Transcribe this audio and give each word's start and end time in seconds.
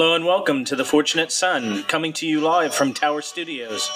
Hello 0.00 0.14
and 0.14 0.24
welcome 0.24 0.64
to 0.64 0.74
The 0.74 0.84
Fortunate 0.86 1.30
Son, 1.30 1.82
coming 1.82 2.14
to 2.14 2.26
you 2.26 2.40
live 2.40 2.74
from 2.74 2.94
Tower 2.94 3.20
Studios. 3.20 3.90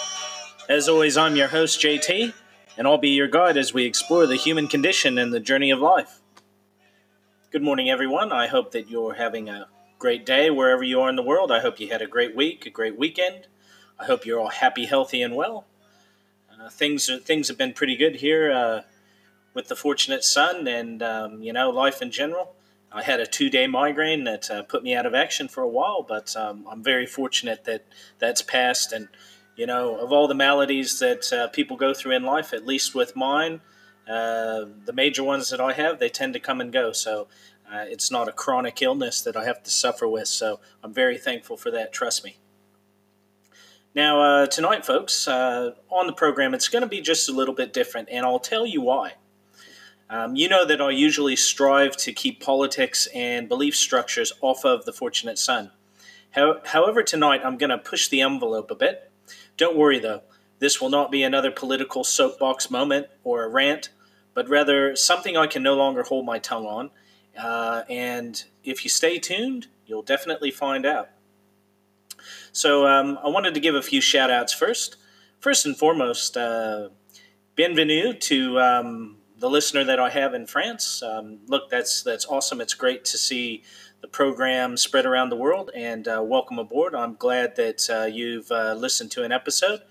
As 0.69 0.87
always, 0.87 1.17
I'm 1.17 1.35
your 1.35 1.49
host, 1.49 1.81
JT, 1.81 2.35
and 2.77 2.87
I'll 2.87 2.99
be 2.99 3.09
your 3.09 3.27
guide 3.27 3.57
as 3.57 3.73
we 3.73 3.87
explore 3.87 4.27
the 4.27 4.37
human 4.37 4.69
condition 4.69 5.17
and 5.17 5.33
the 5.33 5.41
journey 5.41 5.71
of 5.71 5.79
life. 5.79 6.21
Good 7.51 7.62
morning, 7.62 7.89
everyone. 7.89 8.33
I 8.33 8.48
hope 8.48 8.73
that 8.73 8.91
you're 8.91 9.15
having 9.15 9.48
a 9.48 9.69
great 9.98 10.27
day 10.27 10.51
wherever 10.51 10.83
you 10.83 11.01
are 11.01 11.09
in 11.09 11.17
the 11.17 11.23
world. 11.23 11.51
I 11.51 11.61
hope 11.61 11.81
you 11.81 11.89
had 11.89 12.03
a 12.03 12.07
great 12.07 12.37
week, 12.37 12.67
a 12.67 12.71
great 12.71 12.98
weekend. 12.98 13.47
I 13.98 14.05
hope 14.05 14.27
you're 14.27 14.39
all 14.39 14.51
happy, 14.51 14.84
healthy, 14.84 15.23
and 15.23 15.34
well. 15.34 15.65
Uh, 16.53 16.69
things 16.69 17.11
things 17.25 17.48
have 17.48 17.56
been 17.56 17.73
pretty 17.73 17.97
good 17.97 18.17
here 18.17 18.53
uh, 18.53 18.83
with 19.55 19.69
the 19.69 19.77
Fortunate 19.77 20.23
Son, 20.23 20.69
and 20.69 21.03
um, 21.03 21.43
you 21.43 21.55
know, 21.55 21.71
life 21.71 22.03
in 22.03 22.11
general. 22.11 22.55
I 22.95 23.03
had 23.03 23.19
a 23.19 23.27
two 23.27 23.50
day 23.50 23.67
migraine 23.67 24.23
that 24.25 24.48
uh, 24.48 24.62
put 24.62 24.84
me 24.84 24.95
out 24.95 25.05
of 25.05 25.14
action 25.14 25.48
for 25.48 25.62
a 25.62 25.69
while, 25.69 26.05
but 26.09 26.37
um, 26.37 26.64
I'm 26.70 26.83
very 26.83 27.06
fortunate 27.06 27.64
that 27.64 27.84
that's 28.20 28.41
passed. 28.41 28.92
And, 28.92 29.09
you 29.56 29.67
know, 29.67 29.98
of 29.98 30.12
all 30.12 30.28
the 30.28 30.34
maladies 30.34 31.00
that 31.00 31.33
uh, 31.33 31.48
people 31.48 31.77
go 31.77 31.92
through 31.92 32.12
in 32.12 32.22
life, 32.22 32.53
at 32.53 32.65
least 32.65 32.95
with 32.95 33.17
mine, 33.17 33.61
uh, 34.09 34.67
the 34.84 34.92
major 34.95 35.25
ones 35.25 35.50
that 35.50 35.61
I 35.61 35.72
have, 35.72 35.98
they 35.98 36.09
tend 36.09 36.34
to 36.34 36.41
come 36.41 36.61
and 36.61 36.72
go. 36.72 36.92
So 36.92 37.27
uh, 37.69 37.84
it's 37.89 38.12
not 38.12 38.28
a 38.28 38.33
chronic 38.33 38.81
illness 38.81 39.22
that 39.22 39.37
I 39.37 39.45
have 39.45 39.65
to 39.65 39.70
suffer 39.72 40.06
with. 40.06 40.28
So 40.28 40.61
I'm 40.83 40.95
very 40.95 41.19
thankful 41.19 41.56
for 41.56 41.72
that. 41.72 41.92
Trust 41.92 42.25
me. 42.25 42.37
Now, 43.92 44.20
uh, 44.20 44.47
tonight, 44.47 44.87
folks, 44.87 45.27
uh, 45.27 45.72
on 45.89 46.06
the 46.06 46.12
program, 46.12 46.55
it's 46.55 46.69
going 46.69 46.83
to 46.83 46.89
be 46.89 47.00
just 47.00 47.28
a 47.28 47.33
little 47.33 47.55
bit 47.55 47.72
different, 47.72 48.09
and 48.11 48.27
I'll 48.27 48.41
tell 48.41 48.67
you 48.67 48.81
why. 48.81 49.15
Um, 50.15 50.37
you 50.37 50.48
know 50.48 50.65
that 50.65 50.81
I 50.81 50.91
usually 50.91 51.34
strive 51.34 51.97
to 51.97 52.12
keep 52.12 52.41
politics 52.41 53.09
and 53.12 53.48
belief 53.48 53.75
structures 53.75 54.33
off 54.41 54.65
of 54.65 54.84
the 54.84 54.93
Fortunate 54.93 55.41
Son. 55.41 55.73
How, 56.31 56.61
however, 56.67 57.03
tonight 57.03 57.41
I'm 57.45 57.59
going 57.59 57.71
to 57.71 57.79
push 57.79 58.06
the 58.06 58.21
envelope 58.21 58.71
a 58.71 58.77
bit. 58.77 59.11
Don't 59.56 59.77
worry 59.77 59.98
though, 59.98 60.23
this 60.61 60.81
will 60.81 60.89
not 60.89 61.11
be 61.11 61.25
another 61.25 61.51
political 61.51 62.05
soapbox 62.05 62.71
moment 62.71 63.09
or 63.25 63.43
a 63.43 63.48
rant, 63.48 63.89
but 64.34 64.48
rather 64.48 64.95
something 64.95 65.37
I 65.37 65.48
can 65.48 65.65
no 65.65 65.75
longer 65.75 66.05
hold 66.05 66.25
my 66.25 66.39
tongue 66.39 66.67
on. 66.67 66.91
Uh, 67.37 67.83
and 67.91 68.45
if 68.62 68.84
you 68.84 68.91
stay 68.91 69.19
tuned, 69.19 69.67
you'll 69.84 70.03
definitely 70.03 70.53
find 70.53 70.87
out. 70.87 71.11
So 72.53 72.87
um, 72.87 73.19
I 73.25 73.31
wanted 73.31 73.55
to 73.55 73.61
give 73.61 73.75
a 73.75 73.83
few 73.83 74.01
shout 74.01 74.31
outs 74.31 74.53
first. 74.53 74.95
First 75.41 75.67
and 75.67 75.77
foremost, 75.77 76.37
uh, 76.37 76.91
bienvenue 77.56 78.12
to 78.12 78.61
um, 78.61 79.17
the 79.45 79.50
listener 79.50 79.84
that 79.84 80.00
I 80.00 80.09
have 80.09 80.33
in 80.33 80.47
France. 80.47 81.03
Um, 81.03 81.41
look, 81.49 81.69
that's 81.69 82.03
that's 82.03 82.25
awesome. 82.25 82.62
It's 82.62 82.72
great 82.72 83.05
to 83.05 83.19
see 83.19 83.62
the 84.00 84.09
program 84.09 84.78
spread 84.78 85.05
around 85.05 85.28
the 85.28 85.37
world, 85.37 85.71
and 85.77 86.09
uh, 86.09 86.22
welcome 86.25 86.59
aboard. 86.59 86.94
I'm 86.94 87.15
glad 87.16 87.55
that 87.56 87.87
uh, 87.91 88.06
you've 88.06 88.50
uh, 88.50 88.72
listened 88.72 89.10
to 89.10 89.22
an 89.22 89.32
episode, 89.32 89.82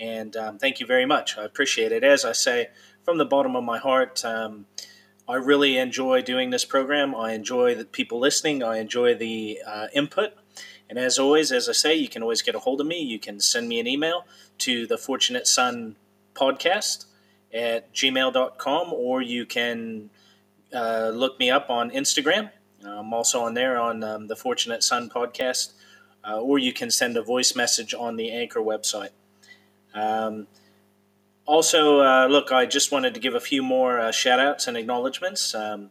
and 0.00 0.34
um, 0.34 0.58
thank 0.58 0.80
you 0.80 0.86
very 0.86 1.04
much. 1.04 1.36
I 1.36 1.44
appreciate 1.44 1.92
it. 1.92 2.02
As 2.02 2.24
I 2.24 2.32
say 2.32 2.68
from 3.04 3.18
the 3.18 3.26
bottom 3.26 3.54
of 3.54 3.64
my 3.64 3.76
heart. 3.76 4.24
Um, 4.24 4.64
I 5.28 5.34
really 5.36 5.76
enjoy 5.76 6.22
doing 6.22 6.48
this 6.48 6.64
program. 6.64 7.14
I 7.14 7.34
enjoy 7.34 7.74
the 7.74 7.84
people 7.84 8.18
listening. 8.18 8.62
I 8.62 8.78
enjoy 8.78 9.14
the 9.14 9.60
uh, 9.66 9.88
input. 9.92 10.32
And 10.88 10.98
as 10.98 11.18
always, 11.18 11.52
as 11.52 11.68
I 11.68 11.72
say, 11.72 11.94
you 11.94 12.08
can 12.08 12.22
always 12.22 12.40
get 12.40 12.54
a 12.54 12.60
hold 12.60 12.80
of 12.80 12.86
me. 12.86 13.00
You 13.00 13.18
can 13.18 13.40
send 13.40 13.68
me 13.68 13.78
an 13.78 13.86
email 13.86 14.24
to 14.58 14.86
the 14.86 14.96
Fortunate 14.96 15.46
Son 15.46 15.96
podcast 16.34 17.04
at 17.52 17.92
gmail.com 17.94 18.92
or 18.92 19.22
you 19.22 19.44
can 19.44 20.10
uh, 20.74 21.10
look 21.14 21.38
me 21.38 21.50
up 21.50 21.70
on 21.70 21.90
Instagram. 21.90 22.50
I'm 22.84 23.12
also 23.12 23.42
on 23.42 23.54
there 23.54 23.78
on 23.78 24.02
um, 24.02 24.26
the 24.26 24.36
Fortunate 24.36 24.82
Son 24.82 25.08
podcast, 25.08 25.72
uh, 26.28 26.40
or 26.40 26.58
you 26.58 26.72
can 26.72 26.90
send 26.90 27.16
a 27.16 27.22
voice 27.22 27.54
message 27.54 27.94
on 27.94 28.16
the 28.16 28.32
Anchor 28.32 28.60
website. 28.60 29.10
Um, 29.94 30.48
also, 31.46 32.00
uh, 32.00 32.26
look, 32.30 32.52
I 32.52 32.66
just 32.66 32.92
wanted 32.92 33.14
to 33.14 33.20
give 33.20 33.34
a 33.34 33.40
few 33.40 33.62
more 33.62 34.00
uh, 34.00 34.12
shout 34.12 34.40
outs 34.40 34.66
and 34.66 34.76
acknowledgments. 34.76 35.54
Um, 35.54 35.90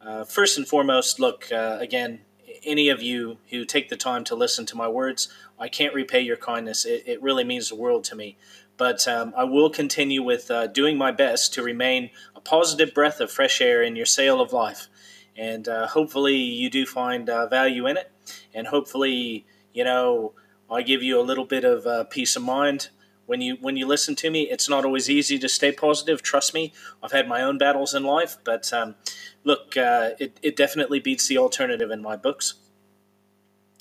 uh, 0.00 0.24
first 0.24 0.56
and 0.56 0.66
foremost, 0.66 1.18
look, 1.18 1.50
uh, 1.52 1.78
again, 1.80 2.20
any 2.64 2.88
of 2.88 3.02
you 3.02 3.38
who 3.50 3.64
take 3.64 3.88
the 3.88 3.96
time 3.96 4.24
to 4.24 4.34
listen 4.34 4.66
to 4.66 4.76
my 4.76 4.88
words, 4.88 5.28
I 5.58 5.68
can't 5.68 5.94
repay 5.94 6.20
your 6.20 6.36
kindness. 6.36 6.84
It, 6.84 7.04
it 7.06 7.22
really 7.22 7.44
means 7.44 7.68
the 7.68 7.76
world 7.76 8.04
to 8.04 8.16
me. 8.16 8.36
But 8.76 9.08
um, 9.08 9.32
I 9.36 9.44
will 9.44 9.70
continue 9.70 10.22
with 10.22 10.50
uh, 10.50 10.66
doing 10.66 10.98
my 10.98 11.10
best 11.10 11.54
to 11.54 11.62
remain 11.62 12.10
a 12.34 12.40
positive 12.40 12.92
breath 12.92 13.20
of 13.20 13.30
fresh 13.30 13.60
air 13.60 13.82
in 13.82 13.96
your 13.96 14.06
sail 14.06 14.40
of 14.40 14.52
life. 14.52 14.88
And 15.36 15.68
uh, 15.68 15.86
hopefully, 15.86 16.36
you 16.36 16.70
do 16.70 16.86
find 16.86 17.28
uh, 17.28 17.46
value 17.46 17.86
in 17.86 17.96
it. 17.96 18.10
And 18.54 18.66
hopefully, 18.66 19.46
you 19.72 19.84
know, 19.84 20.34
I 20.70 20.82
give 20.82 21.02
you 21.02 21.20
a 21.20 21.22
little 21.22 21.44
bit 21.44 21.64
of 21.64 21.86
uh, 21.86 22.04
peace 22.04 22.36
of 22.36 22.42
mind 22.42 22.88
when 23.26 23.40
you 23.40 23.56
when 23.60 23.76
you 23.76 23.86
listen 23.86 24.14
to 24.16 24.30
me. 24.30 24.42
It's 24.42 24.68
not 24.68 24.84
always 24.84 25.10
easy 25.10 25.38
to 25.38 25.48
stay 25.48 25.72
positive. 25.72 26.22
Trust 26.22 26.54
me, 26.54 26.72
I've 27.02 27.12
had 27.12 27.28
my 27.28 27.42
own 27.42 27.58
battles 27.58 27.94
in 27.94 28.04
life, 28.04 28.36
but 28.44 28.72
um, 28.72 28.94
look, 29.44 29.76
uh, 29.76 30.10
it 30.18 30.38
it 30.42 30.56
definitely 30.56 31.00
beats 31.00 31.26
the 31.28 31.38
alternative 31.38 31.90
in 31.90 32.02
my 32.02 32.16
books. 32.16 32.54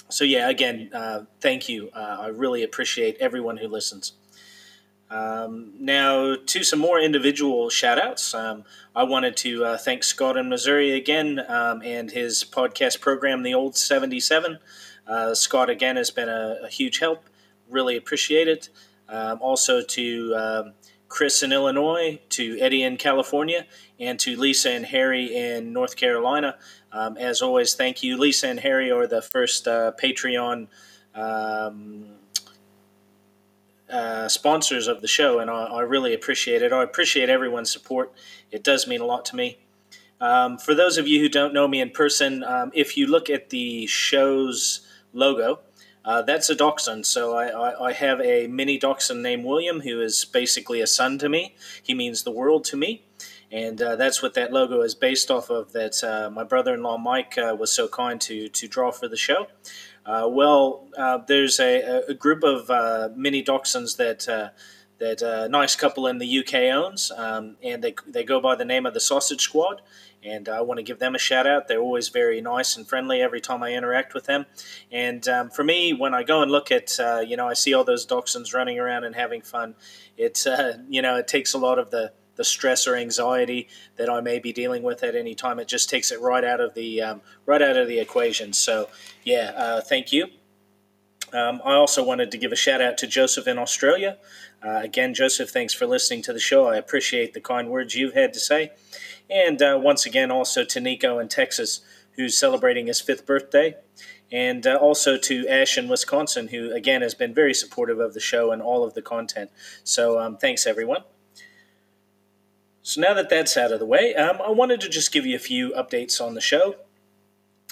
So 0.09 0.23
yeah, 0.23 0.50
again, 0.50 0.91
uh, 0.94 1.22
thank 1.41 1.67
you. 1.67 1.89
Uh, 1.94 2.17
I 2.22 2.27
really 2.27 2.63
appreciate 2.63 3.17
everyone 3.19 3.57
who 3.57 3.67
listens. 3.67 4.13
Um, 5.10 5.74
now, 5.80 6.36
to 6.36 6.64
some 6.64 6.80
more 6.80 7.00
individual 7.00 7.70
shout 7.70 8.00
outs. 8.00 8.34
Um, 8.34 8.64
I 8.96 9.04
wanted 9.04 9.38
to 9.38 9.64
uh, 9.66 9.78
thank 9.78 10.04
Scott 10.04 10.38
in 10.38 10.50
Missouri 10.50 10.92
again 10.92 11.42
um, 11.48 11.82
and 11.84 12.10
his 12.10 12.44
podcast 12.44 13.02
program, 13.02 13.44
The 13.44 13.54
Old 13.54 13.78
77. 13.78 14.58
Uh, 15.08 15.36
Scott, 15.36 15.70
again, 15.70 15.96
has 15.98 16.10
been 16.10 16.30
a, 16.30 16.58
a, 16.64 16.68
huge 16.68 16.98
help. 17.00 17.30
Really 17.70 17.96
appreciate 17.96 18.48
it. 18.48 18.70
Um, 19.08 19.38
also 19.40 19.84
to 19.84 20.36
um, 20.36 20.74
Chris 21.08 21.44
in 21.44 21.52
Illinois, 21.52 22.20
to 22.30 22.58
Eddie 22.60 22.82
in 22.82 22.98
California, 22.98 23.68
and 24.00 24.20
to 24.22 24.36
Lisa 24.36 24.72
and 24.72 24.86
Harry 24.88 25.36
in 25.36 25.72
North 25.72 25.96
Carolina. 25.96 26.58
Um, 26.92 27.18
as 27.18 27.44
always, 27.44 27.76
thank 27.76 28.02
you. 28.02 28.18
Lisa 28.18 28.48
and 28.48 28.60
Harry 28.60 28.90
are 28.90 29.06
the 29.06 29.22
first 29.22 29.68
uh, 29.68 29.92
Patreon 30.02 30.68
uh, 33.90 34.28
sponsors 34.28 34.88
of 34.88 35.01
the 35.01 35.07
show, 35.07 35.40
and 35.40 35.50
I, 35.50 35.66
I, 35.66 35.81
really 35.81 36.13
appreciate 36.13 36.62
it. 36.62 36.73
I 36.73 36.84
appreciate 36.84 37.29
everyone's 37.29 37.72
support. 37.72 38.12
It 38.51 38.63
does 38.63 38.88
mean 38.88 39.01
a 39.01 39.06
lot 39.06 39.25
to 39.25 39.35
me. 39.35 39.59
Um, 40.19 40.57
for 40.57 40.73
those 40.73 40.97
of 40.97 41.07
you 41.07 41.19
who 41.19 41.29
don't 41.29 41.53
know 41.53 41.68
me 41.68 41.81
in 41.81 41.91
person, 41.91 42.44
um, 42.44 42.72
if 42.74 42.97
you 42.97 43.06
look 43.06 43.29
at 43.29 43.51
the 43.51 43.85
show's 43.85 44.88
logo, 45.13 45.59
uh, 46.03 46.22
that's 46.22 46.50
a 46.50 46.56
dachshund. 46.56 47.06
So 47.06 47.35
I, 47.35 47.47
I, 47.47 47.85
I, 47.88 47.94
have 47.94 48.22
a 48.22 48.48
mini 48.48 48.77
dachshund 48.77 49.24
named 49.24 49.44
William, 49.44 49.81
who 49.81 50.01
is 50.01 50.24
basically 50.24 50.80
a 50.81 50.88
son 50.88 51.18
to 51.18 51.27
me. 51.27 51.56
He 51.81 51.94
means 51.94 52.24
the 52.24 52.31
world 52.31 52.63
to 52.65 52.77
me. 52.77 53.04
And 53.51 53.81
uh, 53.81 53.95
that's 53.95 54.21
what 54.21 54.33
that 54.36 54.51
logo 54.51 54.81
is 54.81 54.95
based 54.95 55.31
off 55.31 55.50
of. 55.50 55.74
That 55.74 56.04
uh, 56.04 56.30
my 56.30 56.44
brother-in-law 56.44 56.98
Mike 56.98 57.38
uh, 57.38 57.56
was 57.56 57.71
so 57.71 57.88
kind 57.88 58.19
to 58.21 58.50
to 58.50 58.68
draw 58.68 58.92
for 58.92 59.07
the 59.07 59.18
show. 59.18 59.48
Uh, 60.06 60.28
well, 60.30 60.88
uh, 60.98 61.18
there's 61.28 61.60
a, 61.60 62.04
a, 62.10 62.13
group 62.13 62.44
of 62.44 62.69
uh, 62.69 63.10
mini 63.16 63.44
dachshunds 63.44 63.98
that 63.98 64.30
uh, 64.30 64.50
that 65.00 65.22
a 65.22 65.50
nice 65.50 65.75
couple 65.75 66.07
in 66.07 66.19
the 66.19 66.40
UK 66.40 66.74
owns, 66.74 67.12
um, 67.12 67.57
and 67.62 67.84
they, 67.84 67.96
they 68.07 68.24
go 68.24 68.40
by 68.40 68.56
the 68.56 68.63
name 68.63 68.86
of 68.86 68.94
the 68.94 69.00
Sausage 69.00 69.42
Squad. 69.42 69.81
And 70.24 70.50
I 70.50 70.62
want 70.62 70.80
to 70.80 70.84
give 70.84 70.98
them 70.98 71.13
a 71.13 71.19
shout 71.19 71.46
out. 71.46 71.68
They're 71.68 71.80
always 71.80 72.10
very 72.10 72.42
nice 72.42 72.75
and 72.78 72.88
friendly 72.88 73.22
every 73.22 73.40
time 73.40 73.62
I 73.62 73.74
interact 73.74 74.16
with 74.16 74.25
them. 74.25 74.48
And 74.92 75.28
um, 75.28 75.50
for 75.52 75.63
me, 75.63 75.94
when 75.94 76.16
I 76.16 76.24
go 76.24 76.42
and 76.42 76.51
look 76.51 76.72
at, 76.72 77.00
uh, 77.00 77.19
you 77.19 77.38
know, 77.38 77.48
I 77.48 77.54
see 77.54 77.75
all 77.75 77.84
those 77.84 78.08
dachshunds 78.08 78.51
running 78.51 78.80
around 78.80 79.04
and 79.04 79.13
having 79.13 79.42
fun. 79.42 79.75
It, 80.18 80.48
uh, 80.48 80.74
you 80.90 81.04
know, 81.04 81.18
it 81.18 81.28
takes 81.28 81.54
a 81.54 81.60
lot 81.60 81.78
of 81.78 81.92
the 81.92 82.12
the 82.36 82.44
stress 82.44 82.88
or 82.88 82.96
anxiety 82.96 83.68
that 83.98 84.10
I 84.10 84.22
may 84.22 84.40
be 84.40 84.52
dealing 84.54 84.84
with 84.84 85.04
at 85.04 85.16
any 85.16 85.36
time. 85.36 85.60
It 85.60 85.68
just 85.68 85.90
takes 85.90 86.12
it 86.12 86.20
right 86.22 86.44
out 86.44 86.60
of 86.60 86.74
the 86.74 87.02
um, 87.02 87.22
right 87.46 87.62
out 87.62 87.78
of 87.78 87.88
the 87.88 88.00
equation. 88.00 88.54
So, 88.54 88.90
yeah, 89.24 89.54
uh, 89.56 89.82
thank 89.82 90.12
you. 90.12 90.28
Um, 91.34 91.62
I 91.66 91.74
also 91.74 92.04
wanted 92.04 92.32
to 92.32 92.38
give 92.38 92.52
a 92.52 92.56
shout 92.56 92.82
out 92.82 92.98
to 93.00 93.08
Joseph 93.08 93.48
in 93.48 93.58
Australia. 93.58 94.18
Uh, 94.64 94.80
again, 94.82 95.14
Joseph, 95.14 95.50
thanks 95.50 95.74
for 95.74 95.86
listening 95.86 96.22
to 96.24 96.34
the 96.34 96.40
show. 96.40 96.68
I 96.68 96.78
appreciate 96.78 97.34
the 97.34 97.42
kind 97.42 97.70
words 97.70 97.96
you've 97.96 98.14
had 98.14 98.34
to 98.34 98.40
say. 98.40 98.72
And 99.30 99.62
uh, 99.62 99.80
once 99.82 100.06
again, 100.06 100.32
also 100.32 100.64
to 100.64 100.80
Nico 100.80 101.20
in 101.20 101.28
Texas, 101.28 101.82
who's 102.12 102.38
celebrating 102.38 102.88
his 102.88 103.02
fifth 103.02 103.26
birthday. 103.26 103.76
And 104.32 104.66
uh, 104.66 104.76
also 104.76 105.18
to 105.18 105.48
Ash 105.48 105.78
in 105.78 105.88
Wisconsin, 105.88 106.48
who 106.50 106.72
again 106.74 107.02
has 107.02 107.14
been 107.14 107.34
very 107.34 107.54
supportive 107.54 108.00
of 108.00 108.14
the 108.14 108.20
show 108.20 108.52
and 108.52 108.62
all 108.62 108.84
of 108.84 108.94
the 108.94 109.02
content. 109.02 109.52
So 109.84 110.20
um, 110.20 110.38
thanks, 110.38 110.66
everyone. 110.66 111.04
So 112.86 113.02
now 113.02 113.16
that 113.16 113.30
that's 113.30 113.58
out 113.58 113.72
of 113.72 113.80
the 113.80 113.86
way, 113.88 114.14
um, 114.14 114.40
I 114.40 114.52
wanted 114.52 114.80
to 114.82 114.90
just 114.90 115.12
give 115.12 115.26
you 115.26 115.36
a 115.36 115.40
few 115.40 115.72
updates 115.72 116.22
on 116.22 116.36
the 116.36 116.40
show. 116.40 116.76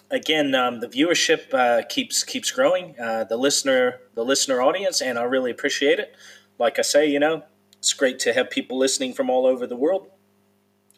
Again, 0.10 0.56
um, 0.56 0.80
the 0.80 0.88
viewership 0.88 1.54
uh, 1.54 1.84
keeps 1.88 2.24
keeps 2.24 2.50
growing. 2.50 3.00
Uh, 3.00 3.24
the 3.24 3.38
listener 3.38 4.00
the 4.16 4.26
listener 4.26 4.60
audience, 4.60 5.04
and 5.04 5.20
I 5.20 5.24
really 5.26 5.52
appreciate 5.52 6.00
it. 6.00 6.16
Like 6.58 6.80
I 6.80 6.82
say, 6.82 7.06
you 7.06 7.20
know, 7.20 7.44
it's 7.78 7.94
great 7.94 8.18
to 8.22 8.34
have 8.34 8.50
people 8.50 8.76
listening 8.80 9.14
from 9.14 9.30
all 9.30 9.46
over 9.46 9.68
the 9.68 9.76
world. 9.76 10.08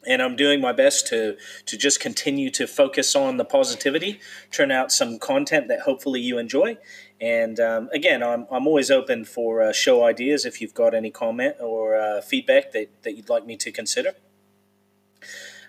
And 0.07 0.21
I'm 0.21 0.35
doing 0.35 0.61
my 0.61 0.71
best 0.71 1.07
to 1.07 1.37
to 1.65 1.77
just 1.77 1.99
continue 1.99 2.49
to 2.51 2.67
focus 2.67 3.15
on 3.15 3.37
the 3.37 3.45
positivity, 3.45 4.19
turn 4.51 4.71
out 4.71 4.91
some 4.91 5.19
content 5.19 5.67
that 5.67 5.81
hopefully 5.81 6.21
you 6.21 6.37
enjoy. 6.37 6.77
And 7.21 7.59
um, 7.59 7.89
again, 7.93 8.21
I'm, 8.21 8.45
I'm 8.51 8.67
always 8.67 8.91
open 8.91 9.23
for 9.25 9.61
uh, 9.61 9.71
show 9.71 10.03
ideas 10.03 10.45
if 10.45 10.61
you've 10.61 10.73
got 10.73 10.93
any 10.93 11.11
comment 11.11 11.55
or 11.61 11.95
uh, 11.95 12.21
feedback 12.21 12.71
that, 12.73 12.89
that 13.03 13.15
you'd 13.15 13.29
like 13.29 13.45
me 13.45 13.55
to 13.57 13.71
consider. 13.71 14.13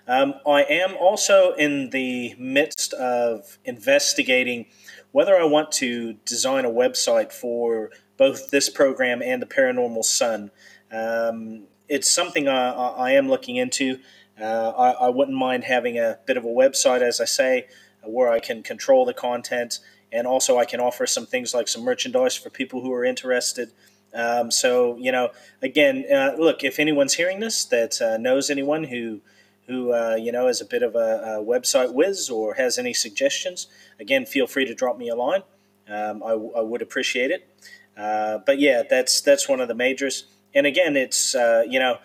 Um, 0.07 0.35
I 0.45 0.63
am 0.63 0.95
also 0.97 1.53
in 1.53 1.89
the 1.89 2.33
midst 2.37 2.93
of 2.93 3.57
investigating 3.65 4.67
whether 5.11 5.35
I 5.35 5.43
want 5.43 5.71
to 5.73 6.13
design 6.25 6.63
a 6.63 6.69
website 6.69 7.33
for 7.33 7.91
both 8.17 8.49
this 8.49 8.69
program 8.69 9.21
and 9.21 9.41
the 9.41 9.45
Paranormal 9.45 10.05
Son. 10.05 10.51
Um, 10.91 11.63
it's 11.89 12.09
something 12.09 12.47
I, 12.47 12.71
I, 12.71 13.11
am 13.11 13.29
looking 13.29 13.57
into. 13.57 13.99
Uh, 14.39 14.69
I, 14.77 14.91
I, 15.07 15.09
wouldn't 15.09 15.35
mind 15.35 15.63
having 15.63 15.97
a 15.97 16.19
bit 16.25 16.37
of 16.37 16.45
a 16.45 16.49
website, 16.49 17.01
as 17.01 17.19
I 17.19 17.25
say, 17.25 17.67
where 18.03 18.31
I 18.31 18.39
can 18.39 18.61
control 18.61 19.03
the 19.03 19.13
content, 19.13 19.79
and 20.11 20.27
also 20.27 20.57
I 20.57 20.65
can 20.65 20.79
offer 20.79 21.07
some 21.07 21.25
things 21.25 21.53
like 21.53 21.67
some 21.67 21.83
merchandise 21.83 22.35
for 22.35 22.49
people 22.49 22.81
who 22.81 22.93
are 22.93 23.03
interested. 23.03 23.71
Um, 24.13 24.51
so 24.51 24.97
you 24.97 25.11
know, 25.11 25.31
again, 25.61 26.05
uh, 26.11 26.33
look, 26.37 26.63
if 26.63 26.79
anyone's 26.79 27.15
hearing 27.15 27.39
this 27.39 27.65
that 27.65 28.01
uh, 28.01 28.17
knows 28.17 28.49
anyone 28.49 28.85
who 28.85 29.21
who 29.65 29.93
uh, 29.93 30.15
you 30.15 30.31
know 30.31 30.47
is 30.47 30.61
a 30.61 30.65
bit 30.65 30.83
of 30.83 30.95
a, 30.95 31.39
a, 31.39 31.43
website 31.43 31.93
whiz 31.93 32.29
or 32.29 32.53
has 32.53 32.77
any 32.77 32.93
suggestions, 32.93 33.67
again, 33.99 34.25
feel 34.25 34.47
free 34.47 34.65
to 34.65 34.75
drop 34.75 34.97
me 34.97 35.09
a 35.09 35.15
line. 35.15 35.43
Um, 35.89 36.21
I, 36.23 36.31
I, 36.31 36.61
would 36.61 36.81
appreciate 36.81 37.31
it. 37.31 37.47
Uh, 37.95 38.39
but 38.45 38.59
yeah, 38.59 38.83
that's 38.87 39.19
that's 39.21 39.49
one 39.49 39.61
of 39.61 39.67
the 39.67 39.75
majors. 39.75 40.25
And 40.53 40.67
again, 40.67 40.95
it's 40.95 41.33
you 41.33 41.79
know 41.79 41.97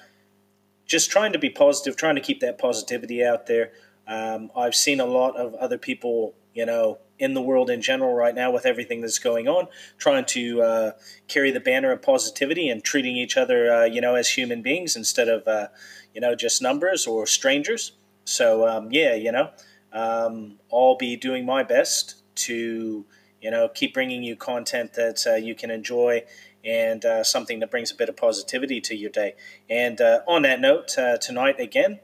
just 0.87 1.11
trying 1.11 1.32
to 1.32 1.38
be 1.38 1.50
positive, 1.50 1.96
trying 1.96 2.14
to 2.17 2.20
keep 2.20 2.40
that 2.40 2.58
positivity 2.58 3.25
out 3.25 3.46
there. 3.46 3.73
Um, 4.06 4.50
I've 4.56 4.75
seen 4.75 5.00
a 5.00 5.06
lot 5.06 5.37
of 5.37 5.55
other 5.55 5.79
people, 5.79 6.34
you 6.55 6.67
know, 6.67 6.99
in 7.19 7.34
the 7.34 7.40
world 7.40 7.70
in 7.70 7.81
general 7.81 8.14
right 8.14 8.34
now 8.34 8.50
with 8.50 8.67
everything 8.67 9.00
that's 9.00 9.20
going 9.20 9.46
on, 9.46 9.69
trying 9.96 10.25
to 10.25 10.61
uh, 10.61 10.90
carry 11.29 11.52
the 11.52 11.61
banner 11.61 11.93
of 11.93 12.02
positivity 12.02 12.69
and 12.69 12.82
treating 12.82 13.17
each 13.17 13.37
other, 13.37 13.73
uh, 13.73 13.84
you 13.84 14.00
know, 14.00 14.17
as 14.17 14.31
human 14.31 14.61
beings 14.61 14.96
instead 14.96 15.29
of, 15.29 15.46
uh, 15.46 15.69
you 16.14 16.20
know, 16.20 16.34
just 16.34 16.61
numbers 16.61 17.06
or 17.06 17.26
strangers. 17.26 17.93
So 18.25 18.67
um, 18.67 18.88
yeah, 18.90 19.14
you 19.14 19.31
know, 19.31 19.50
um, 19.93 20.58
I'll 20.73 20.96
be 20.96 21.17
doing 21.17 21.46
my 21.46 21.62
best 21.62 22.23
to, 22.34 23.05
you 23.40 23.50
know, 23.50 23.69
keep 23.69 23.94
bringing 23.94 24.23
you 24.25 24.34
content 24.34 24.94
that 24.94 25.25
uh, 25.26 25.34
you 25.37 25.55
can 25.55 25.70
enjoy 25.70 26.25
and 26.64 27.05
uh, 27.05 27.25
something 27.25 27.61
that 27.61 27.70
brings 27.70 27.91
a 27.91 27.94
bit 27.94 28.09
of 28.09 28.17
positivity 28.17 28.81
to 28.81 28.94
your 28.94 29.11
day. 29.11 29.35
And 29.69 30.00
uh, 30.00 30.20
on 30.26 30.43
that 30.43 30.61
note, 30.61 30.97
uh, 30.97 31.19
tonight 31.19 31.59
again, 31.59 32.00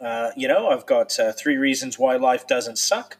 uh, 0.00 0.30
you 0.36 0.48
know, 0.48 0.68
I've 0.68 0.86
got 0.86 1.18
uh, 1.18 1.32
three 1.32 1.56
reasons 1.56 1.98
why 1.98 2.16
life 2.16 2.46
doesn't 2.46 2.78
suck. 2.78 3.16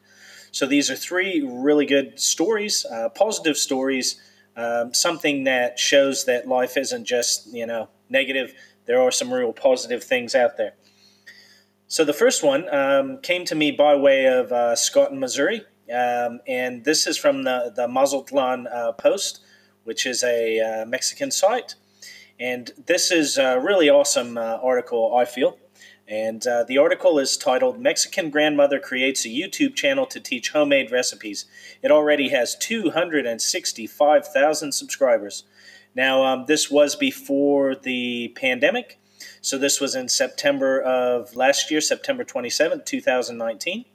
So 0.50 0.66
these 0.66 0.90
are 0.90 0.96
three 0.96 1.42
really 1.42 1.86
good 1.86 2.20
stories, 2.20 2.84
uh, 2.84 3.08
positive 3.08 3.56
stories, 3.56 4.20
um, 4.56 4.92
something 4.94 5.44
that 5.44 5.78
shows 5.78 6.26
that 6.26 6.46
life 6.46 6.76
isn't 6.76 7.04
just, 7.04 7.52
you 7.52 7.66
know, 7.66 7.88
negative. 8.08 8.54
There 8.86 9.00
are 9.00 9.10
some 9.10 9.32
real 9.32 9.52
positive 9.52 10.04
things 10.04 10.34
out 10.34 10.56
there. 10.56 10.74
So 11.86 12.04
the 12.04 12.12
first 12.12 12.42
one 12.42 12.72
um, 12.74 13.18
came 13.20 13.44
to 13.46 13.54
me 13.54 13.70
by 13.70 13.94
way 13.94 14.26
of 14.26 14.78
Scott 14.78 15.10
in 15.12 15.20
Missouri. 15.20 15.64
Um, 15.92 16.40
and 16.46 16.84
this 16.84 17.06
is 17.06 17.16
from 17.16 17.44
the, 17.44 17.72
the 17.74 17.86
Mazatlan 17.88 18.66
Post 18.98 19.43
which 19.84 20.06
is 20.06 20.24
a 20.24 20.60
uh, 20.60 20.84
Mexican 20.86 21.30
site. 21.30 21.76
And 22.38 22.70
this 22.86 23.10
is 23.12 23.38
a 23.38 23.58
really 23.60 23.88
awesome 23.88 24.36
uh, 24.36 24.58
article, 24.62 25.16
I 25.16 25.24
feel. 25.24 25.56
And 26.06 26.46
uh, 26.46 26.64
the 26.64 26.76
article 26.76 27.18
is 27.18 27.38
titled 27.38 27.80
Mexican 27.80 28.28
Grandmother 28.28 28.78
Creates 28.78 29.24
a 29.24 29.28
YouTube 29.28 29.74
Channel 29.74 30.04
to 30.06 30.20
Teach 30.20 30.50
Homemade 30.50 30.92
Recipes. 30.92 31.46
It 31.82 31.90
already 31.90 32.28
has 32.28 32.54
265,000 32.56 34.72
subscribers. 34.72 35.44
Now, 35.94 36.24
um, 36.24 36.44
this 36.46 36.70
was 36.70 36.94
before 36.96 37.74
the 37.74 38.34
pandemic. 38.36 38.98
So 39.40 39.56
this 39.56 39.80
was 39.80 39.94
in 39.94 40.08
September 40.08 40.82
of 40.82 41.34
last 41.34 41.70
year, 41.70 41.80
September 41.80 42.24
27, 42.24 42.82
2019. 42.84 43.86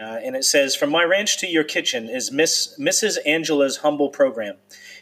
Uh, 0.00 0.18
and 0.24 0.34
it 0.34 0.44
says, 0.44 0.74
From 0.74 0.90
my 0.90 1.04
ranch 1.04 1.38
to 1.38 1.46
your 1.46 1.64
kitchen 1.64 2.08
is 2.08 2.32
Miss 2.32 2.74
Mrs. 2.78 3.18
Angela's 3.26 3.78
humble 3.78 4.08
program. 4.08 4.56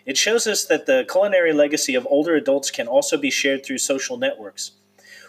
It 0.04 0.16
shows 0.16 0.46
us 0.46 0.64
that 0.64 0.86
the 0.86 1.06
culinary 1.08 1.52
legacy 1.52 1.94
of 1.94 2.06
older 2.10 2.34
adults 2.34 2.70
can 2.70 2.88
also 2.88 3.16
be 3.16 3.30
shared 3.30 3.64
through 3.64 3.78
social 3.78 4.16
networks. 4.16 4.72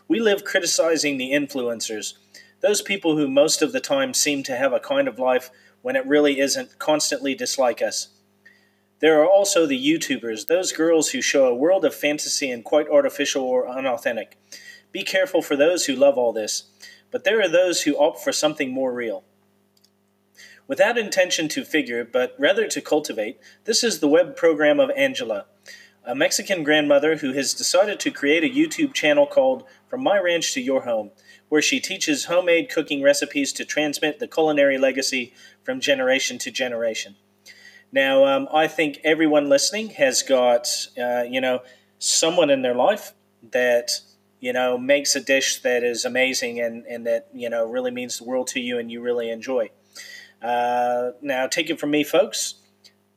We 0.07 0.19
live 0.19 0.43
criticizing 0.43 1.17
the 1.17 1.31
influencers, 1.31 2.15
those 2.61 2.81
people 2.81 3.15
who 3.15 3.27
most 3.27 3.61
of 3.61 3.71
the 3.71 3.79
time 3.79 4.13
seem 4.13 4.43
to 4.43 4.55
have 4.55 4.73
a 4.73 4.79
kind 4.79 5.07
of 5.07 5.19
life 5.19 5.49
when 5.81 5.95
it 5.95 6.05
really 6.05 6.39
isn't, 6.39 6.77
constantly 6.79 7.35
dislike 7.35 7.81
us. 7.81 8.09
There 8.99 9.21
are 9.21 9.29
also 9.29 9.65
the 9.65 9.79
YouTubers, 9.79 10.47
those 10.47 10.73
girls 10.73 11.11
who 11.11 11.21
show 11.21 11.45
a 11.45 11.55
world 11.55 11.85
of 11.85 11.95
fantasy 11.95 12.51
and 12.51 12.65
quite 12.65 12.89
artificial 12.89 13.43
or 13.43 13.69
unauthentic. 13.69 14.37
Be 14.91 15.03
careful 15.03 15.41
for 15.41 15.55
those 15.55 15.85
who 15.85 15.95
love 15.95 16.17
all 16.17 16.33
this, 16.33 16.63
but 17.11 17.23
there 17.23 17.39
are 17.39 17.47
those 17.47 17.83
who 17.83 17.97
opt 17.97 18.19
for 18.19 18.33
something 18.33 18.73
more 18.73 18.91
real. 18.91 19.23
Without 20.69 20.99
intention 20.99 21.47
to 21.47 21.65
figure, 21.65 22.05
but 22.05 22.35
rather 22.37 22.67
to 22.67 22.79
cultivate, 22.79 23.39
this 23.65 23.83
is 23.83 23.99
the 23.99 24.07
web 24.07 24.35
program 24.35 24.79
of 24.79 24.91
Angela, 24.95 25.47
a 26.05 26.13
Mexican 26.13 26.63
grandmother 26.63 27.15
who 27.15 27.33
has 27.33 27.55
decided 27.55 27.99
to 27.99 28.11
create 28.11 28.43
a 28.43 28.55
YouTube 28.55 28.93
channel 28.93 29.25
called 29.25 29.63
From 29.87 30.03
My 30.03 30.19
Ranch 30.19 30.53
to 30.53 30.61
Your 30.61 30.81
Home, 30.81 31.09
where 31.49 31.63
she 31.63 31.79
teaches 31.79 32.25
homemade 32.25 32.69
cooking 32.69 33.01
recipes 33.01 33.51
to 33.53 33.65
transmit 33.65 34.19
the 34.19 34.27
culinary 34.27 34.77
legacy 34.77 35.33
from 35.63 35.79
generation 35.79 36.37
to 36.37 36.51
generation. 36.51 37.15
Now, 37.91 38.25
um, 38.25 38.47
I 38.53 38.67
think 38.67 38.99
everyone 39.03 39.49
listening 39.49 39.89
has 39.97 40.21
got, 40.21 40.67
uh, 40.95 41.23
you 41.27 41.41
know, 41.41 41.61
someone 41.97 42.51
in 42.51 42.61
their 42.61 42.75
life 42.75 43.13
that, 43.53 43.89
you 44.39 44.53
know, 44.53 44.77
makes 44.77 45.15
a 45.15 45.19
dish 45.19 45.63
that 45.63 45.83
is 45.83 46.05
amazing 46.05 46.59
and, 46.59 46.85
and 46.85 47.07
that, 47.07 47.27
you 47.33 47.49
know, 47.49 47.65
really 47.65 47.89
means 47.89 48.19
the 48.19 48.25
world 48.25 48.45
to 48.49 48.59
you 48.59 48.77
and 48.77 48.91
you 48.91 49.01
really 49.01 49.31
enjoy. 49.31 49.71
Uh, 50.41 51.11
now, 51.21 51.47
take 51.47 51.69
it 51.69 51.79
from 51.79 51.91
me, 51.91 52.03
folks. 52.03 52.55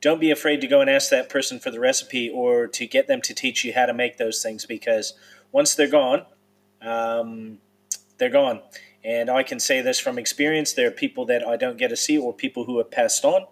Don't 0.01 0.19
be 0.19 0.31
afraid 0.31 0.59
to 0.61 0.67
go 0.67 0.81
and 0.81 0.89
ask 0.89 1.09
that 1.11 1.29
person 1.29 1.59
for 1.59 1.71
the 1.71 1.79
recipe 1.79 2.29
or 2.29 2.67
to 2.67 2.85
get 2.85 3.07
them 3.07 3.21
to 3.21 3.33
teach 3.33 3.63
you 3.63 3.73
how 3.73 3.85
to 3.85 3.93
make 3.93 4.17
those 4.17 4.43
things 4.43 4.65
because 4.65 5.13
once 5.51 5.75
they're 5.75 5.87
gone, 5.87 6.25
um, 6.81 7.59
they're 8.17 8.29
gone. 8.29 8.61
And 9.05 9.29
I 9.29 9.43
can 9.43 9.59
say 9.59 9.81
this 9.81 9.99
from 9.99 10.17
experience. 10.17 10.73
There 10.73 10.87
are 10.87 10.91
people 10.91 11.25
that 11.25 11.45
I 11.45 11.57
don't 11.57 11.77
get 11.77 11.89
to 11.89 11.95
see 11.95 12.17
or 12.17 12.33
people 12.33 12.65
who 12.65 12.77
have 12.77 12.89
passed 12.89 13.25
on 13.25 13.45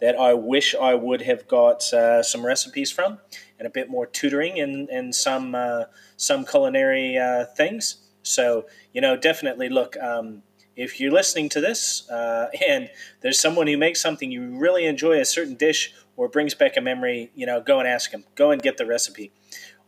that 0.00 0.16
I 0.16 0.34
wish 0.34 0.74
I 0.74 0.94
would 0.94 1.22
have 1.22 1.48
got 1.48 1.92
uh, 1.92 2.22
some 2.22 2.44
recipes 2.44 2.90
from 2.90 3.18
and 3.58 3.66
a 3.66 3.70
bit 3.70 3.88
more 3.88 4.06
tutoring 4.06 4.60
and, 4.60 4.88
in 4.90 5.12
some, 5.12 5.54
uh, 5.54 5.84
some 6.16 6.44
culinary 6.44 7.16
uh, 7.16 7.46
things. 7.56 7.98
So, 8.22 8.66
you 8.92 9.00
know, 9.00 9.16
definitely 9.16 9.70
look, 9.70 9.96
um, 9.96 10.42
if 10.78 11.00
you're 11.00 11.10
listening 11.10 11.48
to 11.50 11.60
this 11.60 12.08
uh, 12.08 12.48
and 12.66 12.88
there's 13.20 13.38
someone 13.38 13.66
who 13.66 13.76
makes 13.76 14.00
something 14.00 14.30
you 14.30 14.56
really 14.56 14.86
enjoy, 14.86 15.20
a 15.20 15.24
certain 15.24 15.56
dish, 15.56 15.92
or 16.16 16.28
brings 16.28 16.54
back 16.54 16.76
a 16.76 16.80
memory, 16.80 17.30
you 17.34 17.44
know, 17.44 17.60
go 17.60 17.78
and 17.78 17.86
ask 17.86 18.12
them. 18.12 18.24
Go 18.34 18.50
and 18.50 18.62
get 18.62 18.76
the 18.76 18.86
recipe. 18.86 19.32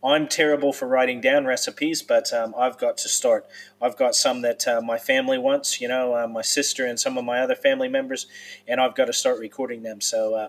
I'm 0.03 0.27
terrible 0.27 0.73
for 0.73 0.87
writing 0.87 1.21
down 1.21 1.45
recipes, 1.45 2.01
but 2.01 2.33
um, 2.33 2.55
I've 2.57 2.77
got 2.77 2.97
to 2.99 3.09
start. 3.09 3.45
I've 3.81 3.97
got 3.97 4.15
some 4.15 4.41
that 4.41 4.67
uh, 4.67 4.81
my 4.81 4.97
family 4.97 5.37
wants, 5.37 5.79
you 5.79 5.87
know, 5.87 6.15
uh, 6.15 6.27
my 6.27 6.41
sister 6.41 6.85
and 6.85 6.99
some 6.99 7.17
of 7.17 7.25
my 7.25 7.39
other 7.39 7.55
family 7.55 7.87
members, 7.87 8.25
and 8.67 8.81
I've 8.81 8.95
got 8.95 9.05
to 9.05 9.13
start 9.13 9.39
recording 9.39 9.83
them. 9.83 10.01
So 10.01 10.35
uh, 10.35 10.47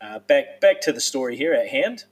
uh 0.00 0.18
back 0.20 0.60
back 0.60 0.80
to 0.82 0.92
the 0.92 1.00
story 1.00 1.36
here 1.36 1.52
at 1.52 1.68
hand. 1.68 2.04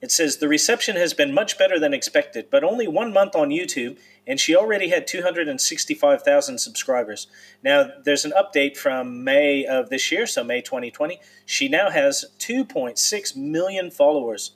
It 0.00 0.10
says 0.10 0.38
the 0.38 0.48
reception 0.48 0.96
has 0.96 1.14
been 1.14 1.34
much 1.34 1.58
better 1.58 1.78
than 1.78 1.94
expected, 1.94 2.48
but 2.50 2.64
only 2.64 2.88
one 2.88 3.12
month 3.12 3.36
on 3.36 3.50
YouTube, 3.50 3.98
and 4.26 4.38
she 4.38 4.54
already 4.54 4.88
had 4.88 5.06
265,000 5.06 6.58
subscribers. 6.58 7.26
Now, 7.62 7.90
there's 8.04 8.24
an 8.24 8.32
update 8.32 8.76
from 8.76 9.24
May 9.24 9.64
of 9.64 9.90
this 9.90 10.12
year, 10.12 10.26
so 10.26 10.44
May 10.44 10.60
2020. 10.60 11.18
She 11.44 11.68
now 11.68 11.90
has 11.90 12.24
2.6 12.38 13.36
million 13.36 13.90
followers. 13.90 14.52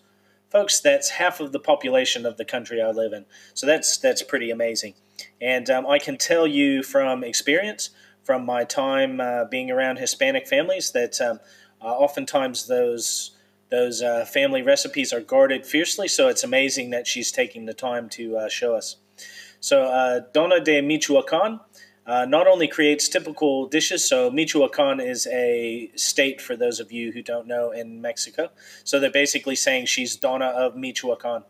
Folks, 0.50 0.80
that's 0.80 1.10
half 1.10 1.40
of 1.40 1.52
the 1.52 1.58
population 1.58 2.24
of 2.24 2.36
the 2.36 2.44
country 2.44 2.80
I 2.80 2.90
live 2.90 3.12
in. 3.12 3.26
So 3.54 3.66
that's 3.66 3.98
that's 3.98 4.22
pretty 4.22 4.50
amazing. 4.50 4.94
And 5.40 5.68
um, 5.68 5.86
I 5.86 5.98
can 5.98 6.16
tell 6.16 6.46
you 6.46 6.82
from 6.82 7.24
experience, 7.24 7.90
from 8.22 8.46
my 8.46 8.64
time 8.64 9.20
uh, 9.20 9.44
being 9.46 9.70
around 9.70 9.98
Hispanic 9.98 10.46
families, 10.46 10.92
that 10.92 11.20
um, 11.20 11.40
uh, 11.82 11.86
oftentimes 11.86 12.68
those 12.68 13.32
those 13.68 14.00
uh, 14.00 14.24
family 14.24 14.62
recipes 14.62 15.12
are 15.12 15.20
guarded 15.20 15.66
fiercely, 15.66 16.06
so 16.06 16.28
it's 16.28 16.44
amazing 16.44 16.90
that 16.90 17.08
she's 17.08 17.32
taking 17.32 17.66
the 17.66 17.74
time 17.74 18.08
to 18.10 18.36
uh, 18.36 18.48
show 18.48 18.76
us. 18.76 18.96
So, 19.60 19.84
uh, 19.84 20.20
Dona 20.32 20.60
de 20.60 20.80
Michoacan 20.80 21.60
uh, 22.06 22.24
not 22.24 22.46
only 22.46 22.68
creates 22.68 23.08
typical 23.08 23.66
dishes, 23.66 24.08
so 24.08 24.30
Michoacan 24.30 25.00
is 25.00 25.26
a 25.26 25.90
state, 25.96 26.40
for 26.40 26.56
those 26.56 26.78
of 26.78 26.92
you 26.92 27.12
who 27.12 27.22
don't 27.22 27.46
know, 27.46 27.72
in 27.72 28.00
Mexico. 28.00 28.50
So, 28.84 29.00
they're 29.00 29.10
basically 29.10 29.56
saying 29.56 29.86
she's 29.86 30.16
Donna 30.16 30.46
of 30.46 30.76
Michoacan. 30.76 31.44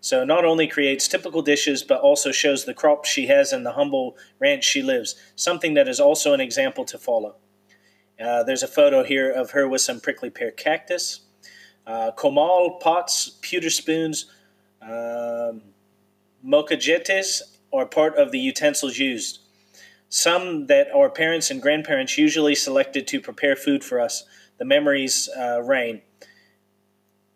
So 0.00 0.24
not 0.24 0.44
only 0.44 0.68
creates 0.68 1.08
typical 1.08 1.42
dishes, 1.42 1.82
but 1.82 2.00
also 2.00 2.30
shows 2.30 2.64
the 2.64 2.74
crops 2.74 3.08
she 3.08 3.26
has 3.26 3.52
and 3.52 3.66
the 3.66 3.72
humble 3.72 4.16
ranch 4.38 4.62
she 4.62 4.80
lives, 4.80 5.16
something 5.34 5.74
that 5.74 5.88
is 5.88 5.98
also 5.98 6.32
an 6.32 6.40
example 6.40 6.84
to 6.84 6.96
follow. 6.96 7.34
Uh, 8.20 8.42
there's 8.44 8.62
a 8.62 8.68
photo 8.68 9.02
here 9.02 9.30
of 9.30 9.50
her 9.50 9.68
with 9.68 9.80
some 9.80 10.00
prickly 10.00 10.30
pear 10.30 10.50
cactus, 10.50 11.20
uh, 11.86 12.12
comal 12.16 12.80
pots, 12.80 13.38
pewter 13.42 13.68
spoons, 13.68 14.26
um, 14.80 15.62
molcajetes 16.46 17.42
are 17.72 17.86
part 17.86 18.16
of 18.16 18.30
the 18.30 18.38
utensils 18.38 18.98
used. 18.98 19.40
Some 20.08 20.66
that 20.66 20.88
our 20.94 21.10
parents 21.10 21.50
and 21.50 21.60
grandparents 21.60 22.16
usually 22.16 22.54
selected 22.54 23.06
to 23.08 23.20
prepare 23.20 23.56
food 23.56 23.82
for 23.82 24.00
us. 24.00 24.24
The 24.58 24.64
memories 24.64 25.28
uh, 25.36 25.62
reign. 25.62 26.02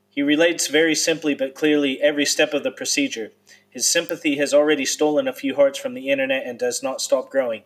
He 0.08 0.22
relates 0.22 0.68
very 0.68 0.94
simply 0.94 1.34
but 1.34 1.54
clearly 1.54 2.00
every 2.00 2.24
step 2.24 2.54
of 2.54 2.62
the 2.62 2.70
procedure. 2.70 3.32
His 3.68 3.86
sympathy 3.86 4.36
has 4.36 4.54
already 4.54 4.84
stolen 4.84 5.28
a 5.28 5.32
few 5.32 5.54
hearts 5.54 5.78
from 5.78 5.94
the 5.94 6.08
internet 6.08 6.46
and 6.46 6.58
does 6.58 6.82
not 6.82 7.00
stop 7.00 7.30
growing. 7.30 7.62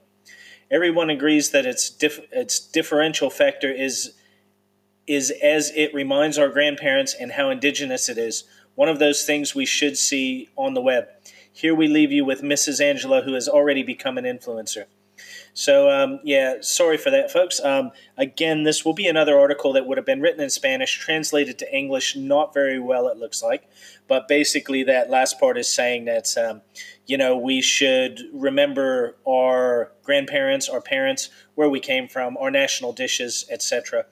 Everyone 0.70 1.10
agrees 1.10 1.50
that 1.50 1.66
its 1.66 1.88
dif- 1.90 2.26
its 2.32 2.58
differential 2.58 3.30
factor 3.30 3.70
is 3.70 4.14
is 5.06 5.30
as 5.42 5.70
it 5.76 5.92
reminds 5.94 6.38
our 6.38 6.48
grandparents 6.48 7.14
and 7.18 7.32
how 7.32 7.50
indigenous 7.50 8.08
it 8.08 8.16
is. 8.16 8.44
One 8.74 8.88
of 8.88 8.98
those 8.98 9.24
things 9.24 9.54
we 9.54 9.66
should 9.66 9.96
see 9.96 10.48
on 10.56 10.74
the 10.74 10.80
web. 10.80 11.08
Here 11.56 11.72
we 11.72 11.86
leave 11.86 12.10
you 12.10 12.24
with 12.24 12.42
Mrs. 12.42 12.80
Angela, 12.80 13.22
who 13.22 13.34
has 13.34 13.48
already 13.48 13.84
become 13.84 14.18
an 14.18 14.24
influencer. 14.24 14.86
So, 15.52 15.88
um, 15.88 16.18
yeah, 16.24 16.56
sorry 16.62 16.96
for 16.96 17.10
that, 17.10 17.30
folks. 17.30 17.60
Um, 17.60 17.92
again, 18.18 18.64
this 18.64 18.84
will 18.84 18.92
be 18.92 19.06
another 19.06 19.38
article 19.38 19.72
that 19.74 19.86
would 19.86 19.96
have 19.96 20.04
been 20.04 20.20
written 20.20 20.40
in 20.40 20.50
Spanish, 20.50 20.98
translated 20.98 21.56
to 21.60 21.72
English, 21.72 22.16
not 22.16 22.52
very 22.52 22.80
well, 22.80 23.06
it 23.06 23.18
looks 23.18 23.40
like. 23.40 23.70
But 24.08 24.26
basically, 24.26 24.82
that 24.82 25.10
last 25.10 25.38
part 25.38 25.56
is 25.56 25.72
saying 25.72 26.06
that, 26.06 26.36
um, 26.36 26.62
you 27.06 27.16
know, 27.16 27.36
we 27.36 27.62
should 27.62 28.22
remember 28.32 29.14
our 29.24 29.92
grandparents, 30.02 30.68
our 30.68 30.80
parents, 30.80 31.30
where 31.54 31.70
we 31.70 31.78
came 31.78 32.08
from, 32.08 32.36
our 32.38 32.50
national 32.50 32.92
dishes, 32.92 33.46
etc. 33.48 34.06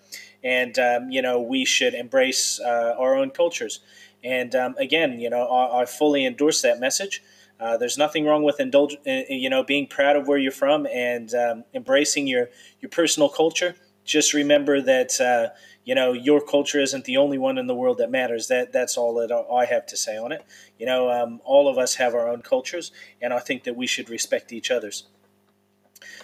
And, 0.44 0.78
um, 0.78 1.10
you 1.10 1.22
know, 1.22 1.40
we 1.40 1.64
should 1.64 1.94
embrace 1.94 2.60
uh, 2.60 2.94
our 2.96 3.16
own 3.16 3.30
cultures. 3.30 3.80
And 4.24 4.54
um, 4.54 4.74
again, 4.78 5.20
you 5.20 5.30
know, 5.30 5.46
I, 5.46 5.82
I 5.82 5.84
fully 5.84 6.24
endorse 6.24 6.62
that 6.62 6.78
message. 6.80 7.22
Uh, 7.58 7.76
there's 7.76 7.96
nothing 7.96 8.24
wrong 8.24 8.42
with 8.42 8.58
indulge, 8.58 8.96
uh, 9.06 9.20
you 9.28 9.48
know, 9.48 9.62
being 9.62 9.86
proud 9.86 10.16
of 10.16 10.26
where 10.26 10.38
you're 10.38 10.50
from 10.50 10.86
and 10.86 11.32
um, 11.34 11.64
embracing 11.72 12.26
your 12.26 12.48
your 12.80 12.90
personal 12.90 13.28
culture. 13.28 13.76
Just 14.04 14.34
remember 14.34 14.80
that 14.80 15.20
uh, 15.20 15.54
you 15.84 15.94
know 15.94 16.12
your 16.12 16.40
culture 16.40 16.80
isn't 16.80 17.04
the 17.04 17.16
only 17.16 17.38
one 17.38 17.58
in 17.58 17.68
the 17.68 17.74
world 17.74 17.98
that 17.98 18.10
matters. 18.10 18.48
That 18.48 18.72
that's 18.72 18.96
all 18.96 19.14
that 19.14 19.30
I 19.32 19.64
have 19.66 19.86
to 19.86 19.96
say 19.96 20.16
on 20.16 20.32
it. 20.32 20.44
You 20.76 20.86
know, 20.86 21.10
um, 21.10 21.40
all 21.44 21.68
of 21.68 21.78
us 21.78 21.94
have 21.96 22.14
our 22.14 22.28
own 22.28 22.42
cultures, 22.42 22.90
and 23.20 23.32
I 23.32 23.38
think 23.38 23.62
that 23.62 23.76
we 23.76 23.86
should 23.86 24.10
respect 24.10 24.52
each 24.52 24.70
other's. 24.70 25.04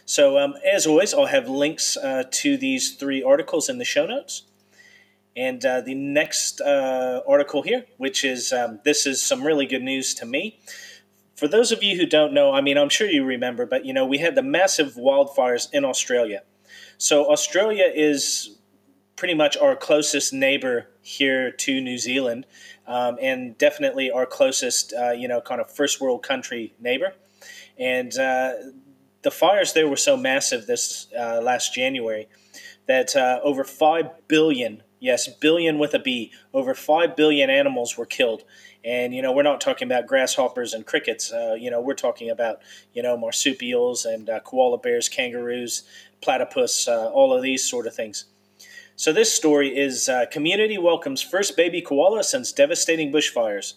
So, 0.05 0.39
um, 0.39 0.55
as 0.65 0.87
always, 0.87 1.15
I'll 1.15 1.27
have 1.27 1.49
links 1.49 1.97
uh, 1.97 2.25
to 2.31 2.57
these 2.57 2.95
three 2.95 3.23
articles 3.23 3.69
in 3.69 3.79
the 3.79 3.85
show 3.85 4.07
notes. 4.07 4.43
And 5.39 5.65
uh, 5.65 5.81
the 5.83 5.95
next 5.95 6.61
uh, 6.61 7.21
article 7.29 7.63
here, 7.63 7.85
which 7.97 8.25
is 8.25 8.53
um, 8.53 8.81
this 8.85 9.07
is 9.07 9.23
some 9.23 9.43
really 9.43 9.67
good 9.67 9.83
news 9.83 10.13
to 10.15 10.27
me 10.27 10.59
for 11.39 11.47
those 11.47 11.71
of 11.71 11.85
you 11.85 11.97
who 11.97 12.05
don't 12.05 12.35
know, 12.35 12.53
I 12.53 12.61
mean, 12.61 12.77
I'm 12.77 12.89
sure 12.89 13.09
you 13.09 13.25
remember, 13.25 13.65
but 13.65 13.85
you 13.85 13.93
know, 13.93 14.05
we 14.05 14.19
had 14.19 14.35
the 14.35 14.43
massive 14.43 14.95
wildfires 14.95 15.73
in 15.73 15.85
Australia. 15.85 16.43
So 16.97 17.31
Australia 17.31 17.85
is 17.95 18.59
pretty 19.15 19.35
much 19.35 19.57
our 19.57 19.77
closest 19.77 20.33
neighbor 20.33 20.89
here 21.01 21.53
to 21.53 21.81
New 21.81 21.97
Zealand, 21.97 22.45
um, 22.89 23.19
and 23.23 23.57
definitely 23.57 24.11
our 24.11 24.27
closest, 24.27 24.93
uh, 24.93 25.13
you 25.13 25.29
know, 25.29 25.41
kind 25.41 25.61
of 25.61 25.71
first 25.71 26.01
world 26.01 26.25
country 26.25 26.75
neighbor. 26.81 27.15
And 27.79 28.19
uh, 28.19 28.55
the 29.23 29.31
fires 29.31 29.75
there 29.75 29.87
were 29.87 29.97
so 29.97 30.17
massive 30.17 30.67
this 30.67 31.07
uh, 31.17 31.41
last 31.41 31.73
January 31.73 32.29
that 32.89 33.15
uh, 33.15 33.39
over 33.45 33.63
five 33.63 34.27
billion, 34.27 34.83
yes, 35.01 35.29
billion 35.29 35.79
with 35.79 35.95
a 35.95 35.99
B, 35.99 36.33
over 36.53 36.75
five 36.75 37.17
billion 37.17 37.51
animals 37.51 37.97
were 37.97 38.07
killed 38.07 38.45
and 38.85 39.15
you 39.15 39.23
know, 39.23 39.33
we're 39.33 39.43
not 39.43 39.61
talking 39.61 39.87
about 39.87 40.07
grasshoppers 40.07 40.73
and 40.73 40.87
crickets. 40.87 41.33
Uh, 41.33 41.57
you 41.59 41.71
know, 41.71 41.81
we're 41.81 41.95
talking 41.95 42.31
about 42.31 42.61
you 42.93 43.03
know 43.03 43.17
marsupials 43.17 44.05
and 44.05 44.31
uh, 44.31 44.41
koala 44.41 44.79
bears, 44.79 45.09
kangaroos, 45.09 45.83
platypus, 46.23 46.87
uh, 46.89 47.11
all 47.11 47.35
of 47.35 47.43
these 47.43 47.69
sort 47.69 47.87
of 47.87 47.95
things. 47.95 48.27
So 48.97 49.13
this 49.13 49.33
story 49.33 49.77
is 49.77 50.09
uh, 50.09 50.27
community 50.31 50.79
welcomes 50.79 51.23
first 51.23 51.57
baby 51.57 51.83
koala 51.83 52.25
since 52.25 52.53
devastating 52.53 53.13
bushfires. 53.13 53.75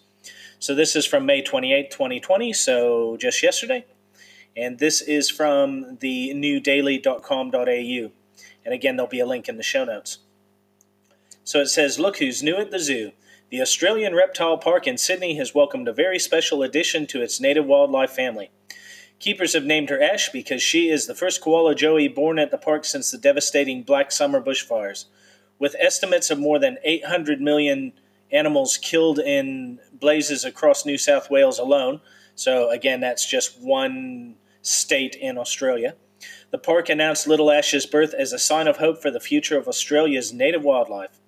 So 0.59 0.75
this 0.75 0.95
is 0.95 1.07
from 1.07 1.25
May 1.25 1.41
28, 1.41 1.89
2020, 1.89 2.53
so 2.53 3.17
just 3.19 3.41
yesterday. 3.41 3.85
And 4.55 4.77
this 4.77 5.01
is 5.01 5.29
from 5.29 5.97
the 6.01 6.33
newdaily.com.au. 6.35 8.11
And 8.63 8.73
again, 8.73 8.95
there'll 8.95 9.09
be 9.09 9.19
a 9.19 9.25
link 9.25 9.49
in 9.49 9.57
the 9.57 9.63
show 9.63 9.85
notes. 9.85 10.19
So 11.43 11.59
it 11.61 11.67
says, 11.67 11.99
Look 11.99 12.17
who's 12.17 12.43
new 12.43 12.57
at 12.57 12.71
the 12.71 12.79
zoo. 12.79 13.11
The 13.49 13.61
Australian 13.61 14.15
Reptile 14.15 14.57
Park 14.57 14.87
in 14.87 14.97
Sydney 14.97 15.35
has 15.35 15.53
welcomed 15.53 15.87
a 15.87 15.93
very 15.93 16.19
special 16.19 16.63
addition 16.63 17.05
to 17.07 17.21
its 17.21 17.41
native 17.41 17.65
wildlife 17.65 18.11
family. 18.11 18.51
Keepers 19.19 19.53
have 19.53 19.65
named 19.65 19.89
her 19.89 20.01
Ash 20.01 20.29
because 20.29 20.63
she 20.63 20.89
is 20.89 21.05
the 21.05 21.13
first 21.13 21.41
koala 21.41 21.75
joey 21.75 22.07
born 22.07 22.39
at 22.39 22.49
the 22.49 22.57
park 22.57 22.85
since 22.85 23.11
the 23.11 23.17
devastating 23.17 23.83
Black 23.83 24.11
Summer 24.11 24.41
bushfires. 24.41 25.05
With 25.59 25.75
estimates 25.77 26.31
of 26.31 26.39
more 26.39 26.57
than 26.57 26.77
800 26.83 27.39
million 27.39 27.93
animals 28.31 28.77
killed 28.77 29.19
in 29.19 29.79
blazes 29.93 30.43
across 30.43 30.85
New 30.85 30.97
South 30.97 31.29
Wales 31.29 31.59
alone, 31.59 32.01
so 32.33 32.71
again, 32.71 32.99
that's 32.99 33.29
just 33.29 33.61
one 33.61 34.37
state 34.63 35.15
in 35.15 35.37
Australia. 35.37 35.95
The 36.49 36.57
park 36.57 36.89
announced 36.89 37.27
Little 37.27 37.51
Ash's 37.51 37.85
birth 37.85 38.15
as 38.15 38.33
a 38.33 38.39
sign 38.39 38.67
of 38.67 38.77
hope 38.77 39.01
for 39.01 39.11
the 39.11 39.19
future 39.19 39.57
of 39.57 39.67
Australia's 39.67 40.33
native 40.33 40.63
wildlife. 40.63 41.20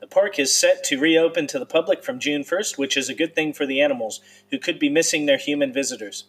The 0.00 0.06
park 0.06 0.38
is 0.38 0.54
set 0.54 0.84
to 0.84 0.98
reopen 0.98 1.46
to 1.48 1.58
the 1.58 1.66
public 1.66 2.04
from 2.04 2.20
June 2.20 2.44
1st, 2.44 2.78
which 2.78 2.96
is 2.96 3.08
a 3.08 3.14
good 3.14 3.34
thing 3.34 3.52
for 3.52 3.66
the 3.66 3.80
animals 3.80 4.20
who 4.50 4.58
could 4.58 4.78
be 4.78 4.88
missing 4.88 5.26
their 5.26 5.38
human 5.38 5.72
visitors. 5.72 6.24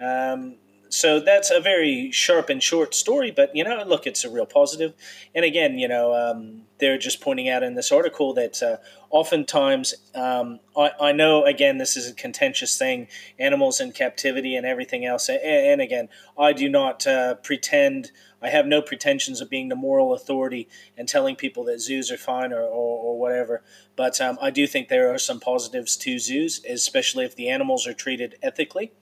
Um, 0.00 0.56
so 0.96 1.20
that's 1.20 1.50
a 1.50 1.60
very 1.60 2.10
sharp 2.10 2.48
and 2.48 2.62
short 2.62 2.94
story, 2.94 3.30
but 3.30 3.54
you 3.54 3.62
know, 3.62 3.84
look, 3.86 4.06
it's 4.06 4.24
a 4.24 4.30
real 4.30 4.46
positive. 4.46 4.94
And 5.34 5.44
again, 5.44 5.78
you 5.78 5.88
know, 5.88 6.14
um, 6.14 6.62
they're 6.78 6.96
just 6.96 7.20
pointing 7.20 7.50
out 7.50 7.62
in 7.62 7.74
this 7.74 7.92
article 7.92 8.32
that 8.32 8.62
uh, 8.62 8.78
oftentimes, 9.10 9.92
um, 10.14 10.58
I, 10.74 10.92
I, 10.98 11.12
know, 11.12 11.44
again, 11.44 11.76
this 11.76 11.98
is 11.98 12.10
a 12.10 12.14
contentious 12.14 12.78
thing 12.78 13.08
animals 13.38 13.78
in 13.78 13.92
captivity 13.92 14.56
and 14.56 14.64
everything 14.64 15.04
else. 15.04 15.28
And, 15.28 15.38
and 15.42 15.80
again, 15.82 16.08
I 16.38 16.54
do 16.54 16.66
not 16.66 17.06
uh, 17.06 17.34
pretend, 17.34 18.10
I 18.40 18.48
have 18.48 18.64
no 18.64 18.80
pretensions 18.80 19.42
of 19.42 19.50
being 19.50 19.68
the 19.68 19.76
moral 19.76 20.14
authority 20.14 20.66
and 20.96 21.06
telling 21.06 21.36
people 21.36 21.62
that 21.64 21.82
zoos 21.82 22.10
are 22.10 22.16
fine 22.16 22.54
or, 22.54 22.62
or, 22.62 22.98
or 23.02 23.18
whatever. 23.20 23.62
But 23.96 24.18
um, 24.18 24.38
I 24.40 24.48
do 24.48 24.66
think 24.66 24.88
there 24.88 25.12
are 25.12 25.18
some 25.18 25.40
positives 25.40 25.94
to 25.98 26.18
zoos, 26.18 26.64
especially 26.66 27.26
if 27.26 27.36
the 27.36 27.50
animals 27.50 27.86
are 27.86 27.92
treated 27.92 28.36
ethically. 28.42 28.92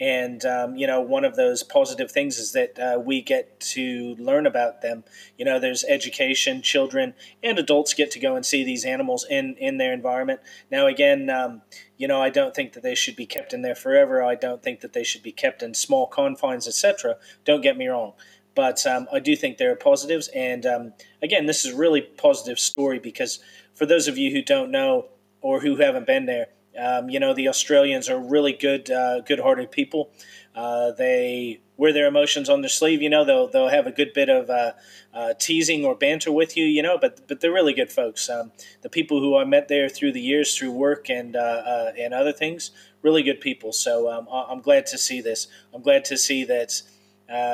And, 0.00 0.44
um, 0.44 0.74
you 0.76 0.88
know, 0.88 1.00
one 1.00 1.24
of 1.24 1.36
those 1.36 1.62
positive 1.62 2.10
things 2.10 2.38
is 2.38 2.52
that 2.52 2.78
uh, 2.78 2.98
we 2.98 3.22
get 3.22 3.60
to 3.60 4.16
learn 4.18 4.44
about 4.44 4.82
them. 4.82 5.04
You 5.38 5.44
know, 5.44 5.60
there's 5.60 5.84
education, 5.84 6.62
children 6.62 7.14
and 7.42 7.58
adults 7.58 7.94
get 7.94 8.10
to 8.12 8.18
go 8.18 8.34
and 8.34 8.44
see 8.44 8.64
these 8.64 8.84
animals 8.84 9.24
in, 9.28 9.54
in 9.58 9.78
their 9.78 9.92
environment. 9.92 10.40
Now, 10.70 10.86
again, 10.86 11.30
um, 11.30 11.62
you 11.96 12.08
know, 12.08 12.20
I 12.20 12.30
don't 12.30 12.54
think 12.54 12.72
that 12.72 12.82
they 12.82 12.96
should 12.96 13.14
be 13.14 13.26
kept 13.26 13.52
in 13.52 13.62
there 13.62 13.76
forever. 13.76 14.22
I 14.22 14.34
don't 14.34 14.62
think 14.62 14.80
that 14.80 14.94
they 14.94 15.04
should 15.04 15.22
be 15.22 15.32
kept 15.32 15.62
in 15.62 15.74
small 15.74 16.08
confines, 16.08 16.66
etc. 16.66 17.16
Don't 17.44 17.62
get 17.62 17.76
me 17.76 17.86
wrong. 17.86 18.14
But 18.56 18.84
um, 18.86 19.06
I 19.12 19.20
do 19.20 19.36
think 19.36 19.58
there 19.58 19.72
are 19.72 19.76
positives. 19.76 20.28
And 20.34 20.66
um, 20.66 20.92
again, 21.22 21.46
this 21.46 21.64
is 21.64 21.72
a 21.72 21.76
really 21.76 22.00
positive 22.00 22.58
story 22.58 22.98
because 22.98 23.38
for 23.74 23.86
those 23.86 24.08
of 24.08 24.18
you 24.18 24.32
who 24.32 24.42
don't 24.42 24.70
know 24.70 25.06
or 25.40 25.60
who 25.60 25.76
haven't 25.76 26.06
been 26.06 26.26
there, 26.26 26.48
um, 26.78 27.08
you 27.08 27.20
know, 27.20 27.34
the 27.34 27.48
Australians 27.48 28.08
are 28.08 28.18
really 28.18 28.52
good, 28.52 28.90
uh, 28.90 29.20
good-hearted 29.20 29.70
people. 29.70 30.10
Uh, 30.54 30.92
they 30.92 31.60
wear 31.76 31.92
their 31.92 32.06
emotions 32.06 32.48
on 32.48 32.60
their 32.60 32.68
sleeve. 32.68 33.02
You 33.02 33.10
know, 33.10 33.24
they'll 33.24 33.48
they'll 33.48 33.68
have 33.68 33.86
a 33.86 33.92
good 33.92 34.12
bit 34.12 34.28
of 34.28 34.48
uh, 34.48 34.72
uh 35.12 35.34
teasing 35.38 35.84
or 35.84 35.96
banter 35.96 36.30
with 36.30 36.56
you. 36.56 36.64
You 36.64 36.82
know, 36.82 36.96
but 36.96 37.26
but 37.26 37.40
they're 37.40 37.52
really 37.52 37.74
good 37.74 37.90
folks. 37.90 38.30
Um, 38.30 38.52
the 38.82 38.88
people 38.88 39.20
who 39.20 39.36
I 39.36 39.44
met 39.44 39.68
there 39.68 39.88
through 39.88 40.12
the 40.12 40.20
years, 40.20 40.56
through 40.56 40.70
work 40.70 41.10
and 41.10 41.34
uh, 41.34 41.40
uh, 41.40 41.92
and 41.98 42.14
other 42.14 42.32
things, 42.32 42.70
really 43.02 43.22
good 43.22 43.40
people. 43.40 43.72
So 43.72 44.10
um, 44.10 44.28
I'm 44.30 44.60
glad 44.60 44.86
to 44.86 44.98
see 44.98 45.20
this. 45.20 45.48
I'm 45.74 45.82
glad 45.82 46.04
to 46.06 46.16
see 46.16 46.44
that. 46.44 46.82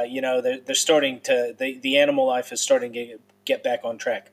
you 0.08 0.20
know, 0.20 0.42
they're, 0.42 0.60
they're 0.60 0.74
starting 0.74 1.20
to 1.20 1.54
the, 1.56 1.78
the 1.78 1.96
animal 1.96 2.26
life 2.26 2.52
is 2.52 2.60
starting 2.60 2.92
to 2.92 3.18
get 3.46 3.62
back 3.62 3.80
on 3.82 3.96
track. 3.96 4.30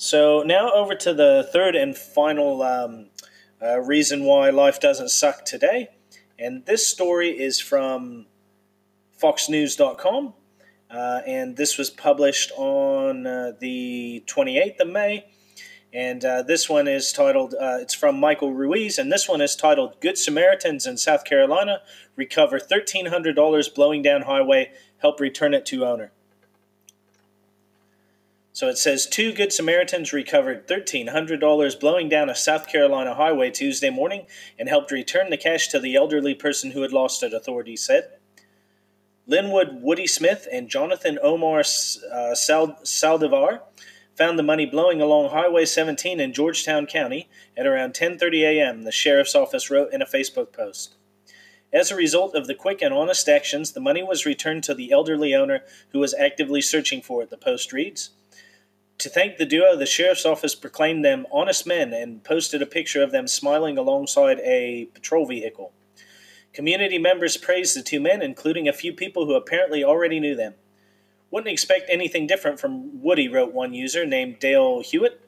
So 0.00 0.44
now 0.46 0.70
over 0.70 0.94
to 0.94 1.12
the 1.12 1.48
third 1.52 1.74
and 1.74 1.98
final 1.98 2.62
um, 2.62 3.06
uh, 3.60 3.80
reason 3.80 4.22
why 4.22 4.48
life 4.50 4.78
doesn't 4.78 5.08
suck 5.08 5.44
today. 5.44 5.88
And 6.38 6.64
this 6.66 6.86
story 6.86 7.30
is 7.30 7.58
from 7.58 8.26
foxnews.com. 9.20 10.34
Uh, 10.88 11.20
and 11.26 11.56
this 11.56 11.76
was 11.76 11.90
published 11.90 12.52
on 12.56 13.26
uh, 13.26 13.54
the 13.58 14.22
28th 14.28 14.78
of 14.78 14.88
May. 14.88 15.26
And 15.92 16.24
uh, 16.24 16.42
this 16.42 16.68
one 16.68 16.86
is 16.86 17.12
titled, 17.12 17.54
uh, 17.54 17.78
it's 17.80 17.94
from 17.94 18.20
Michael 18.20 18.52
Ruiz, 18.52 18.98
and 18.98 19.10
this 19.10 19.28
one 19.28 19.40
is 19.40 19.56
titled 19.56 20.00
Good 20.00 20.16
Samaritans 20.16 20.86
in 20.86 20.96
South 20.96 21.24
Carolina 21.24 21.80
Recover 22.14 22.60
$1,300 22.60 23.74
Blowing 23.74 24.02
Down 24.02 24.22
Highway, 24.22 24.70
Help 24.98 25.18
Return 25.18 25.54
It 25.54 25.66
to 25.66 25.84
Owner. 25.84 26.12
So 28.58 28.66
it 28.66 28.76
says 28.76 29.06
two 29.06 29.32
Good 29.32 29.52
Samaritans 29.52 30.12
recovered 30.12 30.66
$1,300 30.66 31.78
blowing 31.78 32.08
down 32.08 32.28
a 32.28 32.34
South 32.34 32.66
Carolina 32.66 33.14
highway 33.14 33.52
Tuesday 33.52 33.88
morning 33.88 34.26
and 34.58 34.68
helped 34.68 34.90
return 34.90 35.30
the 35.30 35.36
cash 35.36 35.68
to 35.68 35.78
the 35.78 35.94
elderly 35.94 36.34
person 36.34 36.72
who 36.72 36.82
had 36.82 36.92
lost 36.92 37.22
it, 37.22 37.32
authorities 37.32 37.86
said. 37.86 38.18
Linwood 39.28 39.80
Woody 39.80 40.08
Smith 40.08 40.48
and 40.50 40.68
Jonathan 40.68 41.20
Omar 41.22 41.60
uh, 41.60 42.34
Saldivar 42.34 43.60
found 44.16 44.36
the 44.36 44.42
money 44.42 44.66
blowing 44.66 45.00
along 45.00 45.30
Highway 45.30 45.64
17 45.64 46.18
in 46.18 46.32
Georgetown 46.32 46.86
County 46.86 47.28
at 47.56 47.64
around 47.64 47.94
10:30 47.94 48.40
a.m., 48.40 48.82
the 48.82 48.90
sheriff's 48.90 49.36
office 49.36 49.70
wrote 49.70 49.92
in 49.92 50.02
a 50.02 50.04
Facebook 50.04 50.52
post. 50.52 50.96
As 51.72 51.92
a 51.92 51.94
result 51.94 52.34
of 52.34 52.48
the 52.48 52.56
quick 52.56 52.82
and 52.82 52.92
honest 52.92 53.28
actions, 53.28 53.70
the 53.70 53.80
money 53.80 54.02
was 54.02 54.26
returned 54.26 54.64
to 54.64 54.74
the 54.74 54.90
elderly 54.90 55.32
owner 55.32 55.62
who 55.90 56.00
was 56.00 56.12
actively 56.12 56.60
searching 56.60 57.00
for 57.00 57.22
it, 57.22 57.30
the 57.30 57.36
post 57.36 57.72
reads. 57.72 58.10
To 58.98 59.08
thank 59.08 59.36
the 59.36 59.46
duo, 59.46 59.76
the 59.76 59.86
sheriff's 59.86 60.26
office 60.26 60.56
proclaimed 60.56 61.04
them 61.04 61.24
honest 61.30 61.66
men 61.66 61.92
and 61.92 62.24
posted 62.24 62.60
a 62.60 62.66
picture 62.66 63.00
of 63.00 63.12
them 63.12 63.28
smiling 63.28 63.78
alongside 63.78 64.40
a 64.40 64.86
patrol 64.92 65.24
vehicle. 65.24 65.72
Community 66.52 66.98
members 66.98 67.36
praised 67.36 67.76
the 67.76 67.82
two 67.82 68.00
men, 68.00 68.22
including 68.22 68.66
a 68.66 68.72
few 68.72 68.92
people 68.92 69.26
who 69.26 69.34
apparently 69.34 69.84
already 69.84 70.18
knew 70.18 70.34
them. 70.34 70.54
Wouldn't 71.30 71.52
expect 71.52 71.88
anything 71.88 72.26
different 72.26 72.58
from 72.58 73.00
Woody, 73.00 73.28
wrote 73.28 73.52
one 73.52 73.72
user 73.72 74.04
named 74.04 74.40
Dale 74.40 74.80
Hewitt. 74.80 75.20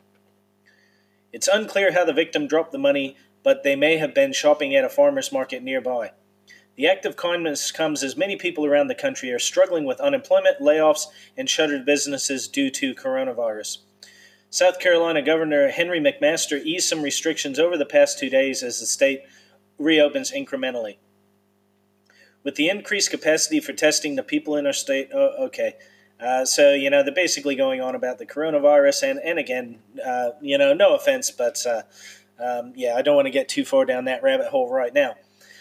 It's 1.32 1.46
unclear 1.46 1.92
how 1.92 2.04
the 2.04 2.12
victim 2.12 2.48
dropped 2.48 2.72
the 2.72 2.78
money, 2.78 3.16
but 3.44 3.62
they 3.62 3.76
may 3.76 3.98
have 3.98 4.14
been 4.14 4.32
shopping 4.32 4.74
at 4.74 4.84
a 4.84 4.88
farmer's 4.88 5.30
market 5.30 5.62
nearby. 5.62 6.10
The 6.80 6.86
act 6.86 7.04
of 7.04 7.14
kindness 7.14 7.72
comes 7.72 8.02
as 8.02 8.16
many 8.16 8.36
people 8.36 8.64
around 8.64 8.86
the 8.86 8.94
country 8.94 9.30
are 9.32 9.38
struggling 9.38 9.84
with 9.84 10.00
unemployment, 10.00 10.60
layoffs, 10.60 11.08
and 11.36 11.46
shuttered 11.46 11.84
businesses 11.84 12.48
due 12.48 12.70
to 12.70 12.94
coronavirus. 12.94 13.80
South 14.48 14.78
Carolina 14.78 15.20
Governor 15.20 15.68
Henry 15.68 16.00
McMaster 16.00 16.58
eased 16.64 16.88
some 16.88 17.02
restrictions 17.02 17.58
over 17.58 17.76
the 17.76 17.84
past 17.84 18.18
two 18.18 18.30
days 18.30 18.62
as 18.62 18.80
the 18.80 18.86
state 18.86 19.20
reopens 19.76 20.32
incrementally. 20.32 20.96
With 22.44 22.54
the 22.54 22.70
increased 22.70 23.10
capacity 23.10 23.60
for 23.60 23.74
testing 23.74 24.16
the 24.16 24.22
people 24.22 24.56
in 24.56 24.66
our 24.66 24.72
state, 24.72 25.10
oh, 25.12 25.34
okay. 25.48 25.74
Uh, 26.18 26.46
so, 26.46 26.72
you 26.72 26.88
know, 26.88 27.02
they're 27.02 27.12
basically 27.12 27.56
going 27.56 27.82
on 27.82 27.94
about 27.94 28.16
the 28.16 28.24
coronavirus. 28.24 29.02
And, 29.10 29.20
and 29.22 29.38
again, 29.38 29.80
uh, 30.02 30.30
you 30.40 30.56
know, 30.56 30.72
no 30.72 30.94
offense, 30.94 31.30
but 31.30 31.62
uh, 31.66 31.82
um, 32.42 32.72
yeah, 32.74 32.94
I 32.94 33.02
don't 33.02 33.16
want 33.16 33.26
to 33.26 33.30
get 33.30 33.50
too 33.50 33.66
far 33.66 33.84
down 33.84 34.06
that 34.06 34.22
rabbit 34.22 34.46
hole 34.46 34.72
right 34.72 34.94
now. 34.94 35.16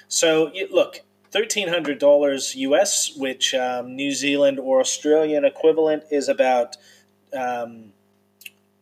So, 0.07 0.51
look, 0.71 1.01
$1,300 1.31 2.55
US, 2.55 3.15
which 3.15 3.53
um, 3.53 3.95
New 3.95 4.11
Zealand 4.11 4.59
or 4.59 4.79
Australian 4.79 5.45
equivalent 5.45 6.03
is 6.11 6.27
about 6.27 6.75
um, 7.37 7.93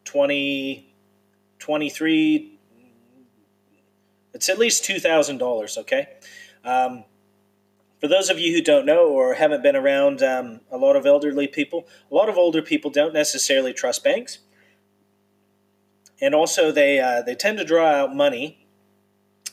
20, 0.06 0.94
23, 1.60 2.60
it's 4.34 4.50
at 4.50 4.58
least 4.58 4.84
$2,000, 4.84 5.78
okay? 5.80 6.08
Um, 6.64 7.04
for 8.00 8.08
those 8.08 8.30
of 8.30 8.40
you 8.40 8.54
who 8.54 8.62
don't 8.62 8.86
know 8.86 9.08
or 9.08 9.34
haven't 9.34 9.64
been 9.64 9.76
around 9.76 10.22
um, 10.22 10.62
a 10.72 10.78
lot 10.78 10.96
of 10.96 11.06
elderly 11.06 11.48
people, 11.48 11.88
a 12.12 12.16
lot 12.16 12.30
of 12.30 12.38
older 12.38 12.62
people 12.62 12.92
don't 12.92 13.14
necessarily 13.14 13.74
trust 13.74 14.04
banks. 14.04 14.40
And 16.22 16.34
also, 16.34 16.72
they, 16.72 17.00
uh, 17.00 17.22
they 17.24 17.36
tend 17.36 17.58
to 17.58 17.66
draw 17.66 17.88
out 17.88 18.16
money 18.16 18.67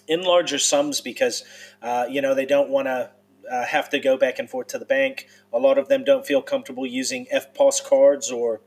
in 0.07 0.23
larger 0.23 0.59
sums 0.59 1.01
because 1.01 1.45
uh, 1.83 2.07
you 2.09 2.21
know 2.21 2.35
they 2.35 2.47
don't 2.47 2.69
want 2.69 2.87
to 2.87 3.11
uh, 3.51 3.65
have 3.67 3.91
to 3.91 3.99
go 3.99 4.17
back 4.17 4.39
and 4.39 4.49
forth 4.49 4.69
to 4.69 4.79
the 4.79 4.85
bank. 4.85 5.27
A 5.53 5.59
lot 5.59 5.79
of 5.79 5.89
them 5.89 6.05
don't 6.05 6.27
feel 6.27 6.43
comfortable 6.43 6.87
using 6.87 7.27
EFTPOS 7.27 7.85
cards 7.85 8.31
or 8.31 8.61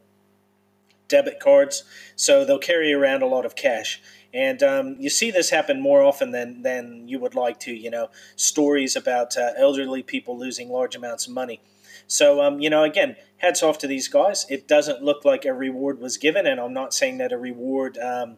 debit 1.07 1.39
cards, 1.39 1.83
so 2.15 2.45
they'll 2.45 2.59
carry 2.59 2.93
around 2.93 3.21
a 3.21 3.27
lot 3.27 3.45
of 3.45 3.55
cash. 3.55 4.01
And 4.33 4.61
um, 4.61 4.97
you 4.99 5.09
see 5.09 5.31
this 5.31 5.49
happen 5.49 5.81
more 5.81 6.01
often 6.03 6.31
than, 6.31 6.61
than 6.61 7.07
you 7.07 7.17
would 7.19 7.33
like 7.33 7.59
to. 7.61 7.73
You 7.73 7.89
know, 7.89 8.09
stories 8.35 8.95
about 8.95 9.37
uh, 9.37 9.51
elderly 9.57 10.03
people 10.03 10.37
losing 10.37 10.69
large 10.69 10.95
amounts 10.95 11.27
of 11.27 11.33
money. 11.33 11.61
So, 12.07 12.41
um, 12.41 12.59
you 12.59 12.69
know, 12.69 12.83
again, 12.83 13.15
hats 13.37 13.63
off 13.63 13.77
to 13.79 13.87
these 13.87 14.07
guys. 14.07 14.45
It 14.49 14.67
doesn't 14.67 15.01
look 15.01 15.25
like 15.25 15.45
a 15.45 15.53
reward 15.53 15.99
was 15.99 16.17
given, 16.17 16.45
and 16.45 16.59
I'm 16.59 16.73
not 16.73 16.93
saying 16.93 17.17
that 17.17 17.31
a 17.31 17.37
reward 17.37 17.97
um, 17.97 18.37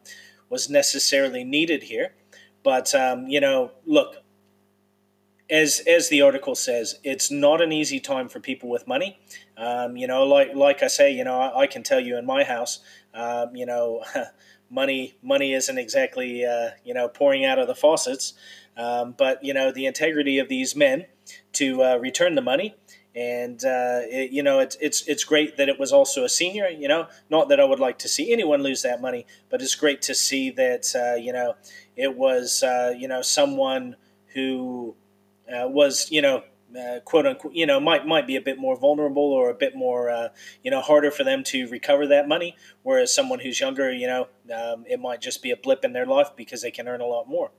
was 0.50 0.70
necessarily 0.70 1.44
needed 1.44 1.84
here. 1.84 2.14
But 2.64 2.94
um, 2.94 3.28
you 3.28 3.40
know, 3.40 3.72
look, 3.86 4.18
as 5.50 5.82
as 5.88 6.10
the 6.10 6.22
article 6.22 6.56
says, 6.56 7.00
it's 7.04 7.32
not 7.32 7.62
an 7.62 7.72
easy 7.72 8.00
time 8.00 8.30
for 8.30 8.40
people 8.40 8.70
with 8.70 8.88
money. 8.88 9.20
Um, 9.58 9.98
you 9.98 10.08
know, 10.08 10.24
like 10.24 10.54
like 10.56 10.84
I 10.84 10.88
say, 10.88 11.12
you 11.12 11.24
know, 11.24 11.40
I, 11.40 11.62
I 11.62 11.68
can 11.68 11.84
tell 11.84 12.00
you 12.00 12.18
in 12.18 12.26
my 12.26 12.44
house, 12.44 12.80
um, 13.14 13.56
you 13.56 13.66
know, 13.66 14.04
money 14.70 15.18
money 15.22 15.54
isn't 15.54 15.78
exactly 15.78 16.46
uh, 16.46 16.72
you 16.84 16.94
know 16.94 17.08
pouring 17.08 17.46
out 17.46 17.60
of 17.60 17.68
the 17.68 17.76
faucets. 17.76 18.34
Um, 18.78 19.14
but 19.18 19.44
you 19.44 19.54
know, 19.54 19.72
the 19.72 19.86
integrity 19.86 20.40
of 20.40 20.48
these 20.48 20.76
men 20.76 21.06
to 21.54 21.84
uh, 21.84 21.96
return 21.98 22.36
the 22.36 22.42
money 22.42 22.76
and 23.20 23.66
uh, 23.66 24.00
it, 24.04 24.32
you 24.32 24.42
know 24.42 24.60
it's 24.60 24.78
it's 24.80 25.06
it's 25.06 25.26
great 25.26 25.58
that 25.58 25.68
it 25.68 25.78
was 25.78 25.92
also 25.92 26.24
a 26.24 26.30
senior. 26.30 26.70
You 26.70 26.88
know, 26.88 27.08
not 27.30 27.50
that 27.50 27.60
I 27.60 27.66
would 27.66 27.80
like 27.80 28.00
to 28.00 28.08
see 28.08 28.32
anyone 28.32 28.64
lose 28.64 28.82
that 28.84 29.02
money, 29.02 29.26
but 29.50 29.62
it's 29.62 29.76
great 29.76 30.02
to 30.04 30.16
see 30.16 30.52
that 30.52 30.86
uh, 30.96 31.16
you 31.16 31.34
know 31.34 31.56
it 31.98 32.16
was 32.16 32.64
uh, 32.64 32.94
you 32.98 33.10
know 33.10 33.22
someone 33.22 33.98
who 34.34 34.96
uh, 35.54 35.68
was 35.68 36.10
you 36.12 36.22
know 36.22 36.44
uh, 36.80 37.02
quote 37.04 37.26
unquote 37.26 37.54
you 37.54 37.66
know 37.66 37.82
might 37.82 38.08
might 38.08 38.26
be 38.26 38.38
a 38.38 38.42
bit 38.42 38.58
more 38.58 38.78
vulnerable 38.78 39.34
or 39.34 39.50
a 39.50 39.56
bit 39.56 39.76
more 39.76 40.10
uh, 40.10 40.30
you 40.64 40.72
know 40.72 40.80
harder 40.80 41.12
for 41.12 41.26
them 41.26 41.44
to 41.44 41.68
recover 41.68 42.08
that 42.08 42.26
money, 42.26 42.56
whereas 42.84 43.14
someone 43.14 43.40
who's 43.40 43.60
younger, 43.60 43.92
you 43.92 44.08
know, 44.08 44.28
um, 44.56 44.86
it 44.88 45.00
might 45.00 45.20
just 45.20 45.44
be 45.44 45.52
a 45.52 45.58
blip 45.58 45.84
in 45.84 45.92
their 45.92 46.06
life 46.06 46.30
because 46.38 46.62
they 46.62 46.72
can 46.72 46.88
earn 46.88 47.02
a 47.02 47.06
lot 47.06 47.28
more. 47.28 47.52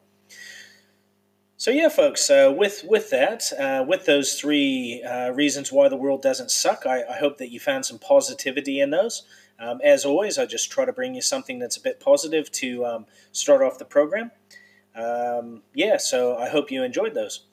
So 1.60 1.70
yeah, 1.70 1.90
folks. 1.90 2.30
Uh, 2.30 2.50
with 2.56 2.84
with 2.88 3.10
that, 3.10 3.52
uh, 3.52 3.84
with 3.86 4.06
those 4.06 4.40
three 4.40 5.02
uh, 5.02 5.28
reasons 5.32 5.70
why 5.70 5.90
the 5.90 5.96
world 5.96 6.22
doesn't 6.22 6.50
suck, 6.50 6.86
I, 6.86 7.02
I, 7.02 7.18
hope 7.18 7.36
that 7.36 7.50
you 7.50 7.60
found 7.60 7.84
some 7.84 7.98
positivity 7.98 8.80
in 8.80 8.88
those. 8.88 9.24
Um, 9.58 9.78
as 9.84 10.06
always, 10.06 10.38
I 10.38 10.46
just 10.46 10.70
try 10.70 10.86
to 10.86 10.92
bring 10.94 11.14
you 11.14 11.20
something 11.20 11.58
that's 11.58 11.76
a 11.76 11.82
bit 11.82 12.00
positive 12.00 12.50
to 12.52 12.86
um, 12.86 13.06
start 13.32 13.60
off 13.60 13.76
the 13.76 13.84
program. 13.84 14.30
Um, 14.94 15.60
yeah, 15.74 15.98
so 15.98 16.34
I 16.34 16.48
hope 16.48 16.70
you 16.70 16.82
enjoyed 16.82 17.12
those. 17.12 17.44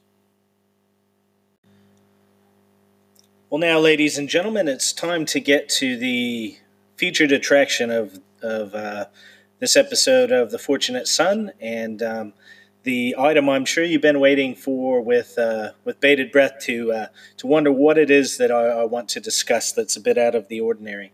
Well, 3.49 3.59
now, 3.59 3.77
ladies 3.77 4.17
and 4.17 4.29
gentlemen, 4.29 4.69
it's 4.69 4.93
time 4.93 5.25
to 5.25 5.41
get 5.41 5.67
to 5.81 5.97
the 5.97 6.57
featured 6.95 7.33
attraction 7.33 7.91
of 7.91 8.21
of 8.41 8.73
uh, 8.73 9.07
this 9.59 9.75
episode 9.75 10.31
of 10.31 10.51
The 10.51 10.59
Fortunate 10.59 11.09
Son, 11.09 11.51
and 11.59 12.01
um, 12.01 12.33
the 12.87 13.15
item 13.19 13.49
I'm 13.49 13.65
sure 13.65 13.83
you've 13.83 14.01
been 14.01 14.21
waiting 14.21 14.55
for 14.55 15.01
with 15.01 15.37
uh, 15.37 15.71
with 15.83 15.99
bated 15.99 16.31
breath 16.31 16.53
to 16.61 16.93
uh, 16.93 17.07
to 17.35 17.45
wonder 17.45 17.69
what 17.69 17.97
it 17.97 18.09
is 18.09 18.37
that 18.37 18.49
I, 18.49 18.67
I, 18.67 18.85
want 18.85 19.09
to 19.09 19.19
discuss 19.19 19.73
that's 19.73 19.97
a 19.97 19.99
bit 19.99 20.17
out 20.17 20.35
of 20.35 20.47
the 20.47 20.61
ordinary. 20.61 21.11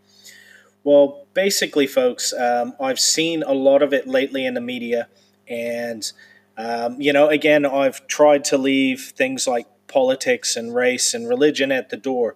Well, 0.83 1.25
basically, 1.33 1.87
folks, 1.87 2.31
um, 2.31 2.75
I've 2.79 2.99
seen 2.99 3.41
a 3.41 3.53
lot 3.53 3.81
of 3.81 3.91
it 3.91 4.07
lately 4.07 4.45
in 4.45 4.53
the 4.53 4.61
media, 4.61 5.07
and 5.47 6.11
um, 6.57 7.01
you 7.01 7.11
know, 7.11 7.27
again, 7.27 7.65
I've 7.65 8.05
tried 8.05 8.43
to 8.45 8.57
leave 8.59 9.11
things 9.17 9.47
like 9.47 9.65
politics 9.87 10.55
and 10.55 10.75
race 10.75 11.15
and 11.15 11.27
religion 11.27 11.71
at 11.71 11.89
the 11.89 11.97
door. 11.97 12.35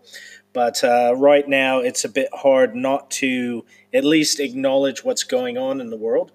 But 0.52 0.84
uh, 0.84 1.14
right 1.16 1.48
now, 1.48 1.82
it's 1.82 2.04
a 2.04 2.10
bit 2.10 2.30
hard 2.34 2.76
not 2.76 3.12
to 3.22 3.66
at 3.94 4.04
least 4.04 4.40
acknowledge 4.40 5.04
what's 5.04 5.24
going 5.24 5.60
on 5.60 5.80
in 5.80 5.92
the 5.92 5.96
world. 5.98 6.32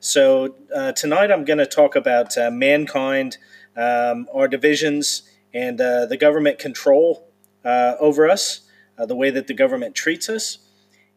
So 0.00 0.54
uh, 0.74 0.92
tonight 0.92 1.32
I'm 1.32 1.44
going 1.44 1.58
to 1.58 1.66
talk 1.66 1.96
about 1.96 2.38
uh, 2.38 2.50
mankind, 2.50 3.38
um, 3.76 4.28
our 4.32 4.46
divisions, 4.46 5.22
and 5.52 5.80
uh, 5.80 6.06
the 6.06 6.16
government 6.16 6.58
control 6.58 7.26
uh, 7.64 7.94
over 7.98 8.28
us, 8.28 8.60
uh, 8.96 9.06
the 9.06 9.16
way 9.16 9.30
that 9.30 9.48
the 9.48 9.54
government 9.54 9.96
treats 9.96 10.28
us. 10.28 10.58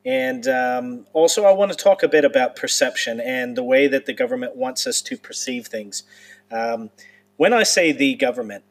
And 0.04 0.48
um, 0.48 1.06
also, 1.14 1.46
I 1.46 1.52
want 1.52 1.72
to 1.72 1.78
talk 1.78 2.02
a 2.02 2.08
bit 2.08 2.26
about 2.26 2.56
perception 2.56 3.20
and 3.20 3.56
the 3.56 3.64
way 3.64 3.86
that 3.88 4.08
the 4.08 4.14
government 4.14 4.56
wants 4.56 4.88
us 4.88 5.00
to 5.04 5.18
perceive 5.18 5.68
things. 5.68 6.02
Um, 6.52 6.90
when 7.38 7.54
I 7.54 7.62
say 7.62 7.92
the 7.92 8.16
government, 8.16 8.64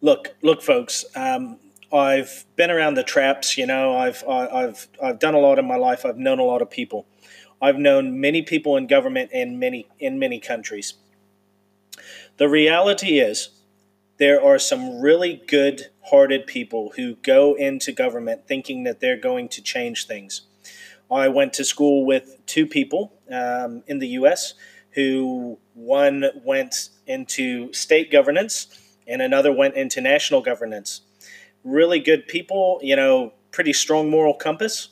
look, 0.00 0.34
look, 0.40 0.62
folks. 0.62 1.04
Um, 1.14 1.58
I've 1.92 2.46
been 2.56 2.70
around 2.70 2.94
the 2.94 3.04
traps. 3.04 3.58
You 3.58 3.66
know, 3.66 3.94
I've 3.96 4.24
I've 4.26 4.88
I've 5.02 5.18
done 5.18 5.34
a 5.34 5.38
lot 5.38 5.58
in 5.58 5.66
my 5.66 5.76
life. 5.76 6.04
I've 6.04 6.18
known 6.18 6.38
a 6.38 6.44
lot 6.44 6.62
of 6.62 6.70
people. 6.70 7.06
I've 7.60 7.78
known 7.78 8.20
many 8.20 8.42
people 8.42 8.76
in 8.76 8.86
government 8.86 9.30
in 9.32 9.58
many 9.58 9.88
in 9.98 10.18
many 10.18 10.40
countries. 10.40 10.94
The 12.36 12.48
reality 12.48 13.18
is 13.18 13.50
there 14.18 14.42
are 14.42 14.58
some 14.58 15.00
really 15.00 15.42
good-hearted 15.46 16.46
people 16.46 16.92
who 16.96 17.16
go 17.16 17.54
into 17.54 17.92
government 17.92 18.46
thinking 18.46 18.84
that 18.84 19.00
they're 19.00 19.18
going 19.18 19.48
to 19.50 19.62
change 19.62 20.06
things. 20.06 20.42
I 21.10 21.28
went 21.28 21.52
to 21.54 21.64
school 21.64 22.04
with 22.04 22.38
two 22.46 22.66
people 22.66 23.12
um, 23.30 23.82
in 23.86 23.98
the 23.98 24.08
U.S. 24.08 24.54
who 24.92 25.58
one 25.74 26.24
went 26.44 26.88
into 27.06 27.72
state 27.72 28.10
governance 28.10 28.66
and 29.06 29.22
another 29.22 29.52
went 29.52 29.74
into 29.74 30.00
national 30.00 30.40
governance. 30.40 31.02
Really 31.62 32.00
good 32.00 32.26
people, 32.26 32.80
you 32.82 32.96
know, 32.96 33.34
pretty 33.52 33.72
strong 33.72 34.10
moral 34.10 34.34
compass. 34.34 34.88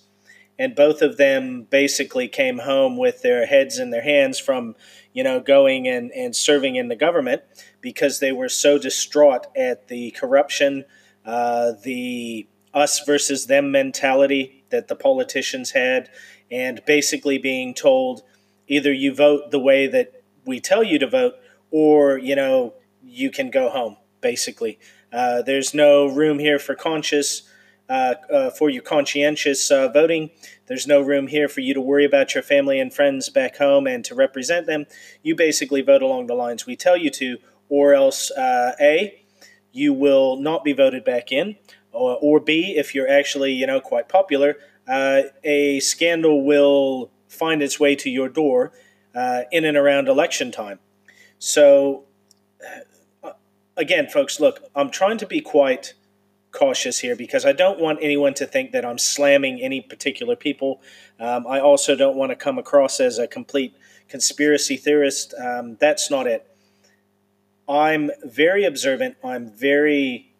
And 0.58 0.76
both 0.76 1.02
of 1.02 1.16
them 1.16 1.66
basically 1.68 2.28
came 2.28 2.58
home 2.58 2.96
with 2.96 3.22
their 3.22 3.46
heads 3.46 3.78
in 3.78 3.90
their 3.90 4.02
hands 4.02 4.38
from, 4.38 4.76
you 5.12 5.24
know, 5.24 5.40
going 5.40 5.88
and, 5.88 6.12
and 6.12 6.34
serving 6.34 6.76
in 6.76 6.88
the 6.88 6.96
government 6.96 7.42
because 7.80 8.20
they 8.20 8.32
were 8.32 8.48
so 8.48 8.78
distraught 8.78 9.46
at 9.56 9.88
the 9.88 10.12
corruption, 10.12 10.84
uh, 11.26 11.72
the 11.82 12.46
us 12.72 13.04
versus 13.04 13.46
them 13.46 13.70
mentality 13.70 14.64
that 14.70 14.88
the 14.88 14.96
politicians 14.96 15.70
had, 15.70 16.10
and 16.50 16.84
basically 16.84 17.38
being 17.38 17.72
told 17.72 18.22
either 18.66 18.92
you 18.92 19.14
vote 19.14 19.50
the 19.50 19.58
way 19.58 19.86
that 19.86 20.22
we 20.44 20.60
tell 20.60 20.82
you 20.82 20.98
to 20.98 21.06
vote, 21.06 21.34
or 21.70 22.18
you 22.18 22.34
know 22.34 22.74
you 23.02 23.30
can 23.30 23.50
go 23.50 23.68
home. 23.70 23.96
Basically, 24.20 24.78
uh, 25.12 25.42
there's 25.42 25.72
no 25.74 26.06
room 26.06 26.38
here 26.38 26.58
for 26.58 26.74
conscious. 26.74 27.42
Uh, 27.86 28.14
uh, 28.32 28.48
for 28.48 28.70
your 28.70 28.82
conscientious 28.82 29.70
uh, 29.70 29.88
voting. 29.88 30.30
There's 30.68 30.86
no 30.86 31.02
room 31.02 31.26
here 31.26 31.48
for 31.48 31.60
you 31.60 31.74
to 31.74 31.82
worry 31.82 32.06
about 32.06 32.34
your 32.34 32.42
family 32.42 32.80
and 32.80 32.90
friends 32.90 33.28
back 33.28 33.58
home 33.58 33.86
and 33.86 34.02
to 34.06 34.14
represent 34.14 34.66
them. 34.66 34.86
You 35.22 35.36
basically 35.36 35.82
vote 35.82 36.00
along 36.00 36.26
the 36.26 36.34
lines 36.34 36.64
we 36.64 36.76
tell 36.76 36.96
you 36.96 37.10
to, 37.10 37.36
or 37.68 37.92
else 37.92 38.32
A, 38.38 39.22
you 39.70 39.92
will 39.92 40.36
not 40.36 40.64
be 40.64 40.72
voted 40.72 41.04
back 41.04 41.30
in, 41.30 41.56
or, 41.92 42.16
or 42.22 42.40
B, 42.40 42.74
if 42.74 42.94
you're 42.94 43.08
actually, 43.08 43.52
you 43.52 43.66
know, 43.66 43.80
quite 43.80 44.08
popular, 44.08 44.56
uh, 44.88 45.24
a 45.42 45.78
scandal 45.80 46.42
will 46.42 47.10
find 47.28 47.62
its 47.62 47.78
way 47.78 47.94
to 47.96 48.08
your 48.08 48.30
door 48.30 48.72
uh, 49.14 49.42
in 49.52 49.66
and 49.66 49.76
around 49.76 50.08
election 50.08 50.50
time. 50.50 50.78
So, 51.38 52.04
again, 53.76 54.08
folks, 54.08 54.40
look, 54.40 54.70
I'm 54.74 54.90
trying 54.90 55.18
to 55.18 55.26
be 55.26 55.42
quite 55.42 55.92
cautious 56.54 57.00
here 57.00 57.16
because 57.16 57.44
I 57.44 57.52
don't 57.52 57.78
want 57.78 57.98
anyone 58.00 58.32
to 58.34 58.46
think 58.46 58.72
that 58.72 58.84
I'm 58.84 58.98
slamming 58.98 59.60
any 59.60 59.80
particular 59.80 60.36
people. 60.36 60.80
Um, 61.20 61.46
I 61.46 61.60
also 61.60 61.94
don't 61.94 62.16
want 62.16 62.30
to 62.30 62.36
come 62.36 62.58
across 62.58 63.00
as 63.00 63.18
a 63.18 63.26
complete 63.26 63.74
conspiracy 64.08 64.76
theorist. 64.76 65.34
Um, 65.34 65.76
that's 65.80 66.10
not 66.10 66.26
it. 66.26 66.46
I'm 67.68 68.10
very 68.22 68.64
observant. 68.64 69.16
I'm 69.24 69.50
very 69.50 70.30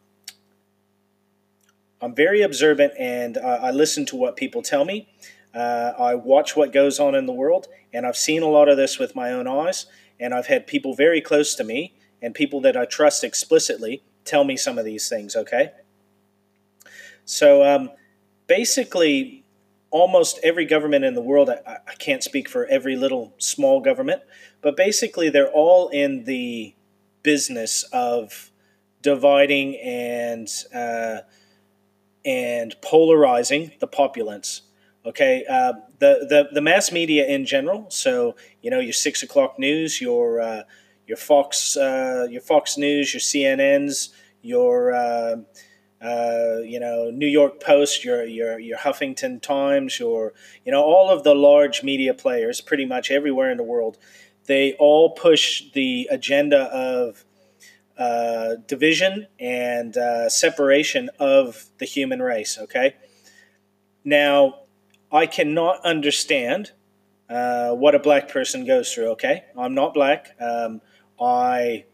I'm 2.00 2.14
very 2.14 2.42
observant 2.42 2.92
and 2.98 3.38
uh, 3.38 3.60
I 3.62 3.70
listen 3.70 4.04
to 4.06 4.16
what 4.16 4.36
people 4.36 4.60
tell 4.60 4.84
me. 4.84 5.08
Uh, 5.54 5.92
I 5.98 6.14
watch 6.16 6.54
what 6.54 6.72
goes 6.72 7.00
on 7.00 7.14
in 7.14 7.26
the 7.26 7.32
world, 7.32 7.68
and 7.92 8.04
I've 8.04 8.16
seen 8.16 8.42
a 8.42 8.48
lot 8.48 8.68
of 8.68 8.76
this 8.76 8.98
with 8.98 9.14
my 9.14 9.30
own 9.30 9.46
eyes. 9.46 9.86
And 10.20 10.34
I've 10.34 10.46
had 10.46 10.66
people 10.66 10.94
very 10.94 11.20
close 11.20 11.54
to 11.54 11.64
me 11.64 11.94
and 12.20 12.34
people 12.34 12.60
that 12.62 12.76
I 12.76 12.84
trust 12.84 13.24
explicitly 13.24 14.02
tell 14.24 14.44
me 14.44 14.56
some 14.56 14.78
of 14.78 14.84
these 14.84 15.08
things, 15.08 15.34
okay? 15.36 15.70
So 17.24 17.64
um, 17.64 17.90
basically, 18.46 19.44
almost 19.90 20.38
every 20.42 20.64
government 20.64 21.04
in 21.04 21.14
the 21.14 21.22
world, 21.22 21.50
I, 21.50 21.78
I 21.86 21.94
can't 21.98 22.22
speak 22.22 22.48
for 22.48 22.66
every 22.66 22.96
little 22.96 23.34
small 23.38 23.80
government, 23.80 24.22
but 24.60 24.76
basically, 24.76 25.30
they're 25.30 25.50
all 25.50 25.88
in 25.88 26.24
the 26.24 26.74
business 27.22 27.84
of 27.92 28.50
dividing 29.02 29.76
and 29.76 30.48
uh, 30.74 31.18
and 32.24 32.74
polarizing 32.82 33.72
the 33.80 33.86
populace. 33.86 34.62
Okay, 35.06 35.44
uh, 35.48 35.74
the, 35.98 36.26
the 36.28 36.48
the 36.52 36.60
mass 36.60 36.90
media 36.90 37.26
in 37.26 37.44
general. 37.44 37.86
So 37.90 38.36
you 38.62 38.70
know 38.70 38.80
your 38.80 38.94
six 38.94 39.22
o'clock 39.22 39.58
news, 39.58 40.00
your 40.00 40.40
uh, 40.40 40.62
your 41.06 41.18
Fox 41.18 41.76
uh, 41.76 42.26
your 42.30 42.40
Fox 42.40 42.78
News, 42.78 43.12
your 43.12 43.20
CNNs, 43.20 44.08
your 44.42 44.94
uh, 46.04 46.60
you 46.62 46.78
know 46.78 47.10
New 47.10 47.26
York 47.26 47.60
Post, 47.60 48.04
your 48.04 48.24
your 48.24 48.58
your 48.58 48.78
Huffington 48.78 49.40
Times, 49.40 49.98
your 49.98 50.32
you 50.64 50.72
know 50.72 50.82
all 50.82 51.10
of 51.10 51.24
the 51.24 51.34
large 51.34 51.82
media 51.82 52.12
players, 52.14 52.60
pretty 52.60 52.84
much 52.84 53.10
everywhere 53.10 53.50
in 53.50 53.56
the 53.56 53.64
world, 53.64 53.96
they 54.46 54.74
all 54.74 55.10
push 55.10 55.70
the 55.72 56.06
agenda 56.10 56.64
of 56.64 57.24
uh, 57.96 58.56
division 58.66 59.26
and 59.40 59.96
uh, 59.96 60.28
separation 60.28 61.08
of 61.18 61.66
the 61.78 61.86
human 61.86 62.20
race. 62.20 62.58
Okay. 62.58 62.94
Now, 64.04 64.60
I 65.10 65.26
cannot 65.26 65.82
understand 65.84 66.72
uh, 67.30 67.70
what 67.70 67.94
a 67.94 67.98
black 67.98 68.28
person 68.28 68.66
goes 68.66 68.92
through. 68.92 69.12
Okay, 69.12 69.44
I'm 69.56 69.74
not 69.74 69.94
black. 69.94 70.36
Um, 70.40 70.80
I 71.20 71.84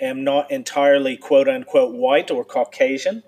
am 0.00 0.24
not 0.24 0.50
entirely 0.50 1.16
quote 1.16 1.48
unquote 1.48 1.94
white 1.94 2.30
or 2.30 2.44
Caucasian. 2.44 3.22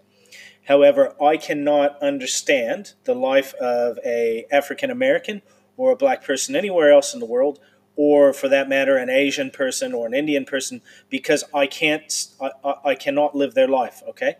However, 0.70 1.16
I 1.20 1.36
cannot 1.36 2.00
understand 2.00 2.92
the 3.02 3.12
life 3.12 3.54
of 3.54 3.98
a 4.04 4.46
African 4.52 4.88
American 4.88 5.42
or 5.76 5.90
a 5.90 5.96
black 5.96 6.22
person 6.22 6.54
anywhere 6.54 6.92
else 6.92 7.12
in 7.12 7.18
the 7.18 7.26
world 7.26 7.58
or 7.96 8.32
for 8.32 8.48
that 8.48 8.68
matter, 8.68 8.96
an 8.96 9.10
Asian 9.10 9.50
person 9.50 9.92
or 9.92 10.06
an 10.06 10.14
Indian 10.14 10.44
person, 10.44 10.80
because 11.08 11.42
I 11.52 11.66
can't, 11.66 12.28
I, 12.40 12.74
I 12.84 12.94
cannot 12.94 13.34
live 13.34 13.54
their 13.54 13.66
life. 13.66 14.00
Okay. 14.10 14.36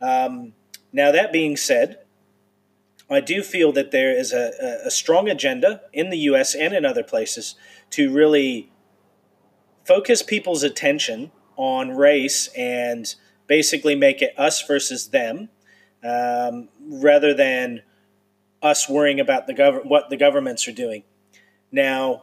Um, 0.00 0.54
now 0.94 1.12
that 1.12 1.30
being 1.30 1.58
said, 1.58 1.98
I 3.10 3.20
do 3.20 3.42
feel 3.42 3.70
that 3.72 3.90
there 3.90 4.16
is 4.16 4.32
a, 4.32 4.80
a 4.86 4.90
strong 4.90 5.28
agenda 5.28 5.82
in 5.92 6.08
the 6.08 6.18
U.S. 6.30 6.54
and 6.54 6.72
in 6.72 6.86
other 6.86 7.04
places 7.04 7.54
to 7.90 8.10
really 8.10 8.72
focus 9.84 10.22
people's 10.22 10.62
attention 10.62 11.32
on 11.58 11.90
race 11.90 12.48
and 12.56 13.14
basically 13.46 13.94
make 13.94 14.22
it 14.22 14.34
us 14.38 14.62
versus 14.62 15.08
them, 15.08 15.48
um, 16.02 16.68
rather 16.86 17.34
than 17.34 17.82
us 18.62 18.88
worrying 18.88 19.20
about 19.20 19.46
the 19.46 19.54
gov- 19.54 19.84
what 19.84 20.10
the 20.10 20.16
governments 20.16 20.66
are 20.68 20.72
doing. 20.72 21.02
Now, 21.70 22.22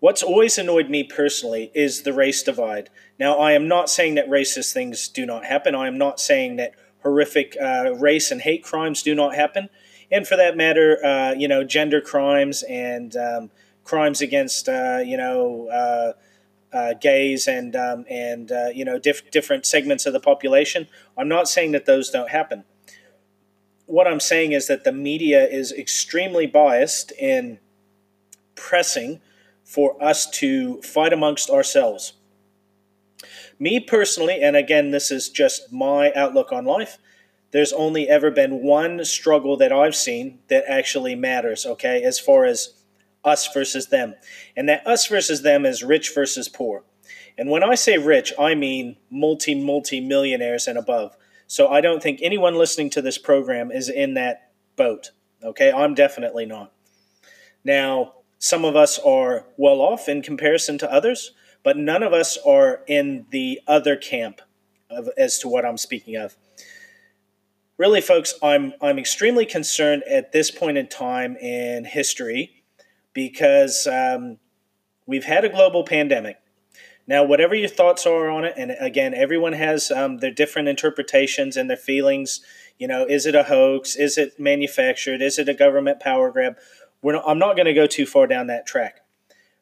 What's 0.00 0.22
always 0.22 0.56
annoyed 0.56 0.88
me 0.88 1.04
personally 1.04 1.70
is 1.74 2.02
the 2.02 2.14
race 2.14 2.42
divide. 2.42 2.88
Now, 3.18 3.36
I 3.36 3.52
am 3.52 3.68
not 3.68 3.90
saying 3.90 4.14
that 4.14 4.30
racist 4.30 4.72
things 4.72 5.08
do 5.08 5.26
not 5.26 5.44
happen. 5.44 5.74
I 5.74 5.86
am 5.86 5.98
not 5.98 6.18
saying 6.18 6.56
that 6.56 6.72
horrific 7.02 7.54
uh, 7.60 7.94
race 7.96 8.30
and 8.30 8.40
hate 8.40 8.64
crimes 8.64 9.02
do 9.02 9.14
not 9.14 9.34
happen. 9.34 9.68
And 10.10 10.26
for 10.26 10.36
that 10.36 10.56
matter, 10.56 11.04
uh, 11.04 11.32
you 11.32 11.46
know, 11.46 11.64
gender 11.64 12.00
crimes 12.00 12.62
and 12.62 13.14
um, 13.14 13.50
crimes 13.84 14.22
against, 14.22 14.70
uh, 14.70 15.02
you 15.04 15.18
know, 15.18 16.14
uh, 16.72 16.94
gays 16.94 17.46
and 17.48 17.74
um, 17.74 18.04
and 18.08 18.52
uh, 18.52 18.68
you 18.74 18.84
know 18.84 18.98
diff- 18.98 19.30
different 19.30 19.66
segments 19.66 20.06
of 20.06 20.12
the 20.12 20.20
population. 20.20 20.88
I'm 21.16 21.28
not 21.28 21.48
saying 21.48 21.72
that 21.72 21.86
those 21.86 22.10
don't 22.10 22.30
happen. 22.30 22.64
What 23.86 24.06
I'm 24.06 24.20
saying 24.20 24.52
is 24.52 24.68
that 24.68 24.84
the 24.84 24.92
media 24.92 25.46
is 25.46 25.72
extremely 25.72 26.46
biased 26.46 27.12
in 27.12 27.58
pressing 28.54 29.20
for 29.64 30.02
us 30.02 30.28
to 30.30 30.80
fight 30.82 31.12
amongst 31.12 31.50
ourselves. 31.50 32.12
Me 33.58 33.78
personally, 33.78 34.40
and 34.40 34.56
again, 34.56 34.90
this 34.90 35.10
is 35.10 35.28
just 35.28 35.72
my 35.72 36.12
outlook 36.14 36.52
on 36.52 36.64
life, 36.64 36.98
there's 37.52 37.72
only 37.72 38.08
ever 38.08 38.30
been 38.30 38.62
one 38.62 39.04
struggle 39.04 39.56
that 39.56 39.72
I've 39.72 39.96
seen 39.96 40.38
that 40.48 40.64
actually 40.68 41.14
matters, 41.14 41.66
okay, 41.66 42.02
as 42.02 42.18
far 42.18 42.44
as 42.44 42.74
us 43.24 43.52
versus 43.52 43.88
them. 43.88 44.14
And 44.56 44.68
that 44.68 44.86
us 44.86 45.06
versus 45.06 45.42
them 45.42 45.66
is 45.66 45.82
rich 45.82 46.14
versus 46.14 46.48
poor. 46.48 46.84
And 47.36 47.48
when 47.50 47.62
I 47.62 47.74
say 47.74 47.98
rich, 47.98 48.32
I 48.38 48.54
mean 48.54 48.96
multi, 49.10 49.54
multi 49.54 50.00
millionaires 50.00 50.66
and 50.66 50.78
above. 50.78 51.16
So 51.46 51.68
I 51.68 51.80
don't 51.80 52.02
think 52.02 52.20
anyone 52.22 52.54
listening 52.54 52.90
to 52.90 53.02
this 53.02 53.18
program 53.18 53.72
is 53.72 53.88
in 53.88 54.14
that 54.14 54.52
boat, 54.76 55.10
okay? 55.42 55.72
I'm 55.72 55.94
definitely 55.94 56.46
not. 56.46 56.72
Now, 57.64 58.14
some 58.38 58.64
of 58.64 58.76
us 58.76 58.98
are 58.98 59.46
well 59.56 59.80
off 59.80 60.08
in 60.08 60.22
comparison 60.22 60.78
to 60.78 60.92
others, 60.92 61.32
but 61.62 61.76
none 61.76 62.02
of 62.02 62.12
us 62.12 62.38
are 62.46 62.82
in 62.86 63.26
the 63.30 63.60
other 63.66 63.96
camp 63.96 64.40
of, 64.88 65.08
as 65.18 65.38
to 65.40 65.48
what 65.48 65.64
I'm 65.64 65.76
speaking 65.76 66.16
of. 66.16 66.36
Really, 67.76 68.00
folks, 68.00 68.34
I'm, 68.42 68.74
I'm 68.80 68.98
extremely 68.98 69.46
concerned 69.46 70.02
at 70.04 70.32
this 70.32 70.50
point 70.50 70.78
in 70.78 70.86
time 70.88 71.36
in 71.36 71.84
history 71.84 72.59
because 73.12 73.86
um, 73.86 74.38
we've 75.06 75.24
had 75.24 75.44
a 75.44 75.48
global 75.48 75.84
pandemic. 75.84 76.36
Now, 77.06 77.24
whatever 77.24 77.54
your 77.54 77.68
thoughts 77.68 78.06
are 78.06 78.28
on 78.28 78.44
it, 78.44 78.54
and 78.56 78.76
again, 78.78 79.14
everyone 79.14 79.54
has 79.54 79.90
um, 79.90 80.18
their 80.18 80.30
different 80.30 80.68
interpretations 80.68 81.56
and 81.56 81.68
their 81.68 81.76
feelings. 81.76 82.40
You 82.78 82.86
know, 82.86 83.04
is 83.04 83.26
it 83.26 83.34
a 83.34 83.42
hoax? 83.42 83.96
Is 83.96 84.16
it 84.16 84.38
manufactured? 84.38 85.20
Is 85.20 85.38
it 85.38 85.48
a 85.48 85.54
government 85.54 85.98
power 85.98 86.30
grab? 86.30 86.56
Not, 87.02 87.24
I'm 87.26 87.38
not 87.38 87.56
going 87.56 87.66
to 87.66 87.74
go 87.74 87.86
too 87.86 88.06
far 88.06 88.26
down 88.26 88.46
that 88.46 88.66
track. 88.66 89.00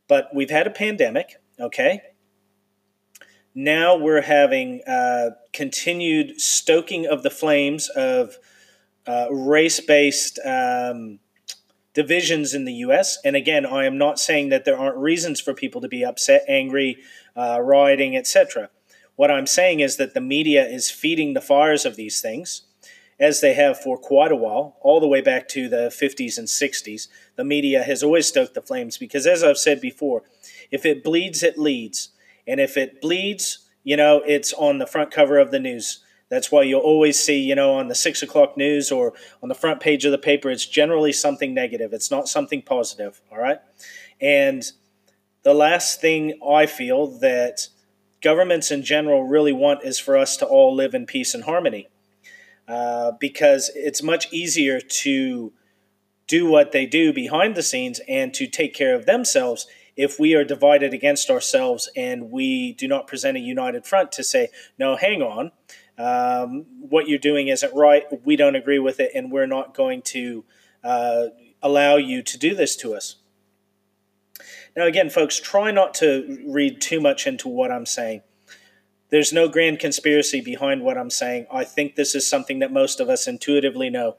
But 0.09 0.29
we've 0.35 0.51
had 0.51 0.67
a 0.67 0.71
pandemic, 0.71 1.37
okay? 1.59 2.03
Now 3.55 3.97
we're 3.97 4.23
having 4.23 4.83
uh, 4.87 5.31
continued 5.53 6.41
stoking 6.41 7.07
of 7.07 7.23
the 7.23 7.31
flames 7.31 7.89
of 7.89 8.37
uh, 9.07 9.29
race 9.31 9.81
based 9.81 10.39
um, 10.45 11.19
divisions 11.95 12.55
in 12.55 12.65
the 12.65 12.75
U.S. 12.75 13.19
And 13.25 13.37
again, 13.37 13.67
I 13.67 13.85
am 13.85 13.99
not 13.99 14.19
saying 14.19 14.51
that 14.51 14.65
there 14.65 14.79
aren't 14.79 14.97
reasons 14.97 15.41
for 15.41 15.55
people 15.55 15.81
to 15.81 15.89
be 15.89 16.05
upset, 16.05 16.45
angry, 16.49 16.99
uh, 17.37 17.61
rioting, 17.61 18.17
etc. 18.17 18.71
What 19.17 19.31
I'm 19.31 19.47
saying 19.47 19.81
is 19.81 19.97
that 19.97 20.15
the 20.15 20.21
media 20.21 20.65
is 20.67 20.91
feeding 20.91 21.35
the 21.35 21.41
fires 21.41 21.85
of 21.85 21.97
these 21.97 22.21
things, 22.21 22.63
as 23.19 23.41
they 23.41 23.55
have 23.55 23.81
for 23.81 23.99
quite 23.99 24.31
a 24.31 24.37
while, 24.37 24.77
all 24.81 25.01
the 25.01 25.09
way 25.09 25.21
back 25.21 25.49
to 25.49 25.69
the 25.69 25.89
50s 25.89 26.39
and 26.39 26.47
60s. 26.47 27.09
The 27.35 27.45
media 27.45 27.83
has 27.83 28.03
always 28.03 28.27
stoked 28.29 28.55
the 28.55 28.63
flames 28.63 28.97
because, 28.97 29.27
as 29.27 29.43
I've 29.43 29.59
said 29.59 29.81
before, 29.81 30.23
if 30.71 30.87
it 30.87 31.03
bleeds, 31.03 31.43
it 31.43 31.59
leads. 31.59 32.11
And 32.47 32.61
if 32.61 32.77
it 32.77 33.01
bleeds, 33.01 33.69
you 33.83 33.97
know, 33.97 34.23
it's 34.25 34.53
on 34.53 34.79
the 34.79 34.87
front 34.87 35.11
cover 35.11 35.39
of 35.39 35.51
the 35.51 35.59
news. 35.59 36.01
That's 36.31 36.53
why 36.53 36.63
you'll 36.63 36.81
always 36.81 37.19
see, 37.19 37.41
you 37.41 37.55
know, 37.55 37.75
on 37.75 37.89
the 37.89 37.95
six 37.95 38.23
o'clock 38.23 38.57
news 38.57 38.93
or 38.93 39.15
on 39.43 39.49
the 39.49 39.55
front 39.55 39.81
page 39.81 40.05
of 40.05 40.13
the 40.13 40.19
paper, 40.19 40.51
it's 40.51 40.67
generally 40.67 41.13
something 41.13 41.55
negative. 41.55 41.93
It's 41.93 42.11
not 42.11 42.29
something 42.29 42.63
positive. 42.63 43.21
All 43.33 43.39
right. 43.39 43.59
And 44.21 44.71
the 45.43 45.55
last 45.55 46.01
thing 46.01 46.39
I 46.47 46.67
feel 46.67 47.07
that 47.19 47.69
governments 48.21 48.71
in 48.71 48.83
general 48.83 49.25
really 49.25 49.53
want 49.53 49.85
is 49.85 49.99
for 49.99 50.17
us 50.17 50.37
to 50.39 50.47
all 50.47 50.75
live 50.75 50.95
in 50.95 51.07
peace 51.07 51.35
and 51.35 51.45
harmony. 51.45 51.89
Uh, 52.67 53.13
because 53.19 53.71
it's 53.75 54.03
much 54.03 54.31
easier 54.31 54.79
to 54.79 55.53
do 56.27 56.47
what 56.47 56.73
they 56.73 56.85
do 56.85 57.15
behind 57.15 57.55
the 57.55 57.63
scenes 57.63 57.99
and 58.07 58.35
to 58.35 58.47
take 58.47 58.75
care 58.75 58.95
of 58.95 59.07
themselves 59.07 59.67
if 59.97 60.21
we 60.21 60.35
are 60.35 60.45
divided 60.45 60.93
against 60.93 61.31
ourselves 61.31 61.91
and 61.97 62.31
we 62.31 62.75
do 62.75 62.87
not 62.87 63.07
present 63.07 63.39
a 63.39 63.41
united 63.41 63.87
front 63.87 64.13
to 64.13 64.23
say, 64.23 64.49
no, 64.79 64.97
hang 64.97 65.23
on, 65.23 65.51
um, 65.99 66.65
what 66.81 67.09
you're 67.09 67.19
doing 67.19 67.49
isn't 67.49 67.75
right. 67.75 68.05
We 68.25 68.37
don't 68.37 68.57
agree 68.57 68.79
with 68.79 69.01
it, 69.01 69.11
and 69.15 69.33
we're 69.33 69.47
not 69.47 69.75
going 69.75 70.03
to 70.03 70.45
uh, 70.85 71.27
allow 71.61 71.97
you 71.97 72.23
to 72.23 72.39
do 72.39 72.55
this 72.55 72.77
to 72.77 72.95
us. 72.95 73.17
Now, 74.77 74.87
again, 74.87 75.11
folks, 75.11 75.41
try 75.41 75.73
not 75.73 75.95
to 75.95 76.45
read 76.47 76.81
too 76.81 77.01
much 77.01 77.27
into 77.27 77.49
what 77.49 77.73
I'm 77.73 77.87
saying. 77.87 78.23
There's 79.11 79.33
no 79.33 79.49
grand 79.49 79.79
conspiracy 79.79 80.41
behind 80.41 80.83
what 80.83 80.99
I'm 80.99 81.11
saying. 81.11 81.47
I 81.51 81.65
think 81.65 81.97
this 81.97 82.15
is 82.15 82.29
something 82.29 82.59
that 82.61 82.73
most 82.73 83.01
of 83.01 83.09
us 83.09 83.27
intuitively 83.27 83.91
know. 83.91 84.17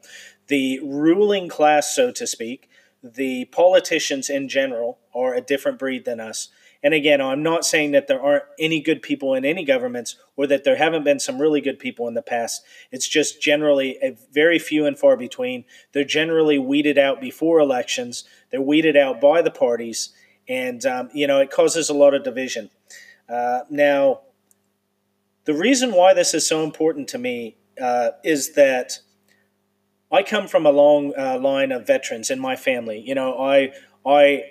The 0.47 0.79
ruling 0.83 1.47
class, 1.47 1.95
so 1.95 2.11
to 2.11 2.25
speak, 2.25 2.69
the 3.03 3.45
politicians 3.45 4.29
in 4.29 4.49
general, 4.49 4.99
are 5.13 5.33
a 5.33 5.41
different 5.41 5.79
breed 5.79 6.05
than 6.05 6.19
us. 6.19 6.49
And 6.81 6.93
again, 6.93 7.19
I'm 7.19 7.43
not 7.43 7.65
saying 7.65 7.91
that 7.91 8.07
there 8.07 8.21
aren't 8.21 8.45
any 8.57 8.79
good 8.79 9.01
people 9.01 9.33
in 9.33 9.43
any 9.43 9.65
governments 9.65 10.15
or 10.37 10.47
that 10.47 10.63
there 10.63 10.77
haven't 10.77 11.03
been 11.03 11.19
some 11.19 11.39
really 11.39 11.59
good 11.59 11.77
people 11.77 12.07
in 12.07 12.13
the 12.13 12.21
past. 12.21 12.63
It's 12.91 13.07
just 13.07 13.41
generally 13.41 13.97
a 14.01 14.15
very 14.31 14.59
few 14.59 14.85
and 14.85 14.97
far 14.97 15.17
between. 15.17 15.65
They're 15.91 16.05
generally 16.05 16.57
weeded 16.57 16.97
out 16.97 17.19
before 17.19 17.59
elections, 17.59 18.23
they're 18.49 18.61
weeded 18.61 18.95
out 18.95 19.19
by 19.19 19.41
the 19.41 19.51
parties, 19.51 20.13
and, 20.47 20.85
um, 20.85 21.09
you 21.13 21.27
know, 21.27 21.39
it 21.39 21.51
causes 21.51 21.89
a 21.89 21.93
lot 21.93 22.13
of 22.13 22.23
division. 22.23 22.69
Uh, 23.27 23.61
now, 23.69 24.21
the 25.45 25.53
reason 25.53 25.91
why 25.93 26.13
this 26.13 26.33
is 26.33 26.47
so 26.47 26.63
important 26.63 27.07
to 27.09 27.17
me 27.17 27.57
uh, 27.81 28.11
is 28.23 28.53
that 28.53 28.99
I 30.11 30.23
come 30.23 30.47
from 30.47 30.65
a 30.65 30.71
long 30.71 31.13
uh, 31.17 31.39
line 31.39 31.71
of 31.71 31.85
veterans 31.85 32.29
in 32.29 32.39
my 32.39 32.55
family. 32.55 32.99
You 32.99 33.15
know, 33.15 33.37
I 33.37 33.71
I 34.05 34.43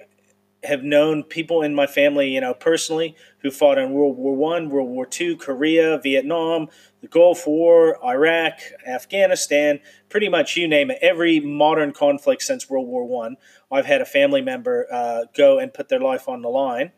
have 0.64 0.82
known 0.82 1.22
people 1.22 1.62
in 1.62 1.74
my 1.74 1.86
family, 1.86 2.28
you 2.30 2.40
know, 2.40 2.52
personally 2.52 3.14
who 3.38 3.50
fought 3.50 3.78
in 3.78 3.92
World 3.92 4.16
War 4.16 4.34
One, 4.34 4.70
World 4.70 4.88
War 4.88 5.06
Two, 5.06 5.36
Korea, 5.36 5.98
Vietnam, 6.02 6.68
the 7.00 7.06
Gulf 7.06 7.46
War, 7.46 8.04
Iraq, 8.04 8.58
Afghanistan, 8.86 9.80
pretty 10.08 10.28
much 10.28 10.56
you 10.56 10.66
name 10.66 10.90
it. 10.90 10.98
Every 11.00 11.38
modern 11.38 11.92
conflict 11.92 12.42
since 12.42 12.68
World 12.68 12.88
War 12.88 13.04
One, 13.04 13.36
I've 13.70 13.86
had 13.86 14.00
a 14.00 14.06
family 14.06 14.42
member 14.42 14.86
uh, 14.92 15.24
go 15.36 15.58
and 15.58 15.72
put 15.72 15.88
their 15.88 16.00
life 16.00 16.28
on 16.28 16.42
the 16.42 16.48
line 16.48 16.92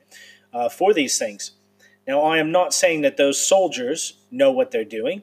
uh, 0.55 0.69
for 0.69 0.95
these 0.95 1.19
things. 1.19 1.53
Now, 2.07 2.23
I 2.23 2.39
am 2.39 2.51
not 2.51 2.73
saying 2.73 3.03
that 3.03 3.17
those 3.17 3.45
soldiers 3.45 4.25
know 4.31 4.51
what 4.51 4.71
they're 4.71 4.85
doing. 4.85 5.23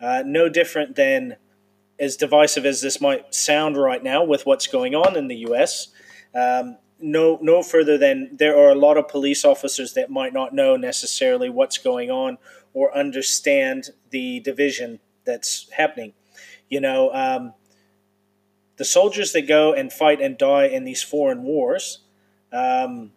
Uh, 0.00 0.22
no 0.24 0.48
different 0.48 0.94
than 0.94 1.36
as 1.98 2.16
divisive 2.16 2.64
as 2.64 2.80
this 2.80 3.00
might 3.00 3.34
sound 3.34 3.76
right 3.76 4.02
now 4.02 4.22
with 4.22 4.46
what's 4.46 4.66
going 4.66 4.94
on 4.94 5.16
in 5.16 5.28
the 5.28 5.36
U.S. 5.36 5.88
Um, 6.34 6.76
no 7.00 7.38
no 7.40 7.62
further 7.62 7.96
than 7.96 8.30
there 8.32 8.56
are 8.56 8.70
a 8.70 8.74
lot 8.74 8.96
of 8.96 9.08
police 9.08 9.44
officers 9.44 9.94
that 9.94 10.10
might 10.10 10.32
not 10.32 10.54
know 10.54 10.76
necessarily 10.76 11.48
what's 11.48 11.78
going 11.78 12.10
on 12.10 12.38
or 12.74 12.96
understand 12.96 13.90
the 14.10 14.40
division 14.40 15.00
that's 15.24 15.70
happening. 15.72 16.12
You 16.68 16.80
know, 16.80 17.12
um, 17.12 17.54
the 18.76 18.84
soldiers 18.84 19.32
that 19.32 19.46
go 19.46 19.72
and 19.72 19.92
fight 19.92 20.20
and 20.20 20.36
die 20.36 20.66
in 20.66 20.84
these 20.84 21.02
foreign 21.02 21.42
wars. 21.42 22.00
Um, 22.52 23.12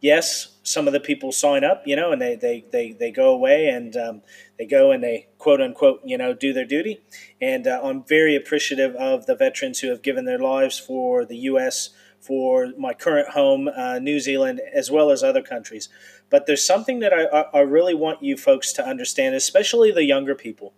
yes, 0.00 0.56
some 0.62 0.86
of 0.86 0.92
the 0.92 1.00
people 1.00 1.32
sign 1.32 1.64
up, 1.64 1.82
you 1.86 1.96
know, 1.96 2.10
and 2.10 2.20
they 2.20 2.34
they 2.34 2.64
they, 2.70 2.92
they 2.92 3.10
go 3.12 3.32
away 3.32 3.68
and 3.68 3.96
um, 3.96 4.22
they 4.58 4.66
go 4.66 4.90
and 4.90 5.02
they 5.02 5.28
quote 5.38 5.60
unquote, 5.60 6.00
you 6.04 6.18
know, 6.18 6.34
do 6.34 6.52
their 6.52 6.64
duty. 6.64 7.00
And 7.40 7.66
uh, 7.66 7.80
I'm 7.82 8.02
very 8.02 8.34
appreciative 8.34 8.96
of 8.96 9.26
the 9.26 9.36
veterans 9.36 9.80
who 9.80 9.88
have 9.90 10.02
given 10.02 10.24
their 10.24 10.38
lives 10.38 10.80
for 10.80 11.24
the 11.24 11.36
U.S 11.36 11.90
for 12.20 12.72
my 12.76 12.94
current 12.94 13.30
home, 13.30 13.68
uh, 13.68 13.98
New 13.98 14.20
Zealand, 14.20 14.60
as 14.74 14.90
well 14.90 15.10
as 15.10 15.22
other 15.22 15.42
countries. 15.42 15.88
But 16.30 16.46
there's 16.46 16.64
something 16.64 17.00
that 17.00 17.12
I, 17.12 17.46
I 17.56 17.60
really 17.60 17.94
want 17.94 18.22
you 18.22 18.36
folks 18.36 18.72
to 18.74 18.86
understand, 18.86 19.34
especially 19.34 19.90
the 19.90 20.04
younger 20.04 20.34
people. 20.34 20.74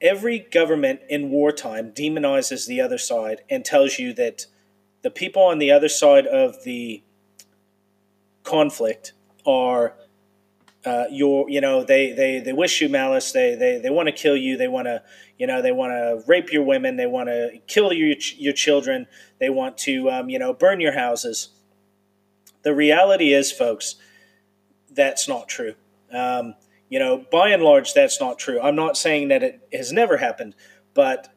Every 0.00 0.38
government 0.38 1.00
in 1.08 1.30
wartime 1.30 1.92
demonizes 1.92 2.66
the 2.66 2.80
other 2.80 2.98
side 2.98 3.42
and 3.50 3.64
tells 3.64 3.98
you 3.98 4.12
that 4.14 4.46
the 5.02 5.10
people 5.10 5.42
on 5.42 5.58
the 5.58 5.70
other 5.70 5.88
side 5.88 6.26
of 6.26 6.64
the 6.64 7.02
conflict 8.44 9.12
are 9.46 9.94
uh, 10.84 11.04
your 11.10 11.50
you 11.50 11.60
know 11.60 11.84
they, 11.84 12.12
they 12.12 12.38
they 12.40 12.52
wish 12.52 12.80
you 12.80 12.88
malice 12.88 13.32
they 13.32 13.54
they, 13.54 13.78
they 13.78 13.90
want 13.90 14.06
to 14.06 14.12
kill 14.12 14.36
you 14.36 14.56
they 14.56 14.68
want 14.68 14.86
to 14.86 15.02
you 15.38 15.46
know 15.46 15.62
they 15.62 15.72
want 15.72 15.92
to 15.92 16.22
rape 16.26 16.52
your 16.52 16.62
women 16.62 16.96
they 16.96 17.06
want 17.06 17.28
to 17.28 17.58
kill 17.66 17.92
your 17.92 18.16
your 18.36 18.52
children 18.52 19.06
they 19.38 19.50
want 19.50 19.78
to 19.78 20.10
um, 20.10 20.28
you 20.28 20.38
know 20.38 20.52
burn 20.52 20.80
your 20.80 20.92
houses. 20.92 21.50
The 22.62 22.74
reality 22.74 23.32
is 23.32 23.52
folks 23.52 23.94
that's 24.90 25.28
not 25.28 25.48
true. 25.48 25.74
Um, 26.12 26.54
you 26.88 26.98
know 26.98 27.24
by 27.30 27.50
and 27.50 27.62
large 27.62 27.94
that's 27.94 28.20
not 28.20 28.38
true. 28.38 28.60
I'm 28.60 28.76
not 28.76 28.96
saying 28.96 29.28
that 29.28 29.42
it 29.42 29.68
has 29.72 29.92
never 29.92 30.16
happened 30.16 30.54
but 30.94 31.28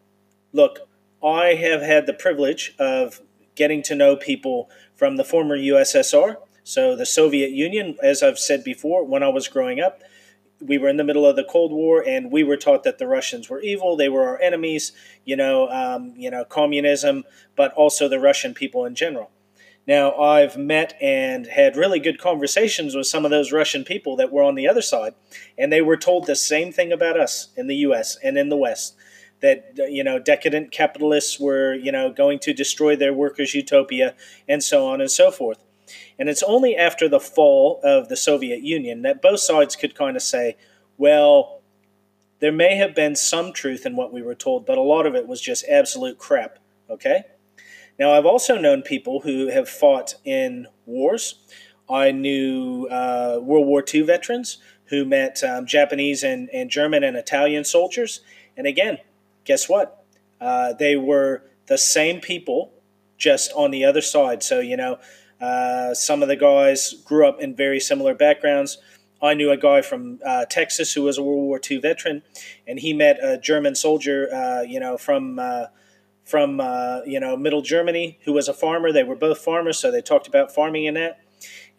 look 0.54 0.80
i 1.24 1.54
have 1.54 1.82
had 1.82 2.06
the 2.08 2.14
privilege 2.14 2.74
of 2.80 3.22
getting 3.56 3.84
to 3.84 3.94
know 3.94 4.16
people 4.16 4.70
from 4.96 5.18
the 5.18 5.24
former 5.24 5.58
ussr 5.58 6.38
so 6.64 6.96
the 6.96 7.06
Soviet 7.06 7.52
Union, 7.52 7.98
as 8.02 8.22
I've 8.22 8.40
said 8.40 8.64
before, 8.64 9.04
when 9.04 9.24
I 9.24 9.30
was 9.30 9.48
growing 9.48 9.80
up, 9.80 10.02
we 10.62 10.78
were 10.78 10.90
in 10.90 10.98
the 10.98 11.04
middle 11.04 11.26
of 11.26 11.36
the 11.36 11.44
Cold 11.44 11.72
War, 11.72 12.04
and 12.06 12.32
we 12.32 12.44
were 12.44 12.58
taught 12.58 12.84
that 12.84 12.98
the 12.98 13.08
Russians 13.08 13.50
were 13.50 13.62
evil. 13.62 13.96
They 13.96 14.10
were 14.10 14.28
our 14.28 14.40
enemies. 14.42 14.92
You 15.26 15.36
know, 15.36 15.70
um, 15.70 16.14
you 16.16 16.30
know, 16.30 16.46
communism, 16.46 17.24
but 17.56 17.74
also 17.74 18.08
the 18.08 18.20
Russian 18.20 18.54
people 18.54 18.86
in 18.86 18.96
general. 18.96 19.32
Now, 19.88 20.16
I've 20.16 20.58
met 20.58 20.96
and 21.02 21.48
had 21.48 21.76
really 21.76 22.00
good 22.00 22.20
conversations 22.20 22.96
with 22.96 23.08
some 23.08 23.26
of 23.26 23.32
those 23.32 23.52
Russian 23.52 23.84
people 23.84 24.16
that 24.18 24.32
were 24.32 24.44
on 24.44 24.56
the 24.56 24.68
other 24.68 24.82
side, 24.82 25.16
and 25.58 25.74
they 25.74 25.82
were 25.82 25.98
told 25.98 26.28
the 26.28 26.36
same 26.36 26.72
thing 26.72 26.92
about 26.92 27.20
us 27.20 27.50
in 27.58 27.68
the 27.68 27.78
U.S. 27.78 28.18
and 28.24 28.38
in 28.38 28.50
the 28.50 28.58
West 28.58 28.96
that 29.42 29.74
you 29.90 30.04
know 30.04 30.20
decadent 30.20 30.72
capitalists 30.72 31.40
were 31.40 31.74
you 31.74 31.92
know 31.92 32.12
going 32.12 32.40
to 32.40 32.54
destroy 32.54 32.96
their 32.96 33.14
workers' 33.14 33.54
utopia 33.54 34.16
and 34.48 34.64
so 34.64 34.88
on 34.88 35.02
and 35.02 35.12
so 35.12 35.32
forth. 35.32 35.64
And 36.20 36.30
it's 36.30 36.44
only 36.44 36.76
after 36.76 37.08
the 37.08 37.20
fall 37.20 37.80
of 37.84 38.10
the 38.10 38.18
Soviet 38.18 38.62
Union 38.62 39.02
that 39.04 39.22
both 39.22 39.40
sides 39.40 39.76
could 39.76 39.96
kind 39.96 40.16
of 40.16 40.24
say, 40.24 40.58
well, 40.98 41.62
there 42.40 42.52
may 42.52 42.76
have 42.76 42.96
been 42.96 43.16
some 43.16 43.54
truth 43.54 43.86
in 43.86 43.96
what 43.96 44.12
we 44.12 44.22
were 44.22 44.36
told, 44.36 44.66
but 44.66 44.78
a 44.78 44.82
lot 44.82 45.06
of 45.06 45.16
it 45.16 45.28
was 45.28 45.42
just 45.42 45.66
absolute 45.70 46.18
crap. 46.18 46.60
Okay? 46.90 47.24
Now, 48.00 48.14
I've 48.14 48.26
also 48.26 48.58
known 48.58 48.82
people 48.82 49.22
who 49.22 49.48
have 49.48 49.70
fought 49.70 50.16
in 50.26 50.68
wars. 50.86 51.36
I 51.90 52.12
knew 52.12 52.88
uh, 52.88 53.40
World 53.42 53.68
War 53.68 53.84
II 53.94 54.02
veterans 54.02 54.58
who 54.86 55.06
met 55.06 55.44
um, 55.44 55.66
Japanese 55.66 56.24
and, 56.24 56.50
and 56.52 56.70
German 56.70 57.04
and 57.04 57.16
Italian 57.16 57.64
soldiers. 57.64 58.22
And 58.58 58.68
again, 58.68 58.98
guess 59.46 59.70
what? 59.70 60.04
Uh, 60.40 60.74
they 60.74 60.96
were 60.96 61.44
the 61.68 61.78
same 61.78 62.20
people, 62.20 62.74
just 63.18 63.52
on 63.54 63.72
the 63.72 63.86
other 63.86 64.02
side. 64.02 64.42
So, 64.44 64.60
you 64.60 64.76
know, 64.76 65.00
uh, 65.42 65.94
some 65.94 66.22
of 66.22 66.28
the 66.28 66.36
guys 66.36 66.94
grew 67.04 67.28
up 67.28 67.42
in 67.42 67.56
very 67.56 67.80
similar 67.80 68.14
backgrounds. 68.14 68.78
I 69.22 69.34
knew 69.34 69.52
a 69.52 69.58
guy 69.58 69.82
from 69.82 70.20
uh, 70.26 70.46
Texas 70.50 70.94
who 70.94 71.04
was 71.04 71.18
a 71.18 71.24
World 71.24 71.44
War 71.44 71.60
II 71.70 71.78
veteran, 71.78 72.24
and 72.68 72.80
he 72.80 72.94
met 72.94 73.20
a 73.22 73.38
German 73.38 73.76
soldier, 73.76 74.34
uh, 74.34 74.62
you 74.62 74.80
know, 74.80 74.98
from 74.98 75.38
uh, 75.40 75.66
from 76.24 76.60
uh, 76.60 77.02
you 77.06 77.20
know 77.20 77.38
Middle 77.38 77.62
Germany 77.62 78.20
who 78.26 78.34
was 78.34 78.48
a 78.48 78.54
farmer. 78.54 78.92
They 78.92 79.04
were 79.04 79.16
both 79.16 79.40
farmers, 79.40 79.78
so 79.78 79.92
they 79.92 80.02
talked 80.02 80.28
about 80.28 80.54
farming 80.54 80.88
and 80.88 80.98
that. 80.98 81.20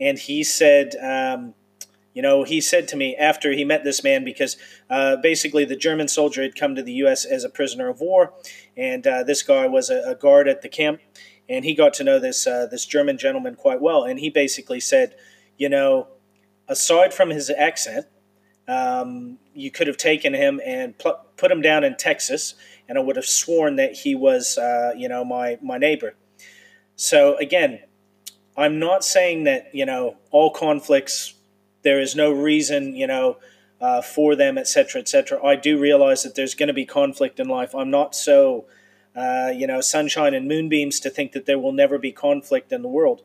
And 0.00 0.18
he 0.18 0.44
said, 0.44 0.94
um, 1.02 1.54
You 2.14 2.22
know, 2.22 2.44
he 2.44 2.60
said 2.60 2.86
to 2.88 2.96
me 2.96 3.16
after 3.16 3.52
he 3.52 3.64
met 3.64 3.82
this 3.82 4.04
man 4.04 4.24
because 4.24 4.56
uh, 4.88 5.16
basically 5.16 5.64
the 5.64 5.76
German 5.76 6.08
soldier 6.08 6.42
had 6.42 6.54
come 6.54 6.74
to 6.76 6.82
the 6.82 6.92
U.S. 7.04 7.24
as 7.24 7.42
a 7.42 7.48
prisoner 7.48 7.88
of 7.88 8.00
war, 8.00 8.34
and 8.76 9.02
this 9.02 9.42
guy 9.42 9.66
was 9.66 9.90
a, 9.90 10.02
a, 10.10 10.14
guard 10.14 10.46
at 10.46 10.62
the 10.62 10.68
camp, 10.68 11.00
and 11.52 11.64
he 11.64 11.74
got 11.74 11.92
to 11.94 12.04
know 12.04 12.18
this 12.18 12.46
uh, 12.46 12.66
this 12.70 12.86
German 12.86 13.18
gentleman 13.18 13.54
quite 13.54 13.80
well, 13.80 14.04
and 14.04 14.18
he 14.18 14.30
basically 14.30 14.80
said, 14.80 15.14
you 15.58 15.68
know, 15.68 16.08
aside 16.68 17.12
from 17.12 17.30
his 17.30 17.50
accent, 17.50 18.06
um, 18.66 19.38
you 19.54 19.70
could 19.70 19.86
have 19.86 19.98
taken 19.98 20.32
him 20.32 20.60
and 20.64 20.96
pl- 20.98 21.20
put 21.36 21.50
him 21.50 21.60
down 21.60 21.84
in 21.84 21.96
Texas, 21.96 22.54
and 22.88 22.96
I 22.96 23.02
would 23.02 23.16
have 23.16 23.26
sworn 23.26 23.76
that 23.76 23.92
he 23.92 24.14
was, 24.14 24.56
uh, 24.56 24.92
you 24.96 25.08
know, 25.08 25.24
my 25.24 25.58
my 25.62 25.78
neighbor. 25.78 26.14
So 26.96 27.36
again, 27.36 27.80
I'm 28.56 28.78
not 28.78 29.04
saying 29.04 29.44
that 29.44 29.74
you 29.74 29.84
know 29.84 30.16
all 30.30 30.50
conflicts. 30.50 31.34
There 31.82 32.00
is 32.00 32.14
no 32.14 32.30
reason, 32.30 32.94
you 32.94 33.08
know, 33.08 33.38
uh, 33.80 34.00
for 34.00 34.36
them, 34.36 34.56
etc., 34.56 35.00
etc. 35.00 35.44
I 35.44 35.56
do 35.56 35.78
realize 35.78 36.22
that 36.22 36.36
there's 36.36 36.54
going 36.54 36.68
to 36.68 36.72
be 36.72 36.86
conflict 36.86 37.40
in 37.40 37.48
life. 37.48 37.74
I'm 37.74 37.90
not 37.90 38.14
so, 38.14 38.66
uh, 39.14 39.50
you 39.54 39.66
know, 39.66 39.80
sunshine 39.80 40.34
and 40.34 40.48
moonbeams 40.48 41.00
to 41.00 41.10
think 41.10 41.32
that 41.32 41.46
there 41.46 41.58
will 41.58 41.72
never 41.72 41.98
be 41.98 42.12
conflict 42.12 42.72
in 42.72 42.82
the 42.82 42.88
world. 42.88 43.22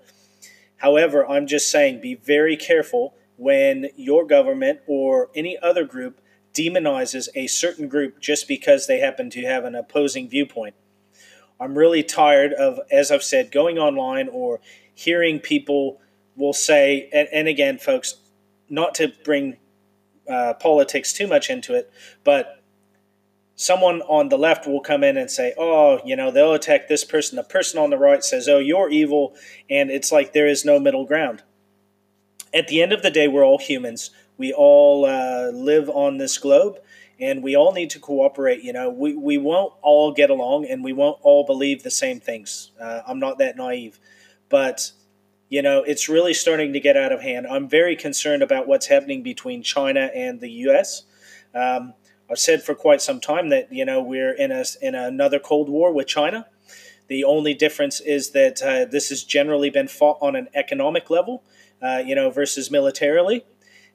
However, 0.77 1.27
I'm 1.27 1.47
just 1.47 1.71
saying, 1.71 2.01
be 2.01 2.15
very 2.15 2.57
careful 2.57 3.15
when 3.37 3.89
your 3.95 4.25
government 4.25 4.79
or 4.87 5.29
any 5.35 5.57
other 5.57 5.85
group 5.85 6.21
demonizes 6.53 7.29
a 7.35 7.47
certain 7.47 7.87
group 7.87 8.19
just 8.19 8.47
because 8.47 8.87
they 8.87 8.99
happen 8.99 9.29
to 9.29 9.41
have 9.43 9.63
an 9.63 9.75
opposing 9.75 10.27
viewpoint. 10.27 10.75
I'm 11.59 11.77
really 11.77 12.03
tired 12.03 12.53
of, 12.53 12.79
as 12.91 13.11
I've 13.11 13.23
said, 13.23 13.51
going 13.51 13.77
online 13.77 14.27
or 14.27 14.59
hearing 14.93 15.39
people 15.39 15.99
will 16.35 16.53
say, 16.53 17.09
and, 17.13 17.27
and 17.31 17.47
again, 17.47 17.77
folks, 17.77 18.15
not 18.69 18.93
to 18.95 19.13
bring 19.23 19.57
uh, 20.29 20.53
politics 20.55 21.13
too 21.13 21.27
much 21.27 21.49
into 21.49 21.73
it, 21.73 21.91
but 22.23 22.56
someone 23.57 24.01
on 24.03 24.29
the 24.29 24.37
left 24.37 24.65
will 24.65 24.79
come 24.79 25.03
in 25.03 25.17
and 25.17 25.29
say, 25.29 25.53
oh, 25.57 25.99
you 26.05 26.15
know, 26.15 26.31
they'll 26.31 26.53
attack 26.53 26.87
this 26.87 27.03
person. 27.03 27.35
The 27.35 27.43
person 27.43 27.77
on 27.77 27.89
the 27.89 27.97
right 27.97 28.23
says, 28.23 28.47
oh, 28.47 28.59
you're 28.59 28.89
evil. 28.89 29.35
And 29.69 29.91
it's 29.91 30.13
like 30.13 30.31
there 30.31 30.47
is 30.47 30.63
no 30.63 30.79
middle 30.79 31.05
ground 31.05 31.43
at 32.53 32.67
the 32.67 32.81
end 32.81 32.93
of 32.93 33.01
the 33.01 33.11
day, 33.11 33.27
we're 33.27 33.45
all 33.45 33.59
humans. 33.59 34.11
We 34.37 34.53
all 34.53 35.05
uh, 35.05 35.51
live 35.53 35.89
on 35.89 36.17
this 36.17 36.37
globe, 36.37 36.79
and 37.19 37.43
we 37.43 37.55
all 37.55 37.71
need 37.71 37.89
to 37.91 37.99
cooperate. 37.99 38.63
You 38.63 38.73
know, 38.73 38.89
we, 38.89 39.15
we 39.15 39.37
won't 39.37 39.73
all 39.81 40.11
get 40.11 40.29
along, 40.29 40.65
and 40.65 40.83
we 40.83 40.93
won't 40.93 41.19
all 41.21 41.45
believe 41.45 41.83
the 41.83 41.91
same 41.91 42.19
things. 42.19 42.71
Uh, 42.79 43.01
I'm 43.07 43.19
not 43.19 43.37
that 43.39 43.57
naive, 43.57 43.99
but 44.49 44.91
you 45.49 45.61
know, 45.61 45.81
it's 45.83 46.09
really 46.09 46.33
starting 46.33 46.73
to 46.73 46.79
get 46.79 46.97
out 46.97 47.11
of 47.11 47.21
hand. 47.21 47.47
I'm 47.47 47.69
very 47.69 47.95
concerned 47.95 48.43
about 48.43 48.67
what's 48.67 48.87
happening 48.87 49.23
between 49.23 49.63
China 49.63 50.11
and 50.13 50.41
the 50.41 50.49
U.S. 50.49 51.03
Um, 51.55 51.93
I've 52.29 52.39
said 52.39 52.63
for 52.63 52.75
quite 52.75 53.01
some 53.01 53.19
time 53.19 53.49
that 53.49 53.71
you 53.71 53.85
know 53.85 54.01
we're 54.01 54.33
in 54.33 54.51
a 54.51 54.63
in 54.81 54.95
another 54.95 55.39
Cold 55.39 55.69
War 55.69 55.93
with 55.93 56.07
China. 56.07 56.47
The 57.07 57.23
only 57.23 57.53
difference 57.53 58.01
is 58.01 58.31
that 58.31 58.61
uh, 58.61 58.83
this 58.83 59.09
has 59.09 59.23
generally 59.23 59.69
been 59.69 59.87
fought 59.87 60.17
on 60.19 60.35
an 60.35 60.49
economic 60.53 61.09
level 61.09 61.43
uh, 61.81 62.01
you 62.05 62.15
know, 62.15 62.29
versus 62.29 62.71
militarily. 62.71 63.45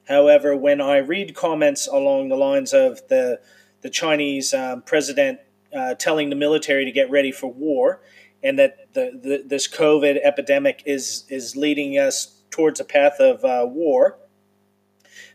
However, 0.08 0.56
when 0.56 0.80
I 0.80 0.98
read 0.98 1.34
comments 1.34 1.86
along 1.86 2.28
the 2.28 2.36
lines 2.36 2.72
of 2.72 3.06
the 3.08 3.40
the 3.82 3.90
Chinese 3.90 4.54
um, 4.54 4.82
president 4.82 5.40
uh, 5.74 5.94
telling 5.94 6.30
the 6.30 6.36
military 6.36 6.84
to 6.84 6.92
get 6.92 7.10
ready 7.10 7.32
for 7.32 7.52
war, 7.52 8.00
and 8.42 8.58
that 8.58 8.92
the, 8.94 9.18
the, 9.20 9.42
this 9.44 9.68
COVID 9.68 10.20
epidemic 10.22 10.82
is 10.86 11.24
is 11.28 11.56
leading 11.56 11.94
us 11.98 12.42
towards 12.50 12.80
a 12.80 12.84
path 12.84 13.18
of 13.20 13.44
uh, 13.44 13.66
war. 13.68 14.18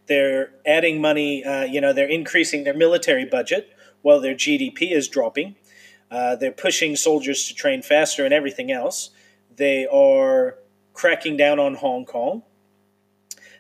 They're 0.08 0.52
adding 0.66 1.02
money. 1.02 1.44
Uh, 1.44 1.64
you 1.64 1.82
know, 1.82 1.94
they're 1.94 2.10
increasing 2.10 2.64
their 2.64 2.74
military 2.74 3.26
budget 3.26 3.70
while 4.02 4.20
their 4.20 4.36
GDP 4.36 4.92
is 4.92 5.08
dropping. 5.08 5.56
Uh, 6.10 6.36
they're 6.36 6.52
pushing 6.52 6.96
soldiers 6.96 7.48
to 7.48 7.54
train 7.54 7.82
faster 7.82 8.24
and 8.24 8.34
everything 8.34 8.72
else. 8.72 9.10
They 9.56 9.86
are 9.86 10.58
cracking 10.94 11.36
down 11.38 11.60
on 11.60 11.76
Hong 11.76 12.06
Kong. 12.06 12.44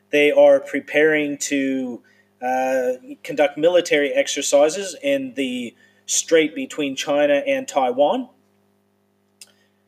They 0.09 0.31
are 0.31 0.59
preparing 0.59 1.37
to 1.39 2.01
uh, 2.41 2.93
conduct 3.23 3.57
military 3.57 4.11
exercises 4.11 4.95
in 5.03 5.33
the 5.33 5.75
strait 6.05 6.55
between 6.55 6.95
China 6.95 7.43
and 7.45 7.67
Taiwan. 7.67 8.29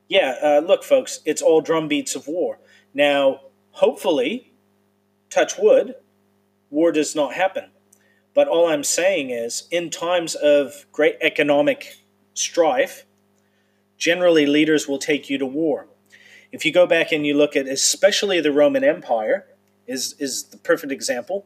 Yeah, 0.07 0.35
uh, 0.41 0.59
look, 0.65 0.83
folks, 0.83 1.19
it's 1.25 1.41
all 1.41 1.61
drumbeats 1.61 2.15
of 2.15 2.27
war. 2.27 2.59
Now, 2.93 3.41
hopefully, 3.71 4.51
touch 5.29 5.57
wood, 5.57 5.95
war 6.69 6.91
does 6.91 7.15
not 7.15 7.34
happen. 7.34 7.71
But 8.34 8.47
all 8.47 8.67
I'm 8.67 8.84
saying 8.84 9.32
is, 9.32 9.67
in 9.71 9.89
times 9.89 10.36
of 10.36 10.86
great 10.91 11.17
economic 11.21 11.95
strife, 12.34 13.05
generally 13.97 14.45
leaders 14.45 14.88
will 14.88 14.99
take 14.99 15.29
you 15.29 15.38
to 15.38 15.45
war. 15.45 15.88
If 16.51 16.65
you 16.65 16.71
go 16.71 16.88
back 16.88 17.12
and 17.12 17.25
you 17.25 17.36
look 17.36 17.55
at 17.55 17.67
especially 17.67 18.41
the 18.41 18.51
Roman 18.51 18.84
Empire 18.84 19.45
is 19.88 20.15
is 20.19 20.45
the 20.45 20.58
perfect 20.58 20.91
example. 20.91 21.45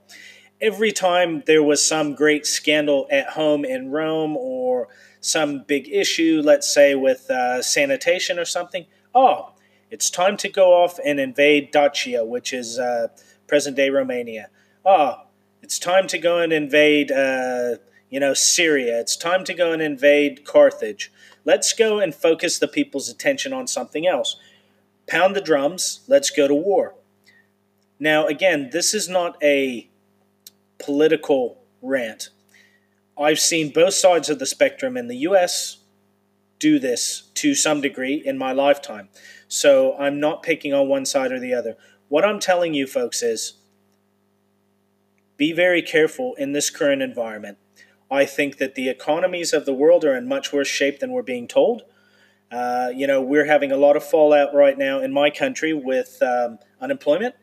Every 0.61 0.91
time 0.91 1.43
there 1.45 1.63
was 1.63 1.85
some 1.85 2.15
great 2.15 2.45
scandal 2.45 3.07
at 3.11 3.31
home 3.31 3.65
in 3.65 3.91
Rome 3.91 4.37
or 4.37 4.87
some 5.19 5.63
big 5.63 5.89
issue, 5.89 6.41
let's 6.43 6.71
say 6.71 6.95
with 6.95 7.29
uh, 7.29 7.61
sanitation 7.61 8.37
or 8.39 8.45
something, 8.45 8.85
oh, 9.15 9.53
it's 9.89 10.09
time 10.09 10.37
to 10.37 10.49
go 10.49 10.73
off 10.73 10.99
and 11.03 11.19
invade 11.19 11.71
Dacia, 11.71 12.25
which 12.25 12.53
is 12.53 12.79
uh, 12.79 13.07
present 13.47 13.75
day 13.75 13.89
Romania. 13.89 14.49
Oh, 14.85 15.27
it's 15.61 15.79
time 15.79 16.07
to 16.07 16.17
go 16.17 16.39
and 16.39 16.51
invade, 16.51 17.11
uh, 17.11 17.75
you 18.09 18.19
know, 18.19 18.33
Syria. 18.33 18.99
It's 18.99 19.15
time 19.15 19.43
to 19.45 19.53
go 19.53 19.71
and 19.71 19.81
invade 19.81 20.45
Carthage. 20.45 21.11
Let's 21.45 21.73
go 21.73 21.99
and 21.99 22.13
focus 22.13 22.59
the 22.59 22.67
people's 22.67 23.09
attention 23.09 23.53
on 23.53 23.67
something 23.67 24.05
else 24.07 24.37
pound 25.07 25.35
the 25.35 25.41
drums, 25.41 26.01
let's 26.07 26.29
go 26.29 26.47
to 26.47 26.55
war. 26.55 26.95
Now, 27.99 28.27
again, 28.27 28.69
this 28.71 28.93
is 28.93 29.07
not 29.07 29.37
a 29.41 29.89
political 30.79 31.61
rant. 31.81 32.29
I've 33.17 33.39
seen 33.39 33.71
both 33.71 33.93
sides 33.93 34.29
of 34.29 34.39
the 34.39 34.45
spectrum 34.45 34.97
in 34.97 35.07
the 35.07 35.17
US 35.17 35.77
do 36.59 36.79
this 36.79 37.29
to 37.35 37.53
some 37.53 37.81
degree 37.81 38.21
in 38.25 38.37
my 38.37 38.51
lifetime. 38.51 39.09
So 39.47 39.95
I'm 39.97 40.19
not 40.19 40.43
picking 40.43 40.73
on 40.73 40.87
one 40.87 41.05
side 41.05 41.31
or 41.31 41.39
the 41.39 41.53
other. 41.53 41.75
What 42.09 42.25
I'm 42.25 42.39
telling 42.39 42.73
you, 42.73 42.87
folks, 42.87 43.21
is 43.21 43.53
be 45.37 45.51
very 45.51 45.81
careful 45.81 46.35
in 46.37 46.51
this 46.51 46.69
current 46.69 47.01
environment. 47.01 47.57
I 48.09 48.25
think 48.25 48.57
that 48.57 48.75
the 48.75 48.89
economies 48.89 49.53
of 49.53 49.65
the 49.65 49.73
world 49.73 50.05
are 50.05 50.15
in 50.15 50.27
much 50.27 50.53
worse 50.53 50.67
shape 50.67 50.99
than 50.99 51.11
we're 51.11 51.23
being 51.23 51.47
told. 51.47 51.83
Uh, 52.51 52.91
you 52.93 53.07
know, 53.07 53.21
we're 53.21 53.45
having 53.45 53.71
a 53.71 53.77
lot 53.77 53.95
of 53.95 54.03
fallout 54.03 54.53
right 54.53 54.77
now 54.77 54.99
in 54.99 55.11
my 55.11 55.31
country 55.31 55.73
with 55.73 56.21
um, 56.21 56.59
unemployment. 56.79 57.33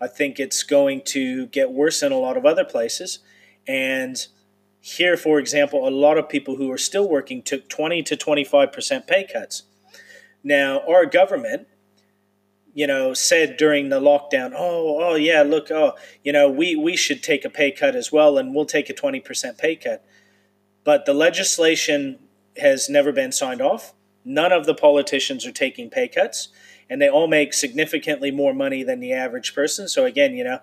I 0.00 0.06
think 0.06 0.38
it's 0.38 0.62
going 0.62 1.02
to 1.06 1.46
get 1.48 1.72
worse 1.72 2.02
in 2.02 2.12
a 2.12 2.18
lot 2.18 2.36
of 2.36 2.46
other 2.46 2.64
places. 2.64 3.18
And 3.66 4.26
here, 4.80 5.16
for 5.16 5.38
example, 5.38 5.86
a 5.86 5.90
lot 5.90 6.16
of 6.16 6.28
people 6.28 6.56
who 6.56 6.70
are 6.70 6.78
still 6.78 7.08
working 7.08 7.42
took 7.42 7.68
20 7.68 8.02
to 8.04 8.16
25% 8.16 9.06
pay 9.06 9.26
cuts. 9.30 9.64
Now, 10.42 10.80
our 10.88 11.04
government, 11.04 11.66
you 12.78 12.86
know, 12.86 13.12
said 13.12 13.56
during 13.56 13.88
the 13.88 13.98
lockdown, 13.98 14.52
oh, 14.54 15.00
oh, 15.02 15.16
yeah, 15.16 15.42
look, 15.42 15.68
oh, 15.68 15.94
you 16.22 16.30
know, 16.30 16.48
we, 16.48 16.76
we 16.76 16.96
should 16.96 17.24
take 17.24 17.44
a 17.44 17.50
pay 17.50 17.72
cut 17.72 17.96
as 17.96 18.12
well, 18.12 18.38
and 18.38 18.54
we'll 18.54 18.64
take 18.64 18.88
a 18.88 18.94
20% 18.94 19.58
pay 19.58 19.74
cut. 19.74 20.04
But 20.84 21.04
the 21.04 21.12
legislation 21.12 22.20
has 22.56 22.88
never 22.88 23.10
been 23.10 23.32
signed 23.32 23.60
off. 23.60 23.94
None 24.24 24.52
of 24.52 24.64
the 24.64 24.76
politicians 24.76 25.44
are 25.44 25.50
taking 25.50 25.90
pay 25.90 26.06
cuts, 26.06 26.50
and 26.88 27.02
they 27.02 27.08
all 27.08 27.26
make 27.26 27.52
significantly 27.52 28.30
more 28.30 28.54
money 28.54 28.84
than 28.84 29.00
the 29.00 29.12
average 29.12 29.56
person. 29.56 29.88
So 29.88 30.04
again, 30.04 30.34
you 30.36 30.44
know, 30.44 30.60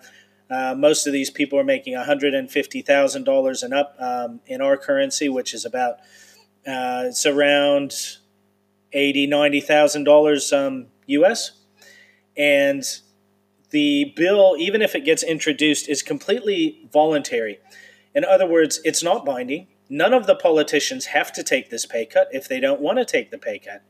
uh, 0.48 0.74
most 0.74 1.06
of 1.06 1.12
these 1.12 1.28
people 1.28 1.58
are 1.58 1.64
making 1.64 1.92
$150,000 1.92 3.62
and 3.62 3.74
up 3.74 3.94
um, 3.98 4.40
in 4.46 4.62
our 4.62 4.78
currency, 4.78 5.28
which 5.28 5.52
is 5.52 5.66
about 5.66 5.96
uh, 6.66 7.04
it's 7.08 7.26
around 7.26 7.92
eighty, 8.94 9.26
ninety 9.26 9.60
thousand 9.60 10.04
dollars 10.04 10.50
um, 10.50 10.86
U.S. 11.08 11.52
And 12.36 12.84
the 13.70 14.12
bill, 14.16 14.56
even 14.58 14.82
if 14.82 14.94
it 14.94 15.04
gets 15.04 15.22
introduced, 15.22 15.88
is 15.88 16.02
completely 16.02 16.88
voluntary. 16.92 17.58
In 18.14 18.24
other 18.24 18.46
words, 18.46 18.80
it's 18.84 19.02
not 19.02 19.24
binding. 19.24 19.66
None 19.88 20.12
of 20.12 20.26
the 20.26 20.34
politicians 20.34 21.06
have 21.06 21.32
to 21.32 21.42
take 21.42 21.70
this 21.70 21.86
pay 21.86 22.06
cut 22.06 22.28
if 22.32 22.48
they 22.48 22.60
don't 22.60 22.80
want 22.80 22.98
to 22.98 23.04
take 23.04 23.30
the 23.30 23.38
pay 23.38 23.58
cut. 23.58 23.82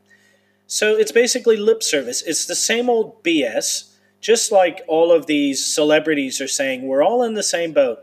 So 0.66 0.96
it's 0.96 1.12
basically 1.12 1.56
lip 1.56 1.82
service. 1.82 2.22
It's 2.22 2.46
the 2.46 2.56
same 2.56 2.90
old 2.90 3.22
BS, 3.22 3.94
just 4.20 4.50
like 4.50 4.82
all 4.88 5.12
of 5.12 5.26
these 5.26 5.64
celebrities 5.64 6.40
are 6.40 6.48
saying, 6.48 6.86
we're 6.86 7.04
all 7.04 7.22
in 7.22 7.34
the 7.34 7.42
same 7.42 7.72
boat. 7.72 8.00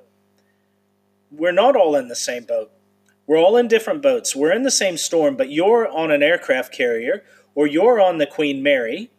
We're 1.29 1.51
not 1.51 1.75
all 1.75 1.95
in 1.95 2.07
the 2.07 2.15
same 2.15 2.45
boat. 2.45 2.71
We're 3.27 3.37
all 3.37 3.57
in 3.57 3.67
different 3.67 4.01
boats. 4.01 4.35
We're 4.35 4.53
in 4.53 4.63
the 4.63 4.71
same 4.71 4.97
storm, 4.97 5.35
but 5.35 5.51
you're 5.51 5.87
on 5.87 6.11
an 6.11 6.23
aircraft 6.23 6.73
carrier 6.73 7.23
or 7.55 7.67
you're 7.67 7.99
on 7.99 8.17
the 8.17 8.27
Queen 8.27 8.61
Mary. 8.63 9.11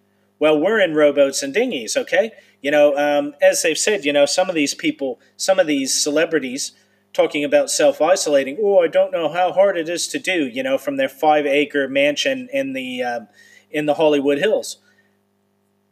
Well, 0.45 0.61
we're 0.61 0.78
in 0.78 0.92
rowboats 0.92 1.42
and 1.42 1.55
dinghies, 1.55 1.97
okay? 1.97 2.32
You 2.61 2.70
know, 2.70 2.95
um, 2.99 3.32
as 3.40 3.62
they've 3.62 3.78
said, 3.78 4.05
you 4.05 4.12
know, 4.12 4.26
some 4.26 4.51
of 4.51 4.55
these 4.55 4.74
people, 4.74 5.18
some 5.38 5.59
of 5.59 5.66
these 5.66 5.95
celebrities 5.95 6.72
talking 7.14 7.45
about 7.45 7.70
self 7.70 8.03
isolating. 8.03 8.59
Oh, 8.62 8.80
I 8.80 8.88
don't 8.88 9.11
know 9.11 9.32
how 9.32 9.53
hard 9.53 9.78
it 9.78 9.88
is 9.88 10.07
to 10.09 10.18
do. 10.18 10.47
You 10.47 10.62
know, 10.62 10.76
from 10.76 10.99
their 10.99 11.09
five 11.09 11.47
acre 11.47 11.88
mansion 11.88 12.51
in 12.53 12.74
the 12.74 13.03
um, 13.03 13.28
in 13.70 13.86
the 13.86 13.95
Hollywood 13.95 14.36
Hills. 14.36 14.76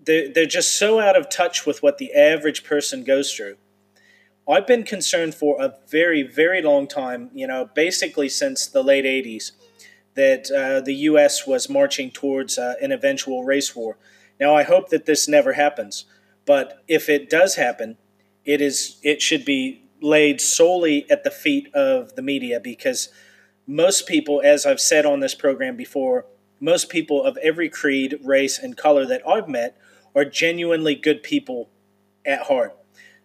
They're, 0.04 0.30
they're 0.30 0.44
just 0.44 0.78
so 0.78 1.00
out 1.00 1.16
of 1.16 1.30
touch 1.30 1.64
with 1.64 1.82
what 1.82 1.96
the 1.96 2.12
average 2.12 2.62
person 2.62 3.04
goes 3.04 3.32
through. 3.32 3.56
I've 4.46 4.66
been 4.66 4.82
concerned 4.82 5.34
for 5.34 5.56
a 5.58 5.76
very, 5.88 6.22
very 6.22 6.60
long 6.60 6.86
time, 6.88 7.30
you 7.32 7.46
know, 7.46 7.70
basically 7.74 8.28
since 8.28 8.66
the 8.66 8.82
late 8.82 9.06
80s, 9.06 9.52
that 10.12 10.50
uh, 10.50 10.82
the 10.82 10.94
U.S. 11.08 11.46
was 11.46 11.70
marching 11.70 12.10
towards 12.10 12.58
uh, 12.58 12.74
an 12.82 12.92
eventual 12.92 13.44
race 13.44 13.74
war. 13.74 13.96
Now, 14.42 14.56
I 14.56 14.64
hope 14.64 14.88
that 14.88 15.06
this 15.06 15.28
never 15.28 15.52
happens, 15.52 16.04
but 16.46 16.82
if 16.88 17.08
it 17.08 17.30
does 17.30 17.54
happen, 17.54 17.96
it 18.44 18.60
is 18.60 18.98
it 19.04 19.22
should 19.22 19.44
be 19.44 19.84
laid 20.00 20.40
solely 20.40 21.08
at 21.08 21.22
the 21.22 21.30
feet 21.30 21.72
of 21.76 22.16
the 22.16 22.22
media 22.22 22.58
because 22.58 23.08
most 23.68 24.04
people, 24.04 24.42
as 24.44 24.66
I've 24.66 24.80
said 24.80 25.06
on 25.06 25.20
this 25.20 25.36
program 25.36 25.76
before, 25.76 26.26
most 26.58 26.88
people 26.88 27.22
of 27.22 27.36
every 27.36 27.68
creed, 27.68 28.18
race, 28.24 28.58
and 28.58 28.76
color 28.76 29.06
that 29.06 29.22
I've 29.24 29.48
met 29.48 29.78
are 30.12 30.24
genuinely 30.24 30.96
good 30.96 31.22
people 31.22 31.70
at 32.26 32.48
heart. 32.48 32.76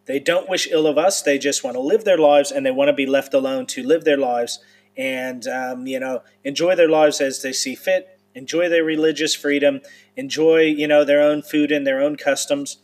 They 0.05 0.19
don't 0.19 0.47
wish 0.47 0.67
ill 0.69 0.85
of 0.85 0.99
us. 0.99 1.23
They 1.23 1.39
just 1.39 1.63
want 1.63 1.77
to 1.77 1.81
live 1.81 2.03
their 2.03 2.19
lives 2.19 2.51
and 2.51 2.63
they 2.63 2.69
want 2.69 2.89
to 2.89 2.93
be 2.93 3.07
left 3.07 3.33
alone 3.33 3.65
to 3.67 3.81
live 3.81 4.03
their 4.03 4.17
lives 4.17 4.59
and, 4.95 5.47
um, 5.47 5.87
you 5.87 5.99
know, 5.99 6.21
enjoy 6.43 6.75
their 6.75 6.87
lives 6.87 7.21
as 7.21 7.41
they 7.41 7.53
see 7.53 7.73
fit, 7.73 8.16
enjoy 8.37 8.69
their 8.69 8.83
religious 8.83 9.33
freedom, 9.33 9.81
enjoy, 10.15 10.61
you 10.61 10.87
know, 10.87 11.03
their 11.03 11.21
own 11.21 11.41
food 11.41 11.71
and 11.71 11.85
their 11.85 11.99
own 11.99 12.15
customs. 12.15 12.77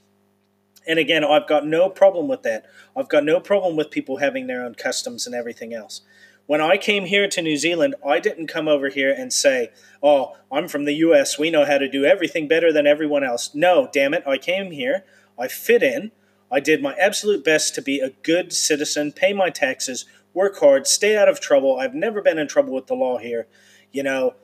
And 0.88 1.00
again, 1.00 1.24
I've 1.24 1.48
got 1.48 1.66
no 1.66 1.90
problem 1.90 2.28
with 2.28 2.44
that. 2.44 2.66
I've 2.96 3.08
got 3.08 3.24
no 3.24 3.40
problem 3.40 3.76
with 3.76 3.92
people 3.92 4.18
having 4.18 4.48
their 4.48 4.64
own 4.64 4.76
customs 4.76 5.26
and 5.26 5.36
everything 5.36 5.74
else. 5.74 6.02
When 6.46 6.60
I 6.60 6.76
came 6.76 7.06
here 7.06 7.30
to 7.30 7.42
New 7.42 7.56
Zealand, 7.56 7.96
I 8.06 8.20
didn't 8.20 8.48
come 8.48 8.68
over 8.68 8.90
here 8.90 9.14
and 9.18 9.32
say, 9.32 9.72
Oh, 10.02 10.36
I'm 10.52 10.68
from 10.68 10.84
the 10.84 10.96
US. 10.96 11.40
We 11.40 11.50
know 11.50 11.64
how 11.64 11.78
to 11.78 11.88
do 11.88 12.04
everything 12.04 12.50
better 12.50 12.74
than 12.74 12.86
everyone 12.86 13.24
else. 13.24 13.52
No, 13.54 13.88
damn 13.94 14.14
it. 14.14 14.24
I 14.28 14.38
came 14.38 14.72
here. 14.72 15.06
I 15.40 15.48
fit 15.48 15.82
in. 15.82 16.12
I 16.52 16.60
did 16.60 16.84
my 16.84 16.94
absolute 16.96 17.46
best 17.46 17.74
to 17.76 17.82
be 17.82 18.00
a 18.00 18.12
good 18.22 18.54
citizen, 18.54 19.12
pay 19.12 19.34
my 19.34 19.50
taxes, 19.50 20.06
work 20.34 20.60
hard, 20.60 20.86
stay 20.86 21.18
out 21.18 21.30
of 21.30 21.40
trouble. 21.40 21.80
I've 21.80 21.96
never 21.96 22.22
been 22.22 22.38
in 22.38 22.48
trouble 22.48 22.74
with 22.74 22.88
the 22.88 22.94
law 22.94 23.18
here. 23.18 23.48
You 23.92 24.04
know, 24.04 24.36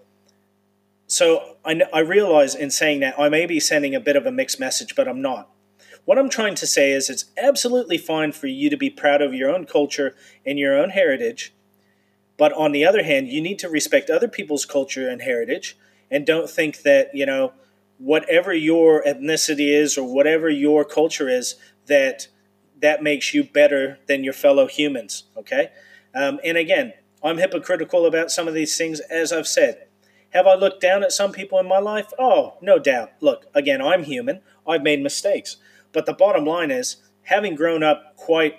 so 1.10 1.58
I, 1.66 1.82
I 1.94 2.00
realize 2.00 2.56
in 2.56 2.72
saying 2.72 3.02
that 3.02 3.20
I 3.20 3.28
may 3.28 3.46
be 3.46 3.60
sending 3.60 3.94
a 3.94 4.00
bit 4.00 4.16
of 4.16 4.26
a 4.26 4.32
mixed 4.32 4.60
message, 4.60 4.96
but 4.96 5.08
I'm 5.08 5.22
not. 5.22 5.50
What 6.06 6.18
I'm 6.18 6.30
trying 6.30 6.56
to 6.56 6.66
say 6.66 6.92
is 6.92 7.10
it's 7.10 7.26
absolutely 7.38 7.98
fine 7.98 8.32
for 8.32 8.48
you 8.48 8.70
to 8.70 8.78
be 8.78 8.90
proud 8.90 9.22
of 9.22 9.34
your 9.34 9.54
own 9.54 9.66
culture 9.66 10.16
and 10.46 10.58
your 10.58 10.78
own 10.78 10.92
heritage 10.92 11.54
but 12.40 12.54
on 12.54 12.72
the 12.72 12.86
other 12.86 13.04
hand, 13.04 13.28
you 13.28 13.42
need 13.42 13.60
to 13.60 13.70
respect 13.70 14.10
other 14.10 14.30
people's 14.30 14.66
culture 14.66 15.10
and 15.10 15.22
heritage 15.22 15.78
and 16.10 16.26
don't 16.26 16.50
think 16.50 16.84
that, 16.84 17.14
you 17.14 17.26
know, 17.26 17.52
whatever 17.98 18.54
your 18.54 19.04
ethnicity 19.04 19.74
is 19.78 19.98
or 19.98 20.12
whatever 20.12 20.50
your 20.50 20.86
culture 20.86 21.28
is, 21.28 21.56
that 21.88 22.30
that 22.80 23.04
makes 23.04 23.34
you 23.34 23.44
better 23.44 24.00
than 24.08 24.24
your 24.24 24.32
fellow 24.32 24.68
humans. 24.68 25.26
Okay. 25.36 25.72
Um, 26.16 26.40
and 26.46 26.58
again, 26.58 26.94
I'm 27.22 27.40
hypocritical 27.40 28.06
about 28.06 28.32
some 28.32 28.48
of 28.48 28.54
these 28.54 28.78
things, 28.78 29.02
as 29.02 29.34
I've 29.34 29.46
said. 29.46 29.89
Have 30.32 30.46
I 30.46 30.56
looked 30.56 30.82
down 30.82 31.04
at 31.04 31.12
some 31.12 31.32
people 31.32 31.60
in 31.60 31.68
my 31.68 31.80
life? 31.80 32.12
Oh, 32.20 32.58
no 32.62 32.78
doubt. 32.78 33.12
Look, 33.20 33.48
again, 33.54 33.82
I'm 33.82 34.04
human. 34.04 34.42
I've 34.68 34.84
made 34.84 35.02
mistakes. 35.02 35.58
But 35.92 36.06
the 36.06 36.14
bottom 36.14 36.46
line 36.46 36.70
is, 36.72 36.98
having 37.24 37.56
grown 37.56 37.84
up 37.84 38.16
quite 38.16 38.58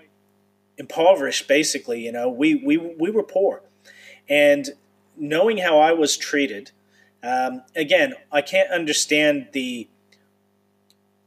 impoverished, 0.77 1.47
basically, 1.47 2.01
you 2.05 2.13
know, 2.13 2.29
we, 2.29 2.55
we, 2.55 2.77
we 2.77 3.11
were 3.11 3.23
poor. 3.23 3.63
And 4.29 4.71
knowing 5.17 5.59
how 5.59 5.79
I 5.79 5.93
was 5.93 6.17
treated, 6.17 6.73
um, 7.23 7.63
again, 7.77 8.15
I 8.33 8.43
can't 8.43 8.71
understand 8.71 9.49
the. 9.53 9.89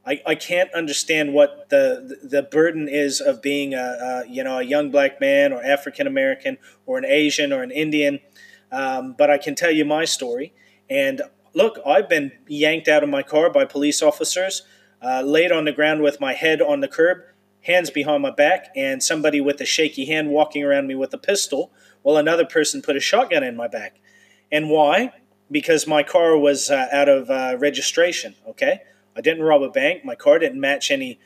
I, 0.05 0.21
I 0.25 0.35
can't 0.35 0.73
understand 0.73 1.33
what 1.33 1.69
the, 1.69 2.19
the 2.21 2.43
burden 2.43 2.89
is 2.89 3.21
of 3.21 3.41
being 3.41 3.73
a, 3.73 3.77
a 3.77 4.29
you 4.29 4.43
know 4.43 4.59
a 4.59 4.63
young 4.63 4.91
black 4.91 5.21
man 5.21 5.53
or 5.53 5.63
African 5.63 6.07
American 6.07 6.57
or 6.85 6.97
an 6.97 7.05
Asian 7.05 7.53
or 7.53 7.63
an 7.63 7.71
Indian, 7.71 8.19
um, 8.73 9.15
but 9.17 9.29
I 9.29 9.37
can 9.37 9.55
tell 9.55 9.71
you 9.71 9.85
my 9.85 10.03
story. 10.03 10.53
And 10.89 11.21
look, 11.53 11.79
I've 11.85 12.09
been 12.09 12.31
yanked 12.47 12.87
out 12.87 13.03
of 13.03 13.09
my 13.09 13.23
car 13.23 13.49
by 13.49 13.65
police 13.65 14.01
officers, 14.01 14.63
uh, 15.01 15.21
laid 15.21 15.51
on 15.51 15.65
the 15.65 15.71
ground 15.71 16.01
with 16.01 16.19
my 16.19 16.33
head 16.33 16.61
on 16.61 16.79
the 16.79 16.87
curb, 16.87 17.19
hands 17.61 17.89
behind 17.89 18.23
my 18.23 18.31
back, 18.31 18.69
and 18.75 19.01
somebody 19.01 19.39
with 19.39 19.61
a 19.61 19.65
shaky 19.65 20.05
hand 20.05 20.29
walking 20.29 20.63
around 20.63 20.87
me 20.87 20.95
with 20.95 21.13
a 21.13 21.17
pistol 21.17 21.71
while 22.01 22.17
another 22.17 22.45
person 22.45 22.81
put 22.81 22.97
a 22.97 22.99
shotgun 22.99 23.43
in 23.43 23.55
my 23.55 23.67
back. 23.67 23.99
And 24.51 24.69
why? 24.69 25.13
Because 25.51 25.87
my 25.87 26.03
car 26.03 26.37
was 26.37 26.69
uh, 26.69 26.87
out 26.91 27.07
of 27.07 27.29
uh, 27.29 27.55
registration. 27.59 28.35
Okay, 28.47 28.79
I 29.15 29.21
didn't 29.21 29.43
rob 29.43 29.61
a 29.61 29.69
bank. 29.69 30.03
My 30.03 30.15
car 30.15 30.39
didn't 30.39 30.59
match 30.59 30.89
any 30.89 31.19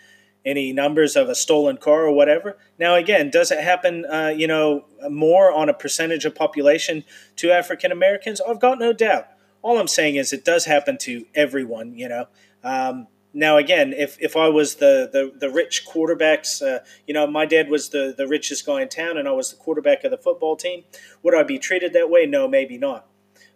any 0.46 0.72
numbers 0.72 1.16
of 1.16 1.30
a 1.30 1.36
stolen 1.36 1.78
car 1.78 2.06
or 2.06 2.12
whatever. 2.12 2.58
Now, 2.80 2.96
again, 2.96 3.30
does 3.30 3.52
it 3.52 3.60
happen? 3.60 4.06
Uh, 4.06 4.34
you 4.36 4.48
know, 4.48 4.86
more 5.10 5.52
on 5.52 5.70
a 5.70 5.74
percentage 5.74 6.26
of 6.26 6.36
population 6.36 7.04
to 7.38 7.52
African 7.52 7.92
Americans? 7.92 8.40
I've 8.42 8.60
got 8.62 8.80
no 8.80 8.94
doubt. 8.94 9.28
All 9.62 9.80
I'm 9.80 9.88
saying 9.88 10.16
is 10.16 10.32
it 10.32 10.46
does 10.46 10.66
happen 10.66 10.98
to 11.00 11.26
everyone. 11.36 11.96
You 11.96 12.10
know. 12.10 12.26
Um, 12.64 13.08
now, 13.34 13.58
again, 13.58 13.94
if, 13.94 14.18
if 14.20 14.36
I 14.36 14.48
was 14.50 14.76
the, 14.76 15.10
the, 15.14 15.32
the 15.38 15.54
rich 15.54 15.86
quarterbacks, 15.88 16.62
uh, 16.62 16.80
you 17.06 17.14
know, 17.14 17.28
my 17.28 17.46
dad 17.46 17.70
was 17.70 17.90
the, 17.90 18.14
the 18.18 18.28
richest 18.28 18.66
guy 18.66 18.82
in 18.82 18.90
town 18.90 19.16
and 19.16 19.28
I 19.28 19.32
was 19.32 19.52
the 19.52 19.58
quarterback 19.58 20.04
of 20.04 20.10
the 20.10 20.18
football 20.18 20.56
team, 20.56 20.86
would 21.22 21.36
I 21.36 21.44
be 21.44 21.60
treated 21.60 21.94
that 21.94 22.10
way? 22.10 22.26
No, 22.26 22.48
maybe 22.48 22.80
not. 22.80 23.06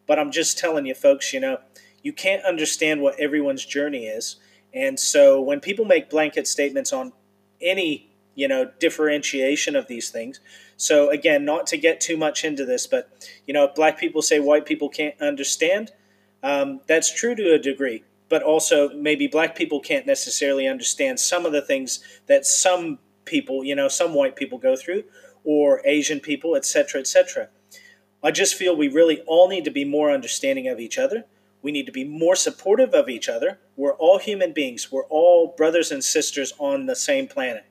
But 0.05 0.19
I'm 0.19 0.31
just 0.31 0.59
telling 0.59 0.85
you, 0.85 0.93
folks, 0.93 1.33
you 1.33 1.39
know, 1.39 1.57
you 2.03 2.13
can't 2.13 2.45
understand 2.45 3.01
what 3.01 3.19
everyone's 3.19 3.65
journey 3.65 4.05
is. 4.05 4.35
And 4.73 4.99
so 4.99 5.41
when 5.41 5.59
people 5.59 5.85
make 5.85 6.09
blanket 6.09 6.47
statements 6.47 6.93
on 6.93 7.13
any, 7.61 8.11
you 8.35 8.47
know, 8.47 8.71
differentiation 8.79 9.75
of 9.75 9.87
these 9.87 10.09
things, 10.09 10.39
so 10.77 11.09
again, 11.09 11.45
not 11.45 11.67
to 11.67 11.77
get 11.77 12.01
too 12.01 12.17
much 12.17 12.43
into 12.43 12.65
this, 12.65 12.87
but, 12.87 13.29
you 13.45 13.53
know, 13.53 13.69
black 13.75 13.99
people 13.99 14.21
say 14.21 14.39
white 14.39 14.65
people 14.65 14.89
can't 14.89 15.19
understand. 15.21 15.91
Um, 16.41 16.81
that's 16.87 17.13
true 17.13 17.35
to 17.35 17.53
a 17.53 17.59
degree 17.59 18.03
but 18.31 18.43
also 18.43 18.87
maybe 18.93 19.27
black 19.27 19.57
people 19.57 19.81
can't 19.81 20.07
necessarily 20.07 20.65
understand 20.65 21.19
some 21.19 21.45
of 21.45 21.51
the 21.51 21.61
things 21.61 21.99
that 22.27 22.45
some 22.45 22.97
people, 23.25 23.61
you 23.61 23.75
know, 23.75 23.89
some 23.89 24.13
white 24.13 24.37
people 24.37 24.57
go 24.57 24.73
through, 24.73 25.03
or 25.43 25.81
Asian 25.83 26.21
people, 26.21 26.55
etc., 26.55 27.01
etc. 27.01 27.49
I 28.23 28.31
just 28.31 28.55
feel 28.55 28.73
we 28.73 28.87
really 28.87 29.19
all 29.27 29.49
need 29.49 29.65
to 29.65 29.69
be 29.69 29.83
more 29.83 30.09
understanding 30.09 30.69
of 30.69 30.79
each 30.79 30.97
other. 30.97 31.25
We 31.61 31.71
need 31.71 31.85
to 31.85 31.91
be 31.91 32.03
more 32.03 32.35
supportive 32.35 32.93
of 32.93 33.09
each 33.09 33.29
other. 33.29 33.59
We're 33.75 33.95
all 33.95 34.17
human 34.17 34.53
beings. 34.53 34.91
We're 34.91 35.05
all 35.05 35.53
brothers 35.55 35.91
and 35.91 36.03
sisters 36.03 36.53
on 36.57 36.85
the 36.85 36.95
same 36.95 37.27
planet. 37.27 37.65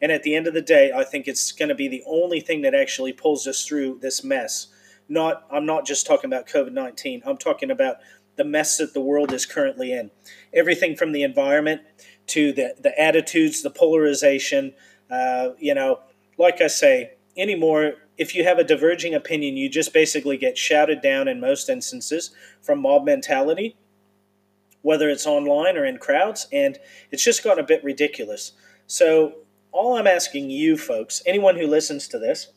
And 0.00 0.12
at 0.12 0.22
the 0.22 0.34
end 0.34 0.46
of 0.46 0.54
the 0.54 0.62
day, 0.62 0.92
I 0.92 1.04
think 1.04 1.26
it's 1.26 1.52
going 1.52 1.68
to 1.68 1.74
be 1.74 1.88
the 1.88 2.02
only 2.06 2.40
thing 2.40 2.62
that 2.62 2.74
actually 2.74 3.12
pulls 3.12 3.46
us 3.46 3.64
through 3.64 3.98
this 4.02 4.22
mess. 4.22 4.68
Not, 5.08 5.46
I'm 5.50 5.64
not 5.64 5.86
just 5.86 6.06
talking 6.06 6.28
about 6.28 6.46
COVID 6.48 6.72
19. 6.72 7.22
I'm 7.24 7.38
talking 7.38 7.70
about 7.70 7.96
the 8.36 8.44
mess 8.44 8.76
that 8.78 8.92
the 8.92 9.00
world 9.00 9.32
is 9.32 9.46
currently 9.46 9.92
in. 9.92 10.10
Everything 10.52 10.96
from 10.96 11.12
the 11.12 11.22
environment 11.22 11.82
to 12.28 12.52
the, 12.52 12.74
the 12.78 13.00
attitudes, 13.00 13.62
the 13.62 13.70
polarization. 13.70 14.74
Uh, 15.10 15.50
you 15.58 15.74
know, 15.74 16.00
like 16.36 16.60
I 16.60 16.66
say, 16.66 17.12
anymore, 17.36 17.94
if 18.18 18.34
you 18.34 18.44
have 18.44 18.58
a 18.58 18.64
diverging 18.64 19.14
opinion, 19.14 19.56
you 19.56 19.68
just 19.68 19.92
basically 19.92 20.36
get 20.36 20.56
shouted 20.56 21.00
down 21.00 21.28
in 21.28 21.40
most 21.40 21.68
instances 21.68 22.30
from 22.62 22.80
mob 22.80 23.04
mentality, 23.04 23.76
whether 24.82 25.08
it's 25.08 25.26
online 25.26 25.76
or 25.76 25.84
in 25.84 25.98
crowds, 25.98 26.46
and 26.52 26.78
it's 27.10 27.24
just 27.24 27.44
gotten 27.44 27.62
a 27.62 27.66
bit 27.66 27.84
ridiculous. 27.84 28.52
So, 28.86 29.34
all 29.72 29.96
I'm 29.96 30.06
asking 30.06 30.48
you 30.50 30.78
folks, 30.78 31.22
anyone 31.26 31.56
who 31.56 31.66
listens 31.66 32.08
to 32.08 32.18
this, 32.18 32.48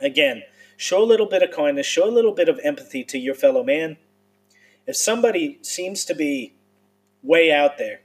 again, 0.00 0.42
show 0.76 1.02
a 1.02 1.04
little 1.04 1.26
bit 1.26 1.42
of 1.42 1.50
kindness, 1.50 1.86
show 1.86 2.08
a 2.08 2.10
little 2.10 2.32
bit 2.32 2.48
of 2.48 2.60
empathy 2.64 3.04
to 3.04 3.18
your 3.18 3.34
fellow 3.34 3.62
man 3.62 3.98
if 4.88 4.96
somebody 4.96 5.58
seems 5.60 6.06
to 6.06 6.14
be 6.14 6.54
way 7.22 7.52
out 7.52 7.76
there, 7.76 8.00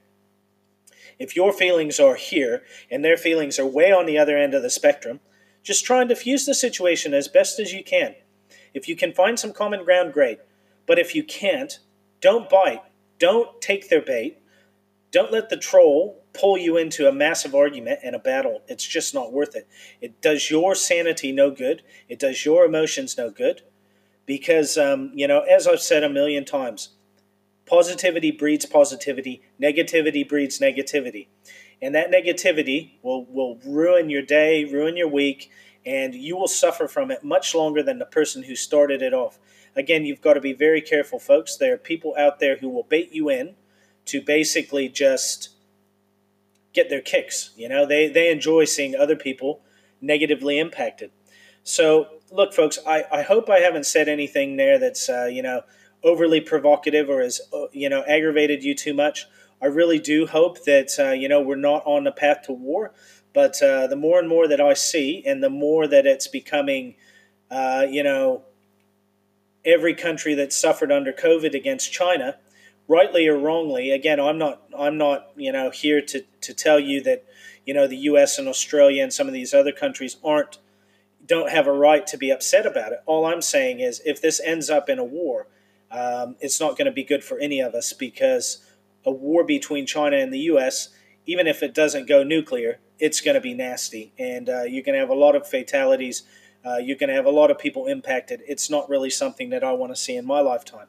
if 1.17 1.33
your 1.33 1.53
feelings 1.53 1.97
are 1.97 2.15
here 2.15 2.61
and 2.91 3.03
their 3.05 3.15
feelings 3.15 3.57
are 3.57 3.65
way 3.65 3.89
on 3.89 4.05
the 4.05 4.17
other 4.17 4.37
end 4.37 4.53
of 4.53 4.61
the 4.61 4.69
spectrum, 4.69 5.21
just 5.63 5.85
try 5.85 6.01
and 6.01 6.09
diffuse 6.09 6.45
the 6.45 6.53
situation 6.53 7.13
as 7.13 7.27
best 7.27 7.59
as 7.59 7.73
you 7.73 7.83
can. 7.83 8.15
If 8.73 8.87
you 8.87 8.95
can 8.95 9.13
find 9.13 9.39
some 9.39 9.53
common 9.53 9.83
ground, 9.83 10.13
great. 10.13 10.39
But 10.85 10.99
if 10.99 11.15
you 11.15 11.23
can't, 11.23 11.79
don't 12.21 12.49
bite. 12.49 12.83
Don't 13.19 13.61
take 13.61 13.89
their 13.89 14.01
bait. 14.01 14.39
Don't 15.11 15.31
let 15.31 15.49
the 15.49 15.57
troll 15.57 16.21
pull 16.33 16.57
you 16.57 16.77
into 16.77 17.07
a 17.07 17.13
massive 17.13 17.55
argument 17.55 17.99
and 18.03 18.15
a 18.15 18.19
battle. 18.19 18.61
It's 18.67 18.85
just 18.85 19.13
not 19.13 19.31
worth 19.31 19.55
it. 19.55 19.67
It 20.01 20.21
does 20.21 20.49
your 20.49 20.75
sanity 20.75 21.31
no 21.31 21.51
good. 21.51 21.83
It 22.09 22.19
does 22.19 22.43
your 22.43 22.65
emotions 22.65 23.17
no 23.17 23.29
good 23.29 23.61
because 24.25 24.77
um, 24.77 25.11
you 25.13 25.27
know, 25.27 25.41
as 25.41 25.67
I've 25.67 25.81
said 25.81 26.03
a 26.03 26.09
million 26.09 26.43
times, 26.43 26.89
Positivity 27.65 28.31
breeds 28.31 28.65
positivity, 28.65 29.41
negativity 29.61 30.27
breeds 30.27 30.59
negativity. 30.59 31.27
And 31.83 31.93
that 31.95 32.09
negativity 32.09 32.91
will, 33.01 33.25
will 33.25 33.59
ruin 33.65 34.09
your 34.09 34.21
day, 34.21 34.63
ruin 34.63 34.95
your 34.95 35.09
week, 35.09 35.51
and 35.85 36.15
you 36.15 36.37
will 36.37 36.47
suffer 36.47 36.87
from 36.87 37.11
it 37.11 37.25
much 37.25 37.53
longer 37.53 37.83
than 37.83 37.99
the 37.99 38.05
person 38.05 38.43
who 38.43 38.55
started 38.55 39.01
it 39.01 39.13
off. 39.13 39.37
Again, 39.75 40.05
you've 40.05 40.21
got 40.21 40.35
to 40.35 40.39
be 40.39 40.53
very 40.53 40.79
careful, 40.79 41.19
folks. 41.19 41.57
There 41.57 41.73
are 41.73 41.77
people 41.77 42.15
out 42.17 42.39
there 42.39 42.55
who 42.55 42.69
will 42.69 42.83
bait 42.83 43.11
you 43.11 43.29
in 43.29 43.55
to 44.05 44.21
basically 44.21 44.87
just 44.87 45.49
get 46.71 46.89
their 46.89 47.01
kicks. 47.01 47.51
You 47.57 47.67
know, 47.67 47.85
they, 47.85 48.07
they 48.07 48.31
enjoy 48.31 48.63
seeing 48.63 48.95
other 48.95 49.17
people 49.17 49.59
negatively 49.99 50.59
impacted. 50.59 51.11
So, 51.63 52.07
look, 52.31 52.53
folks, 52.53 52.79
I, 52.87 53.03
I 53.11 53.21
hope 53.23 53.49
I 53.49 53.59
haven't 53.59 53.85
said 53.85 54.07
anything 54.07 54.55
there 54.55 54.79
that's, 54.79 55.09
uh, 55.09 55.25
you 55.25 55.41
know, 55.41 55.63
overly 56.01 56.39
provocative 56.39 57.09
or 57.09 57.21
has, 57.21 57.41
uh, 57.53 57.65
you 57.73 57.89
know, 57.89 58.03
aggravated 58.07 58.63
you 58.63 58.73
too 58.73 58.93
much. 58.93 59.25
I 59.63 59.67
really 59.67 59.99
do 59.99 60.27
hope 60.27 60.65
that, 60.65 60.89
uh, 60.99 61.11
you 61.11 61.29
know, 61.29 61.41
we're 61.41 61.55
not 61.55 61.83
on 61.85 62.03
the 62.03 62.11
path 62.11 62.41
to 62.43 62.51
war. 62.51 62.91
But 63.33 63.63
uh, 63.63 63.87
the 63.87 63.95
more 63.95 64.19
and 64.19 64.27
more 64.27 64.47
that 64.47 64.59
I 64.59 64.73
see, 64.73 65.23
and 65.25 65.41
the 65.41 65.49
more 65.49 65.87
that 65.87 66.05
it's 66.05 66.27
becoming, 66.27 66.95
uh, 67.49 67.87
you 67.89 68.03
know, 68.03 68.43
every 69.65 69.95
country 69.95 70.35
that 70.35 70.51
suffered 70.51 70.91
under 70.91 71.13
COVID 71.13 71.55
against 71.55 71.91
China, 71.91 72.37
rightly 72.87 73.25
or 73.27 73.37
wrongly, 73.37 73.89
again, 73.91 74.19
I'm 74.19 74.37
not, 74.37 74.61
I'm 74.77 74.97
not, 74.97 75.29
you 75.35 75.51
know, 75.51 75.71
here 75.71 76.01
to, 76.01 76.23
to 76.41 76.53
tell 76.53 76.79
you 76.79 77.01
that, 77.03 77.25
you 77.65 77.73
know, 77.73 77.87
the 77.87 77.97
U.S. 77.97 78.37
and 78.37 78.47
Australia 78.47 79.01
and 79.01 79.13
some 79.13 79.27
of 79.27 79.33
these 79.33 79.53
other 79.53 79.71
countries 79.71 80.17
aren't, 80.23 80.59
don't 81.25 81.49
have 81.49 81.67
a 81.67 81.71
right 81.71 82.05
to 82.07 82.17
be 82.17 82.29
upset 82.29 82.65
about 82.65 82.91
it. 82.91 82.99
All 83.05 83.25
I'm 83.25 83.41
saying 83.41 83.79
is, 83.79 84.01
if 84.05 84.21
this 84.21 84.41
ends 84.43 84.69
up 84.69 84.89
in 84.89 84.99
a 84.99 85.05
war, 85.05 85.47
um, 85.89 86.35
it's 86.41 86.59
not 86.59 86.77
going 86.77 86.85
to 86.85 86.91
be 86.91 87.03
good 87.03 87.23
for 87.23 87.39
any 87.39 87.61
of 87.61 87.73
us 87.73 87.93
because 87.93 88.63
a 89.05 89.11
war 89.11 89.43
between 89.43 89.85
China 89.85 90.17
and 90.17 90.33
the 90.33 90.39
U.S., 90.39 90.89
even 91.25 91.47
if 91.47 91.63
it 91.63 91.73
doesn't 91.73 92.07
go 92.07 92.23
nuclear, 92.23 92.79
it's 92.99 93.21
going 93.21 93.35
to 93.35 93.41
be 93.41 93.53
nasty, 93.53 94.13
and 94.17 94.49
uh, 94.49 94.63
you're 94.63 94.83
going 94.83 94.93
to 94.93 94.99
have 94.99 95.09
a 95.09 95.15
lot 95.15 95.35
of 95.35 95.47
fatalities. 95.47 96.23
Uh, 96.65 96.77
you're 96.77 96.97
going 96.97 97.09
to 97.09 97.15
have 97.15 97.25
a 97.25 97.31
lot 97.31 97.51
of 97.51 97.57
people 97.57 97.87
impacted. 97.87 98.41
It's 98.47 98.69
not 98.69 98.89
really 98.89 99.09
something 99.09 99.49
that 99.49 99.63
I 99.63 99.73
want 99.73 99.91
to 99.93 99.95
see 99.95 100.15
in 100.15 100.25
my 100.25 100.39
lifetime. 100.39 100.87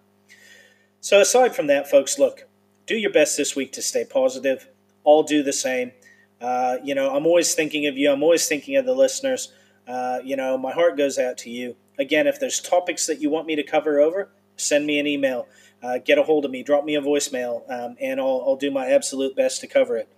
So, 1.01 1.21
aside 1.21 1.55
from 1.55 1.67
that, 1.67 1.91
folks, 1.91 2.19
look, 2.19 2.47
do 2.87 2.97
your 2.97 3.13
best 3.13 3.37
this 3.37 3.57
week 3.57 3.73
to 3.73 3.83
stay 3.83 4.05
positive. 4.05 4.69
I'll 5.07 5.23
do 5.23 5.43
the 5.43 5.53
same. 5.53 5.93
Uh, 6.41 6.77
you 6.83 6.95
know, 6.95 7.15
I'm 7.15 7.27
always 7.27 7.55
thinking 7.55 7.87
of 7.87 7.97
you. 7.97 8.11
I'm 8.11 8.23
always 8.23 8.47
thinking 8.47 8.77
of 8.77 8.87
the 8.87 8.95
listeners. 8.95 9.53
Uh, 9.87 10.19
you 10.23 10.37
know, 10.37 10.57
my 10.57 10.73
heart 10.73 10.97
goes 10.97 11.19
out 11.19 11.39
to 11.39 11.51
you. 11.51 11.77
Again, 11.99 12.27
if 12.27 12.41
there's 12.41 12.61
topics 12.61 13.07
that 13.07 13.21
you 13.21 13.31
want 13.31 13.47
me 13.47 13.57
to 13.57 13.63
cover 13.63 14.01
over, 14.01 14.31
send 14.57 14.87
me 14.87 14.99
an 14.99 15.07
email, 15.07 15.47
uh, 15.85 15.99
get 15.99 16.17
a 16.17 16.23
hold 16.23 16.45
of 16.45 16.51
me, 16.51 16.63
drop 16.63 16.85
me 16.85 16.95
a 16.95 17.03
voicemail, 17.03 17.63
um, 17.71 17.97
and 18.01 18.19
I'll, 18.19 18.43
I'll 18.47 18.57
do 18.57 18.71
my 18.71 18.89
absolute 18.89 19.37
best 19.37 19.61
to 19.61 19.67
cover 19.67 19.97
it. 19.97 20.09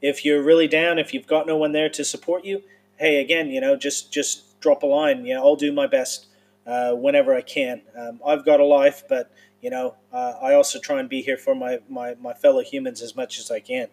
If 0.00 0.24
you're 0.24 0.42
really 0.42 0.66
down, 0.66 0.98
if 0.98 1.12
you've 1.12 1.26
got 1.26 1.46
no 1.46 1.56
one 1.56 1.72
there 1.72 1.90
to 1.90 2.04
support 2.04 2.44
you, 2.44 2.62
hey, 2.96 3.20
again, 3.20 3.50
you 3.50 3.60
know, 3.60 3.76
just 3.76 4.12
just 4.12 4.58
drop 4.60 4.82
a 4.82 4.86
line. 4.86 5.26
You 5.26 5.34
know, 5.34 5.42
I'll 5.42 5.56
do 5.56 5.72
my 5.72 5.86
best 5.86 6.26
uh, 6.66 6.92
whenever 6.92 7.34
I 7.34 7.42
can. 7.42 7.82
Um, 7.96 8.20
I've 8.26 8.44
got 8.44 8.58
a 8.60 8.64
life, 8.64 9.02
but 9.08 9.30
you 9.60 9.70
know, 9.70 9.96
uh, 10.12 10.34
I 10.42 10.54
also 10.54 10.80
try 10.80 10.98
and 10.98 11.08
be 11.08 11.22
here 11.22 11.36
for 11.36 11.54
my, 11.54 11.78
my, 11.88 12.16
my 12.20 12.34
fellow 12.34 12.62
humans 12.62 13.00
as 13.00 13.14
much 13.14 13.38
as 13.38 13.50
I 13.50 13.60
can. 13.60 13.88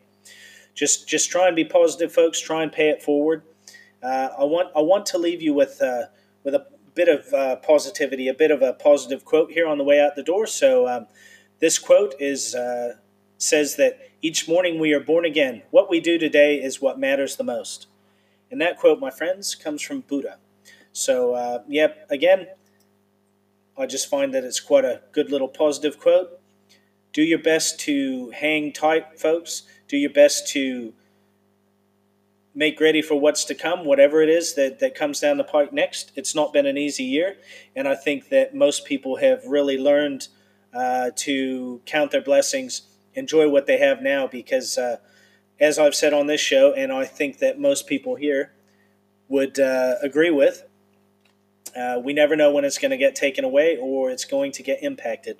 Just 0.73 1.07
just 1.07 1.29
try 1.29 1.47
and 1.47 1.55
be 1.55 1.65
positive, 1.65 2.13
folks. 2.13 2.39
Try 2.39 2.63
and 2.63 2.71
pay 2.71 2.89
it 2.89 3.03
forward. 3.03 3.43
Uh, 4.01 4.29
I 4.39 4.43
want 4.45 4.69
I 4.75 4.79
want 4.79 5.05
to 5.07 5.17
leave 5.17 5.41
you 5.41 5.53
with 5.53 5.81
uh, 5.81 6.03
with 6.43 6.55
a 6.55 6.65
bit 6.95 7.07
of 7.07 7.33
uh, 7.33 7.55
positivity, 7.57 8.27
a 8.27 8.33
bit 8.33 8.51
of 8.51 8.61
a 8.61 8.73
positive 8.73 9.25
quote 9.25 9.51
here 9.51 9.67
on 9.67 9.77
the 9.77 9.83
way 9.83 9.99
out 9.99 10.15
the 10.15 10.23
door. 10.23 10.47
So 10.47 10.87
um, 10.87 11.07
this 11.59 11.79
quote 11.79 12.15
is 12.19 12.55
uh, 12.55 12.95
says 13.37 13.75
that 13.77 13.99
each 14.21 14.47
morning 14.47 14.79
we 14.79 14.93
are 14.93 14.99
born 14.99 15.25
again. 15.25 15.63
What 15.71 15.89
we 15.89 15.99
do 15.99 16.17
today 16.17 16.55
is 16.55 16.81
what 16.81 16.99
matters 16.99 17.37
the 17.37 17.43
most. 17.43 17.87
And 18.51 18.59
that 18.61 18.77
quote, 18.77 18.99
my 18.99 19.11
friends, 19.11 19.55
comes 19.55 19.81
from 19.81 20.01
Buddha. 20.01 20.37
So, 20.91 21.33
uh, 21.33 21.63
yep, 21.67 22.05
again, 22.09 22.47
I 23.77 23.85
just 23.85 24.09
find 24.09 24.33
that 24.33 24.43
it's 24.43 24.59
quite 24.59 24.83
a 24.83 25.01
good 25.13 25.31
little 25.31 25.47
positive 25.47 25.99
quote. 25.99 26.39
Do 27.13 27.21
your 27.21 27.39
best 27.39 27.79
to 27.81 28.31
hang 28.31 28.73
tight, 28.73 29.19
folks. 29.19 29.63
Do 29.87 29.97
your 29.97 30.09
best 30.09 30.47
to 30.49 30.93
make 32.55 32.79
ready 32.79 33.01
for 33.01 33.19
what's 33.19 33.45
to 33.45 33.55
come, 33.55 33.85
whatever 33.85 34.21
it 34.21 34.29
is 34.29 34.55
that, 34.55 34.79
that 34.79 34.95
comes 34.95 35.19
down 35.19 35.37
the 35.37 35.43
pike 35.43 35.71
next. 35.71 36.11
It's 36.15 36.33
not 36.33 36.51
been 36.51 36.65
an 36.65 36.77
easy 36.77 37.03
year, 37.03 37.37
and 37.75 37.87
I 37.87 37.95
think 37.95 38.29
that 38.29 38.55
most 38.55 38.85
people 38.85 39.17
have 39.17 39.45
really 39.45 39.77
learned 39.77 40.27
uh, 40.73 41.11
to 41.15 41.81
count 41.85 42.11
their 42.11 42.21
blessings, 42.21 42.83
enjoy 43.13 43.49
what 43.49 43.65
they 43.65 43.77
have 43.77 44.01
now, 44.01 44.27
because 44.27 44.77
uh, 44.77 44.97
as 45.59 45.77
I've 45.77 45.95
said 45.95 46.13
on 46.13 46.27
this 46.27 46.41
show, 46.41 46.73
and 46.73 46.91
I 46.91 47.05
think 47.05 47.39
that 47.39 47.59
most 47.59 47.87
people 47.87 48.15
here 48.15 48.51
would 49.27 49.59
uh, 49.59 49.95
agree 50.01 50.31
with, 50.31 50.63
uh, 51.75 51.99
we 52.03 52.13
never 52.13 52.35
know 52.35 52.51
when 52.51 52.65
it's 52.65 52.77
going 52.77 52.91
to 52.91 52.97
get 52.97 53.15
taken 53.15 53.43
away 53.43 53.77
or 53.77 54.09
it's 54.09 54.25
going 54.25 54.51
to 54.53 54.63
get 54.63 54.81
impacted. 54.81 55.39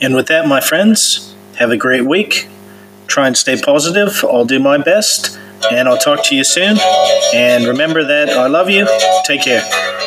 And 0.00 0.16
with 0.16 0.26
that, 0.26 0.48
my 0.48 0.60
friends, 0.60 1.36
have 1.56 1.70
a 1.70 1.76
great 1.76 2.04
week. 2.04 2.48
Try 3.12 3.26
and 3.26 3.36
stay 3.36 3.60
positive. 3.60 4.24
I'll 4.24 4.46
do 4.46 4.58
my 4.58 4.78
best. 4.78 5.38
And 5.70 5.86
I'll 5.86 5.98
talk 5.98 6.24
to 6.24 6.34
you 6.34 6.44
soon. 6.44 6.78
And 7.34 7.66
remember 7.66 8.02
that 8.02 8.30
I 8.30 8.46
love 8.46 8.70
you. 8.70 8.88
Take 9.26 9.42
care. 9.42 10.01